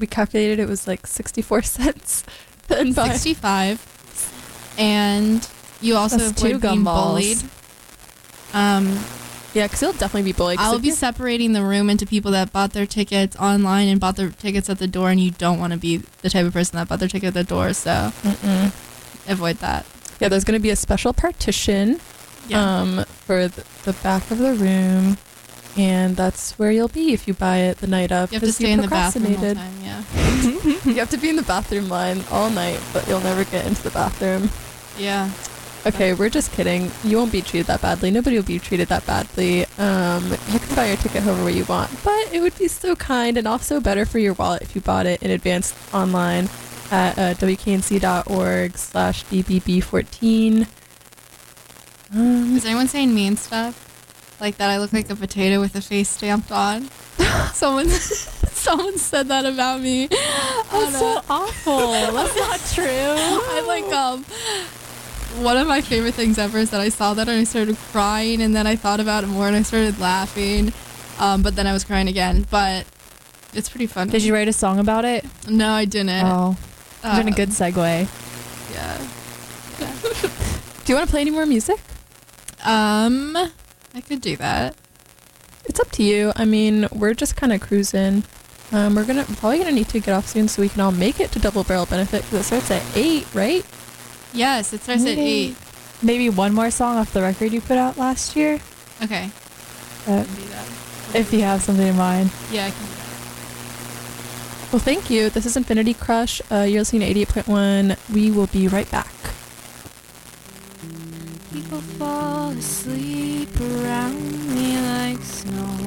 we 0.02 0.08
calculated 0.08 0.60
it 0.60 0.68
was 0.68 0.88
like 0.88 1.08
64 1.08 1.62
cents. 1.64 2.24
Buy. 2.68 2.90
Sixty-five, 2.92 4.76
and 4.78 5.46
you 5.82 5.96
also 5.98 6.18
That's 6.18 6.42
avoid 6.42 6.62
being 6.62 6.84
bullied. 6.86 7.38
Um, 8.54 8.98
Yeah, 9.54 9.66
because 9.68 9.82
you'll 9.82 9.92
definitely 9.92 10.32
be 10.32 10.32
bullied. 10.32 10.60
I'll 10.60 10.80
be 10.80 10.92
separating 10.92 11.52
the 11.52 11.64
room 11.64 11.90
into 11.90 12.06
people 12.06 12.32
that 12.32 12.54
bought 12.54 12.72
their 12.72 12.86
tickets 12.86 13.36
online 13.36 13.90
and 13.90 14.00
bought 14.00 14.16
their 14.16 14.30
tickets 14.30 14.70
at 14.70 14.80
the 14.80 14.88
door, 14.88 15.10
and 15.10 15.20
you 15.20 15.32
don't 15.32 15.60
want 15.60 15.74
to 15.74 15.80
be 15.80 15.98
the 16.22 16.30
type 16.30 16.46
of 16.46 16.54
person 16.54 16.78
that 16.78 16.88
bought 16.88 17.00
their 17.00 17.10
ticket 17.10 17.28
at 17.28 17.34
the 17.34 17.44
door, 17.44 17.74
so 17.74 18.14
Mm-mm. 18.22 18.68
avoid 19.30 19.58
that. 19.58 19.86
Yeah, 20.22 20.30
there's 20.30 20.46
going 20.46 20.58
to 20.58 20.64
be 20.64 20.70
a 20.70 20.76
special 20.78 21.12
partition 21.12 22.00
um, 22.54 23.04
for 23.26 23.50
the, 23.50 23.66
the 23.84 23.94
back 24.02 24.32
of 24.32 24.38
the 24.38 24.54
room. 24.54 25.18
And 25.78 26.18
that's 26.18 26.52
where 26.60 26.70
you'll 26.72 26.90
be 26.90 27.14
if 27.14 27.28
you 27.28 27.34
buy 27.34 27.58
it 27.60 27.78
the 27.78 27.88
night 27.88 28.12
of. 28.12 28.32
you 28.32 28.40
have 28.40 28.48
to 28.48 28.54
stay 28.54 28.72
in 28.72 28.82
the 28.82 28.88
bathroom 28.88 29.26
procrastinated. 29.36 29.58
time. 29.58 29.74
Yeah, 29.84 30.86
you 30.86 30.96
have 30.96 31.10
to 31.12 31.18
be 31.18 31.30
in 31.30 31.36
the 31.38 31.44
bathroom 31.44 31.88
line 31.88 32.22
all 32.30 32.50
night, 32.50 32.80
but 32.92 33.08
you'll 33.08 33.22
never 33.22 33.44
get 33.46 33.66
into 33.66 33.82
the 33.84 33.92
bathroom. 33.92 34.50
yeah. 34.98 35.32
Okay, 35.84 36.14
we're 36.14 36.30
just 36.30 36.52
kidding. 36.52 36.92
You 37.04 37.18
won't 37.18 37.32
be 37.32 37.42
treated 37.42 37.66
that 37.66 37.82
badly. 37.82 38.12
Nobody 38.12 38.36
will 38.36 38.44
be 38.44 38.60
treated 38.60 38.88
that 38.90 39.04
badly. 39.08 39.66
Um, 39.80 40.30
you 40.52 40.60
can 40.60 40.76
buy 40.76 40.86
your 40.90 40.98
ticket 40.98 41.24
however 41.24 41.50
you 41.50 41.66
want, 41.66 41.90
but 42.04 42.32
it 42.32 42.40
would 42.40 42.56
be 42.60 42.68
so 42.68 42.96
kind 42.96 43.36
and 43.36 43.48
also 43.48 43.80
better 43.80 44.06
for 44.06 44.20
your 44.20 44.34
wallet 44.34 44.62
if 44.62 44.76
you 44.76 44.82
bought 44.82 45.08
it 45.08 45.24
in 45.24 45.32
advance 45.32 45.74
online 45.92 46.50
at 46.92 47.18
uh, 47.18 47.34
wknc.org 47.34 48.78
slash 48.78 49.26
dbb14. 49.26 50.68
Um, 52.14 52.58
Is 52.58 52.66
anyone 52.66 52.88
saying 52.88 53.16
mean 53.16 53.36
stuff? 53.38 53.88
Like 54.42 54.58
that 54.58 54.70
I 54.72 54.80
look 54.80 54.92
like 54.92 55.10
a 55.12 55.16
potato 55.16 55.60
with 55.62 55.76
a 55.76 55.82
face 55.82 56.10
stamped 56.10 56.52
on? 56.52 56.90
someone 57.54 57.88
someone 57.90 58.98
said 58.98 59.28
that 59.30 59.46
about 59.46 59.80
me. 59.82 60.08
That's 60.08 60.98
so 61.00 61.22
awful. 61.30 61.92
That's 61.92 62.36
not 62.36 62.60
true. 62.74 62.86
I 62.88 63.64
like 63.68 63.86
um 63.94 64.26
one 65.44 65.58
of 65.58 65.68
my 65.68 65.80
favorite 65.82 66.16
things 66.16 66.38
ever 66.40 66.58
is 66.58 66.72
that 66.72 66.82
I 66.82 66.90
saw 66.90 67.14
that 67.14 67.30
and 67.30 67.40
I 67.40 67.44
started 67.44 67.78
crying 67.92 68.42
and 68.42 68.54
then 68.56 68.66
I 68.68 68.76
thought 68.76 69.00
about 69.00 69.24
it 69.24 69.28
more 69.28 69.48
and 69.48 69.56
I 69.56 69.62
started 69.62 70.00
laughing. 70.00 70.74
Um, 71.20 71.44
but 71.44 71.56
then 71.56 71.68
I 71.68 71.74
was 71.74 71.84
crying 71.84 72.08
again. 72.08 72.46
But 72.50 72.86
it's 73.54 73.70
pretty 73.70 73.86
funny. 73.88 74.12
Did 74.12 74.24
you 74.24 74.34
write 74.34 74.48
a 74.48 74.54
song 74.54 74.80
about 74.80 75.06
it? 75.06 75.24
No, 75.48 75.70
I 75.72 75.86
didn't. 75.86 76.26
Oh, 76.26 76.58
Uh, 77.04 77.18
been 77.18 77.28
a 77.28 77.36
good 77.36 77.50
segue. 77.50 78.08
Yeah. 78.74 78.98
do 80.84 80.92
you 80.92 80.96
want 80.96 81.08
to 81.08 81.12
play 81.12 81.22
any 81.22 81.32
more 81.32 81.46
music? 81.46 81.80
Um, 82.66 83.38
I 83.94 84.02
could 84.02 84.22
do 84.22 84.36
that. 84.38 84.76
It's 85.66 85.80
up 85.80 85.92
to 85.92 86.04
you. 86.04 86.32
I 86.36 86.46
mean, 86.46 86.88
we're 86.92 87.14
just 87.14 87.36
kind 87.36 87.54
of 87.54 87.62
cruising. 87.62 88.24
Um, 88.72 88.96
we're 88.96 89.06
gonna 89.06 89.26
probably 89.26 89.58
gonna 89.60 89.72
need 89.74 89.90
to 89.90 90.00
get 90.00 90.14
off 90.14 90.28
soon 90.28 90.48
so 90.48 90.62
we 90.62 90.70
can 90.70 90.80
all 90.82 90.92
make 90.92 91.20
it 91.20 91.32
to 91.34 91.40
Double 91.40 91.64
Barrel 91.64 91.86
Benefit 91.86 92.24
because 92.24 92.40
it 92.40 92.44
starts 92.44 92.72
at 92.72 92.84
eight, 92.98 93.28
right? 93.34 93.66
Yes, 94.34 94.72
it 94.74 94.82
starts 94.82 95.04
at 95.06 95.18
eight. 95.18 95.56
Maybe 96.02 96.30
one 96.30 96.54
more 96.54 96.72
song 96.72 96.98
off 96.98 97.12
the 97.14 97.22
record 97.22 97.52
you 97.52 97.60
put 97.62 97.78
out 97.78 97.98
last 97.98 98.36
year, 98.36 98.60
Okay. 99.04 99.30
uh, 100.08 100.12
I 100.20 100.24
can 100.24 100.36
do 100.36 100.42
that. 100.50 100.66
if 101.16 101.34
you 101.34 101.42
have 101.42 101.62
something 101.62 101.86
in 101.86 101.98
mind. 101.98 102.32
Yeah, 102.52 102.66
I 102.68 102.72
can 102.72 102.80
do 102.86 102.88
that. 102.88 102.98
Well, 104.72 104.80
thank 104.80 105.10
you. 105.10 105.30
This 105.30 105.46
is 105.46 105.58
Infinity 105.58 105.94
Crush. 105.94 106.42
Uh, 106.50 106.62
you're 106.62 106.80
listening 106.82 107.02
to 107.02 107.26
88.1. 107.26 107.98
We 108.14 108.32
will 108.32 108.48
be 108.48 108.70
right 108.70 108.90
back. 108.90 109.12
People 111.72 111.88
fall 112.00 112.50
asleep 112.50 113.48
around 113.62 114.54
me 114.54 114.78
like 114.78 115.22
snow, 115.22 115.78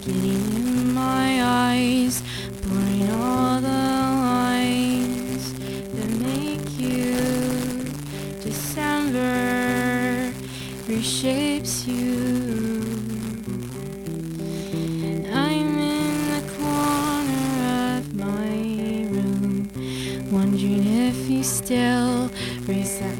getting 0.00 0.56
in 0.56 0.92
my 0.92 1.40
eyes, 1.40 2.20
blurring 2.62 3.08
all 3.12 3.60
the 3.60 3.68
lines 3.68 5.54
that 5.94 6.10
make 6.18 6.80
you. 6.80 7.14
December 8.42 10.32
reshapes 10.88 11.86
you. 11.86 12.82
I'm 15.32 15.78
in 15.78 16.14
the 16.34 16.42
corner 16.58 17.98
of 17.98 18.14
my 18.16 19.06
room, 19.14 19.70
wondering 20.32 20.84
if 21.06 21.30
you 21.30 21.44
still 21.44 22.32
reset 22.66 23.16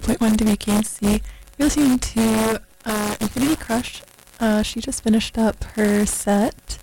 98.1 0.00 0.56
WKNC. 0.56 1.22
You're 1.58 1.66
listening 1.66 1.98
to 1.98 2.62
uh, 2.86 3.16
Infinity 3.20 3.56
Crush. 3.56 4.02
Uh, 4.40 4.62
she 4.62 4.80
just 4.80 5.04
finished 5.04 5.36
up 5.36 5.62
her 5.76 6.06
set. 6.06 6.78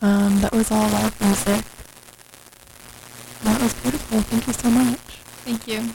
Um, 0.00 0.40
that 0.40 0.52
was 0.52 0.70
all 0.70 0.88
live 0.90 1.20
music. 1.20 1.64
That 3.42 3.60
was 3.60 3.74
beautiful. 3.74 4.20
Thank 4.20 4.46
you 4.46 4.52
so 4.52 4.70
much. 4.70 4.98
Thank 5.42 5.66
you. 5.66 5.90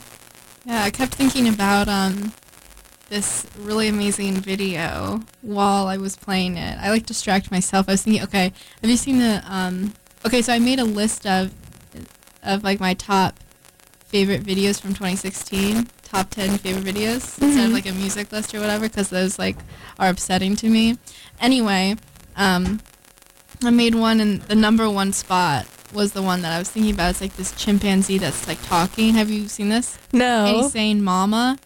Yeah, 0.66 0.84
I 0.84 0.90
kept 0.90 1.14
thinking 1.14 1.48
about 1.48 1.88
um, 1.88 2.34
this 3.08 3.46
really 3.58 3.88
amazing 3.88 4.34
video 4.34 5.22
while 5.40 5.86
I 5.86 5.96
was 5.96 6.14
playing 6.14 6.58
it. 6.58 6.76
I 6.78 6.90
like 6.90 7.06
distract 7.06 7.50
myself. 7.50 7.88
I 7.88 7.92
was 7.92 8.02
thinking, 8.02 8.22
okay, 8.24 8.52
have 8.82 8.90
you 8.90 8.98
seen 8.98 9.18
the? 9.18 9.42
Um, 9.46 9.94
okay, 10.26 10.42
so 10.42 10.52
I 10.52 10.58
made 10.58 10.78
a 10.78 10.84
list 10.84 11.26
of 11.26 11.54
of 12.42 12.62
like 12.64 12.80
my 12.80 12.92
top 12.92 13.40
favorite 14.04 14.42
videos 14.42 14.78
from 14.78 14.90
2016 14.90 15.88
top 16.10 16.30
10 16.30 16.58
favorite 16.58 16.84
videos 16.84 17.40
instead 17.40 17.66
of 17.66 17.72
like 17.72 17.86
a 17.86 17.92
music 17.92 18.32
list 18.32 18.54
or 18.54 18.60
whatever 18.60 18.88
cuz 18.88 19.08
those 19.10 19.38
like 19.38 19.56
are 19.98 20.08
upsetting 20.08 20.56
to 20.56 20.68
me. 20.68 20.98
Anyway, 21.40 21.96
um 22.36 22.80
I 23.62 23.70
made 23.70 23.94
one 23.94 24.20
and 24.20 24.40
the 24.42 24.54
number 24.54 24.88
one 24.88 25.12
spot 25.12 25.66
was 25.92 26.12
the 26.12 26.22
one 26.22 26.40
that 26.42 26.52
I 26.52 26.58
was 26.58 26.68
thinking 26.70 26.94
about. 26.94 27.10
It's 27.10 27.20
like 27.20 27.36
this 27.36 27.52
chimpanzee 27.52 28.18
that's 28.18 28.46
like 28.48 28.60
talking. 28.62 29.14
Have 29.14 29.28
you 29.30 29.48
seen 29.48 29.68
this? 29.68 29.98
And 30.12 30.20
No. 30.20 30.46
he's 30.62 30.72
saying 30.72 31.02
"mama," 31.02 31.58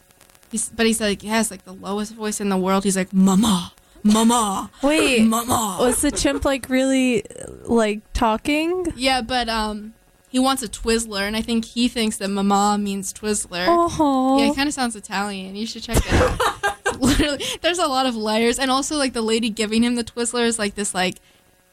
he's 0.51 0.69
but 0.71 0.87
he's 0.87 1.01
like 1.01 1.23
he 1.23 1.29
has 1.29 1.51
like 1.51 1.65
the 1.65 1.73
lowest 1.75 2.15
voice 2.15 2.41
in 2.41 2.49
the 2.49 2.57
world. 2.59 2.83
He's 2.85 2.97
like 2.97 3.13
"mama, 3.13 3.73
mama, 4.03 4.71
Wait, 4.83 5.25
mama." 5.25 5.77
was 5.79 6.01
the 6.03 6.11
chimp 6.11 6.45
like 6.45 6.69
really 6.69 7.23
like 7.65 8.01
talking? 8.13 8.87
yeah, 8.97 9.21
but 9.21 9.49
um, 9.49 9.95
he 10.35 10.41
wants 10.41 10.65
a 10.65 10.69
Twizzler, 10.69 11.21
and 11.21 11.37
I 11.37 11.43
think 11.43 11.65
he 11.65 11.87
thinks 11.87 12.17
that 12.17 12.29
"mama" 12.29 12.77
means 12.77 13.13
Twizzler. 13.13 13.67
Oh. 13.69 14.37
Yeah, 14.37 14.51
it 14.51 14.57
kind 14.57 14.67
of 14.67 14.75
sounds 14.75 14.97
Italian. 14.97 15.55
You 15.55 15.65
should 15.65 15.85
check 15.85 15.99
it 15.99 16.13
out. 16.13 17.01
Literally, 17.01 17.45
there's 17.63 17.79
a 17.79 17.87
lot 17.87 18.05
of 18.05 18.17
layers, 18.17 18.59
and 18.59 18.69
also 18.69 18.97
like 18.97 19.13
the 19.13 19.23
lady 19.23 19.49
giving 19.49 19.85
him 19.85 19.95
the 19.95 20.03
Twizzler 20.03 20.45
is 20.45 20.59
like 20.59 20.75
this, 20.75 20.93
like, 20.93 21.21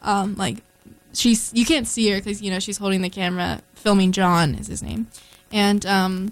um, 0.03 0.36
like 0.36 0.57
she's 1.12 1.51
you 1.55 1.66
can't 1.66 1.88
see 1.88 2.12
her 2.12 2.18
because 2.18 2.39
you 2.43 2.51
know 2.51 2.59
she's 2.59 2.78
holding 2.78 3.01
the 3.01 3.09
camera, 3.09 3.64
filming 3.74 4.12
John 4.12 4.53
is 4.53 4.68
his 4.68 4.84
name, 4.84 5.07
and 5.51 5.84
um, 5.88 6.32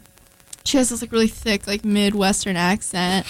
she 0.64 0.78
has 0.78 0.90
this 0.90 1.02
like 1.02 1.12
really 1.12 1.28
thick 1.28 1.66
like 1.66 1.84
Midwestern 1.84 2.58
accent, 2.58 3.26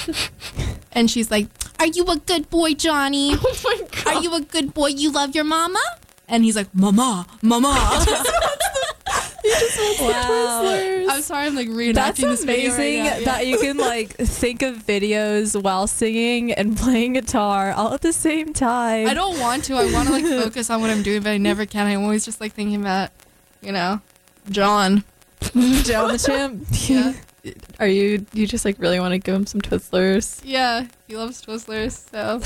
and 0.92 1.10
she's 1.10 1.32
like, 1.32 1.48
"Are 1.80 1.88
you 1.88 2.04
a 2.08 2.18
good 2.18 2.50
boy, 2.50 2.74
Johnny? 2.74 3.32
Oh 3.34 3.60
my 3.64 3.88
god! 4.04 4.08
Are 4.18 4.22
you 4.22 4.36
a 4.36 4.42
good 4.42 4.74
boy? 4.74 4.88
You 4.88 5.10
love 5.10 5.36
your 5.36 5.46
mama?" 5.46 5.80
And 6.28 6.44
he's 6.44 6.58
like, 6.58 6.76
"Mama, 6.76 7.28
mama." 7.42 8.06
wow. 10.00 11.06
I'm 11.10 11.22
sorry, 11.22 11.48
I'm 11.48 11.56
like 11.56 11.68
reenacting 11.68 11.94
That's 11.96 12.20
this 12.22 12.44
video 12.44 12.74
amazing 12.74 13.04
right 13.04 13.12
now. 13.12 13.18
Yeah. 13.20 13.26
that 13.26 13.48
you 13.48 13.58
can 13.60 13.78
like 13.94 14.14
think 14.16 14.62
of 14.62 14.78
videos 14.78 15.62
while 15.62 15.88
singing 15.88 16.52
and 16.52 16.78
playing 16.78 17.14
guitar 17.14 17.72
all 17.72 17.94
at 17.94 18.02
the 18.02 18.14
same 18.14 18.54
time. 18.54 19.08
I 19.08 19.14
don't 19.14 19.40
want 19.40 19.64
to. 19.66 19.76
I 19.76 19.92
want 19.92 20.08
to 20.08 20.14
like 20.14 20.26
focus 20.44 20.70
on 20.70 20.82
what 20.82 20.90
I'm 20.90 21.04
doing, 21.04 21.22
but 21.24 21.30
I 21.32 21.38
never 21.38 21.66
can. 21.66 21.88
I'm 21.88 22.04
always 22.04 22.26
just 22.26 22.40
like 22.42 22.54
thinking 22.54 22.80
about, 22.82 23.12
you 23.62 23.72
know, 23.72 24.02
John. 24.50 25.04
John 25.42 26.12
the 26.12 26.22
champ. 26.24 26.66
Yeah, 26.72 27.14
Are 27.80 27.88
you 27.88 28.26
you 28.34 28.46
just 28.46 28.66
like 28.66 28.78
really 28.80 29.00
want 29.00 29.14
to 29.14 29.18
give 29.18 29.34
him 29.34 29.46
some 29.46 29.62
Twizzlers? 29.62 30.42
yeah. 30.44 30.88
He 31.08 31.16
loves 31.18 31.42
Twizzlers, 31.44 32.10
so. 32.12 32.40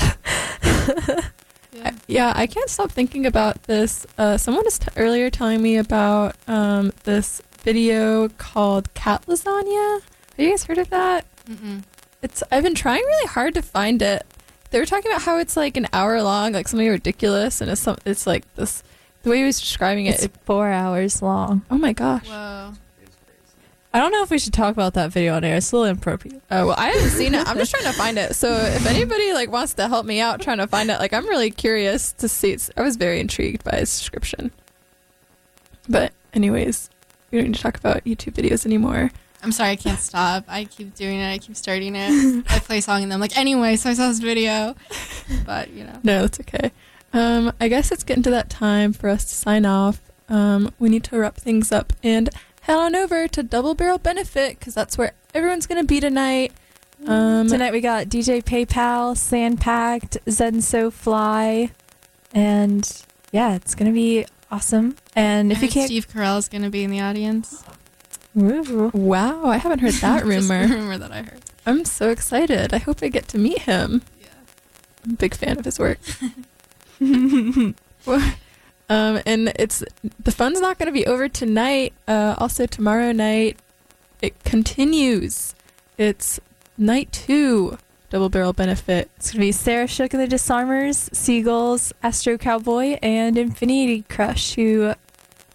Yeah. 1.74 1.90
Yeah, 2.06 2.32
I 2.36 2.46
can't 2.46 2.70
stop 2.70 2.90
thinking 2.92 3.26
about 3.26 3.62
this. 3.64 4.06
Uh, 4.16 4.36
someone 4.36 4.64
was 4.64 4.78
t- 4.78 4.88
earlier 4.96 5.28
telling 5.30 5.60
me 5.62 5.76
about 5.76 6.36
um, 6.46 6.92
this 7.04 7.42
video 7.62 8.28
called 8.38 8.92
Cat 8.94 9.24
Lasagna. 9.26 10.00
Have 10.02 10.38
you 10.38 10.50
guys 10.50 10.64
heard 10.64 10.78
of 10.78 10.90
that? 10.90 11.24
Mm-mm. 11.48 11.82
It's 12.22 12.42
I've 12.50 12.62
been 12.62 12.74
trying 12.74 13.02
really 13.02 13.26
hard 13.26 13.54
to 13.54 13.62
find 13.62 14.00
it. 14.02 14.24
They 14.70 14.78
were 14.78 14.86
talking 14.86 15.10
about 15.10 15.22
how 15.22 15.38
it's 15.38 15.56
like 15.56 15.76
an 15.76 15.86
hour 15.92 16.20
long, 16.22 16.52
like 16.52 16.68
something 16.68 16.88
ridiculous, 16.88 17.60
and 17.60 17.70
it's 17.70 17.80
some, 17.82 17.96
it's 18.04 18.26
like 18.26 18.52
this. 18.54 18.82
The 19.22 19.30
way 19.30 19.38
he 19.38 19.44
was 19.44 19.58
describing 19.60 20.06
it, 20.06 20.14
It's 20.16 20.24
it 20.24 20.32
four 20.44 20.68
hours 20.70 21.22
long. 21.22 21.62
oh 21.70 21.78
my 21.78 21.92
gosh. 21.92 22.28
Whoa. 22.28 22.72
I 23.94 24.00
don't 24.00 24.10
know 24.10 24.24
if 24.24 24.30
we 24.30 24.40
should 24.40 24.52
talk 24.52 24.72
about 24.72 24.94
that 24.94 25.12
video 25.12 25.36
on 25.36 25.44
air. 25.44 25.54
It's 25.54 25.70
a 25.70 25.76
little 25.76 25.88
inappropriate. 25.88 26.42
Oh 26.50 26.66
well, 26.66 26.74
I 26.76 26.88
haven't 26.88 27.10
seen 27.10 27.32
it. 27.32 27.46
I'm 27.46 27.56
just 27.56 27.70
trying 27.70 27.84
to 27.84 27.92
find 27.92 28.18
it. 28.18 28.34
So 28.34 28.52
if 28.52 28.84
anybody 28.86 29.32
like 29.32 29.52
wants 29.52 29.74
to 29.74 29.86
help 29.86 30.04
me 30.04 30.20
out 30.20 30.40
trying 30.42 30.58
to 30.58 30.66
find 30.66 30.90
it, 30.90 30.98
like 30.98 31.12
I'm 31.12 31.24
really 31.28 31.52
curious 31.52 32.10
to 32.14 32.28
see. 32.28 32.50
It's, 32.50 32.72
I 32.76 32.82
was 32.82 32.96
very 32.96 33.20
intrigued 33.20 33.62
by 33.62 33.70
its 33.70 33.96
description. 33.96 34.50
But 35.88 36.12
anyways, 36.32 36.90
we 37.30 37.38
don't 37.38 37.46
need 37.46 37.54
to 37.54 37.62
talk 37.62 37.76
about 37.76 38.04
YouTube 38.04 38.32
videos 38.32 38.66
anymore. 38.66 39.12
I'm 39.44 39.52
sorry, 39.52 39.70
I 39.70 39.76
can't 39.76 40.00
stop. 40.00 40.44
I 40.48 40.64
keep 40.64 40.96
doing 40.96 41.20
it. 41.20 41.32
I 41.32 41.38
keep 41.38 41.54
starting 41.54 41.94
it. 41.94 42.44
I 42.50 42.58
play 42.58 42.78
a 42.78 42.82
song 42.82 43.04
and 43.04 43.12
then 43.12 43.16
I'm 43.16 43.20
like, 43.20 43.38
anyway, 43.38 43.76
so 43.76 43.90
I 43.90 43.94
saw 43.94 44.08
this 44.08 44.18
video. 44.18 44.74
But, 45.46 45.70
you 45.70 45.84
know. 45.84 46.00
No, 46.02 46.22
that's 46.22 46.40
okay. 46.40 46.72
Um, 47.12 47.52
I 47.60 47.68
guess 47.68 47.92
it's 47.92 48.02
getting 48.02 48.24
to 48.24 48.30
that 48.30 48.50
time 48.50 48.92
for 48.92 49.08
us 49.08 49.24
to 49.26 49.34
sign 49.36 49.64
off. 49.64 50.02
Um, 50.28 50.72
we 50.80 50.88
need 50.88 51.04
to 51.04 51.18
wrap 51.18 51.36
things 51.36 51.70
up 51.70 51.92
and 52.02 52.28
head 52.64 52.76
on 52.76 52.94
over 52.94 53.28
to 53.28 53.42
Double 53.42 53.74
Barrel 53.74 53.98
Benefit 53.98 54.58
because 54.58 54.74
that's 54.74 54.98
where 54.98 55.12
everyone's 55.32 55.66
gonna 55.66 55.84
be 55.84 56.00
tonight. 56.00 56.52
Um, 57.06 57.48
Tonight 57.48 57.72
we 57.72 57.80
got 57.80 58.06
DJ 58.06 58.42
PayPal, 58.42 59.14
Sandpacked, 59.14 60.18
Zenso 60.26 60.90
Fly, 60.92 61.70
and 62.32 63.04
yeah, 63.30 63.54
it's 63.56 63.74
gonna 63.74 63.92
be 63.92 64.24
awesome. 64.50 64.96
And 65.16 65.52
if 65.52 65.58
I 65.58 65.62
you 65.62 65.68
can't, 65.68 65.86
Steve 65.86 66.08
Carell 66.08 66.38
is 66.38 66.48
going 66.48 66.62
to 66.62 66.70
be 66.70 66.84
in 66.84 66.90
the 66.90 67.00
audience. 67.00 67.64
Woo. 68.34 68.90
Wow, 68.94 69.46
I 69.46 69.56
haven't 69.58 69.80
heard 69.80 69.94
that 69.94 70.24
Just 70.24 70.50
a 70.50 70.54
rumor. 70.54 70.66
rumor 70.74 70.98
that 70.98 71.12
I 71.12 71.22
heard. 71.22 71.40
I'm 71.66 71.84
so 71.84 72.10
excited. 72.10 72.72
I 72.72 72.78
hope 72.78 72.98
I 73.02 73.08
get 73.08 73.28
to 73.28 73.38
meet 73.38 73.60
him. 73.60 74.02
Yeah. 74.20 74.28
I'm 75.04 75.12
a 75.12 75.16
big 75.16 75.34
fan 75.34 75.58
of 75.58 75.64
his 75.64 75.78
work. 75.78 75.98
um, 78.88 79.20
and 79.26 79.52
it's 79.56 79.82
the 80.22 80.30
fun's 80.32 80.60
not 80.60 80.78
going 80.78 80.86
to 80.86 80.92
be 80.92 81.04
over 81.06 81.28
tonight. 81.28 81.92
Uh, 82.06 82.34
also 82.38 82.66
tomorrow 82.66 83.10
night, 83.12 83.58
it 84.22 84.42
continues. 84.44 85.54
It's 85.98 86.38
night 86.76 87.10
two, 87.12 87.78
double 88.10 88.28
barrel 88.28 88.52
benefit. 88.52 89.08
it's 89.16 89.30
gonna 89.32 89.44
be 89.44 89.52
Sarah 89.52 89.86
Shook 89.86 90.12
and 90.12 90.20
the 90.22 90.26
Disarmers, 90.26 91.08
Seagulls, 91.12 91.92
Astro 92.02 92.36
Cowboy, 92.38 92.98
and 93.02 93.36
Infinity 93.38 94.02
Crush, 94.08 94.54
who 94.54 94.92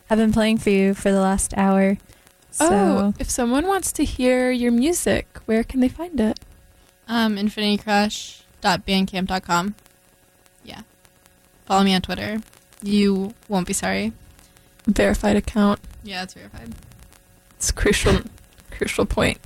have 0.07 0.17
been 0.17 0.31
playing 0.33 0.57
for 0.59 0.69
you 0.69 0.93
for 0.93 1.11
the 1.11 1.19
last 1.21 1.53
hour. 1.57 1.97
So 2.51 2.67
Oh, 2.71 3.13
if 3.19 3.29
someone 3.29 3.67
wants 3.67 3.91
to 3.93 4.03
hear 4.03 4.49
your 4.51 4.71
music, 4.71 5.37
where 5.45 5.63
can 5.63 5.79
they 5.81 5.87
find 5.89 6.19
it? 6.19 6.39
Um, 7.07 7.37
infinitycrush.bandcamp.com. 7.37 9.75
Yeah. 10.63 10.81
Follow 11.65 11.83
me 11.83 11.93
on 11.95 12.01
Twitter. 12.01 12.39
You 12.83 13.33
won't 13.47 13.67
be 13.67 13.73
sorry. 13.73 14.13
Verified 14.87 15.35
account. 15.35 15.79
Yeah, 16.03 16.23
it's 16.23 16.33
verified. 16.33 16.73
It's 17.57 17.71
crucial, 17.71 18.21
crucial 18.71 19.05
point. 19.05 19.37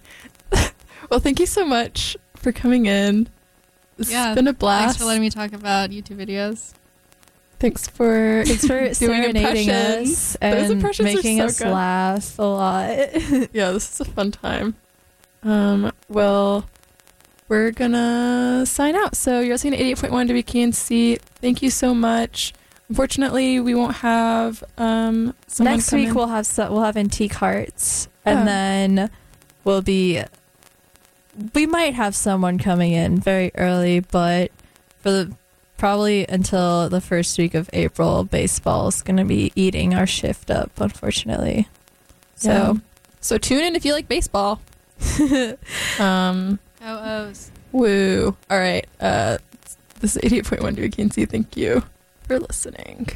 well, 1.10 1.20
thank 1.20 1.40
you 1.40 1.46
so 1.46 1.66
much 1.66 2.16
for 2.36 2.52
coming 2.52 2.86
in. 2.86 3.28
It's 3.98 4.12
Yeah, 4.12 4.34
been 4.36 4.48
a 4.48 4.54
blast. 4.54 4.84
Thanks 4.86 4.98
for 5.00 5.06
letting 5.06 5.22
me 5.22 5.30
talk 5.30 5.54
about 5.54 5.90
YouTube 5.90 6.18
videos. 6.18 6.74
Thanks 7.60 7.88
for 7.88 8.44
thanks 8.46 8.68
for 8.68 8.94
serenading 8.94 9.70
us 9.70 10.36
and 10.42 10.84
making 11.00 11.38
so 11.40 11.46
us 11.46 11.60
good. 11.60 11.72
laugh 11.72 12.38
a 12.38 12.44
lot. 12.44 12.90
yeah, 13.54 13.72
this 13.72 13.94
is 13.94 14.00
a 14.02 14.06
fun 14.06 14.32
time. 14.32 14.76
Um, 15.44 15.92
well, 16.10 16.68
we're 17.48 17.72
gonna 17.72 18.66
sign 18.66 18.96
out. 18.96 19.16
So 19.16 19.40
you're 19.40 19.54
listening 19.54 19.80
to 19.80 19.96
88.1 20.08 20.44
WKNC. 20.44 21.20
Thank 21.20 21.62
you 21.62 21.70
so 21.70 21.94
much. 21.94 22.54
Unfortunately, 22.90 23.60
we 23.60 23.74
won't 23.76 23.96
have 23.98 24.64
um, 24.78 25.34
someone 25.48 25.76
Next 25.76 25.90
come 25.90 26.00
week 26.00 26.10
in. 26.10 26.14
we'll 26.16 26.28
have 26.28 26.46
so, 26.46 26.72
we'll 26.72 26.84
have 26.84 26.98
antique 26.98 27.34
hearts, 27.34 28.08
Yeah. 28.26 28.40
and 28.40 28.48
then 28.48 29.10
we'll 29.64 29.82
be. 29.82 30.22
We 31.56 31.66
might 31.66 31.96
have 31.96 32.16
someone 32.16 32.60
coming 32.60 32.92
in 32.92 33.18
very 33.20 33.52
early, 33.56 34.02
but 34.02 34.52
for 35.00 35.10
the 35.12 35.36
probably 35.78 36.26
until 36.28 36.90
the 36.90 37.02
first 37.02 37.38
week 37.38 37.56
of 37.56 37.70
April, 37.74 38.24
baseball 38.24 38.90
is 38.90 39.02
going 39.02 39.18
to 39.18 39.26
be 39.26 39.52
eating 39.56 39.96
our 39.96 40.06
shift 40.06 40.52
up, 40.52 40.72
unfortunately. 40.80 41.68
Yeah. 42.42 42.74
So 42.74 42.80
so 43.22 43.38
tune 43.38 43.64
in 43.64 43.76
if 43.76 43.86
you 43.86 43.94
like 43.94 44.08
baseball. 44.08 44.62
um, 46.00 46.60
Go 46.80 47.00
O's. 47.30 47.50
woo. 47.72 48.36
All 48.52 48.60
right. 48.60 48.86
Uh, 49.00 49.38
this 50.02 50.16
is 50.18 50.22
88.1 50.32 50.76
WKNC. 50.76 51.30
Thank 51.30 51.58
you 51.58 51.82
for 52.34 52.40
listening. 52.40 53.08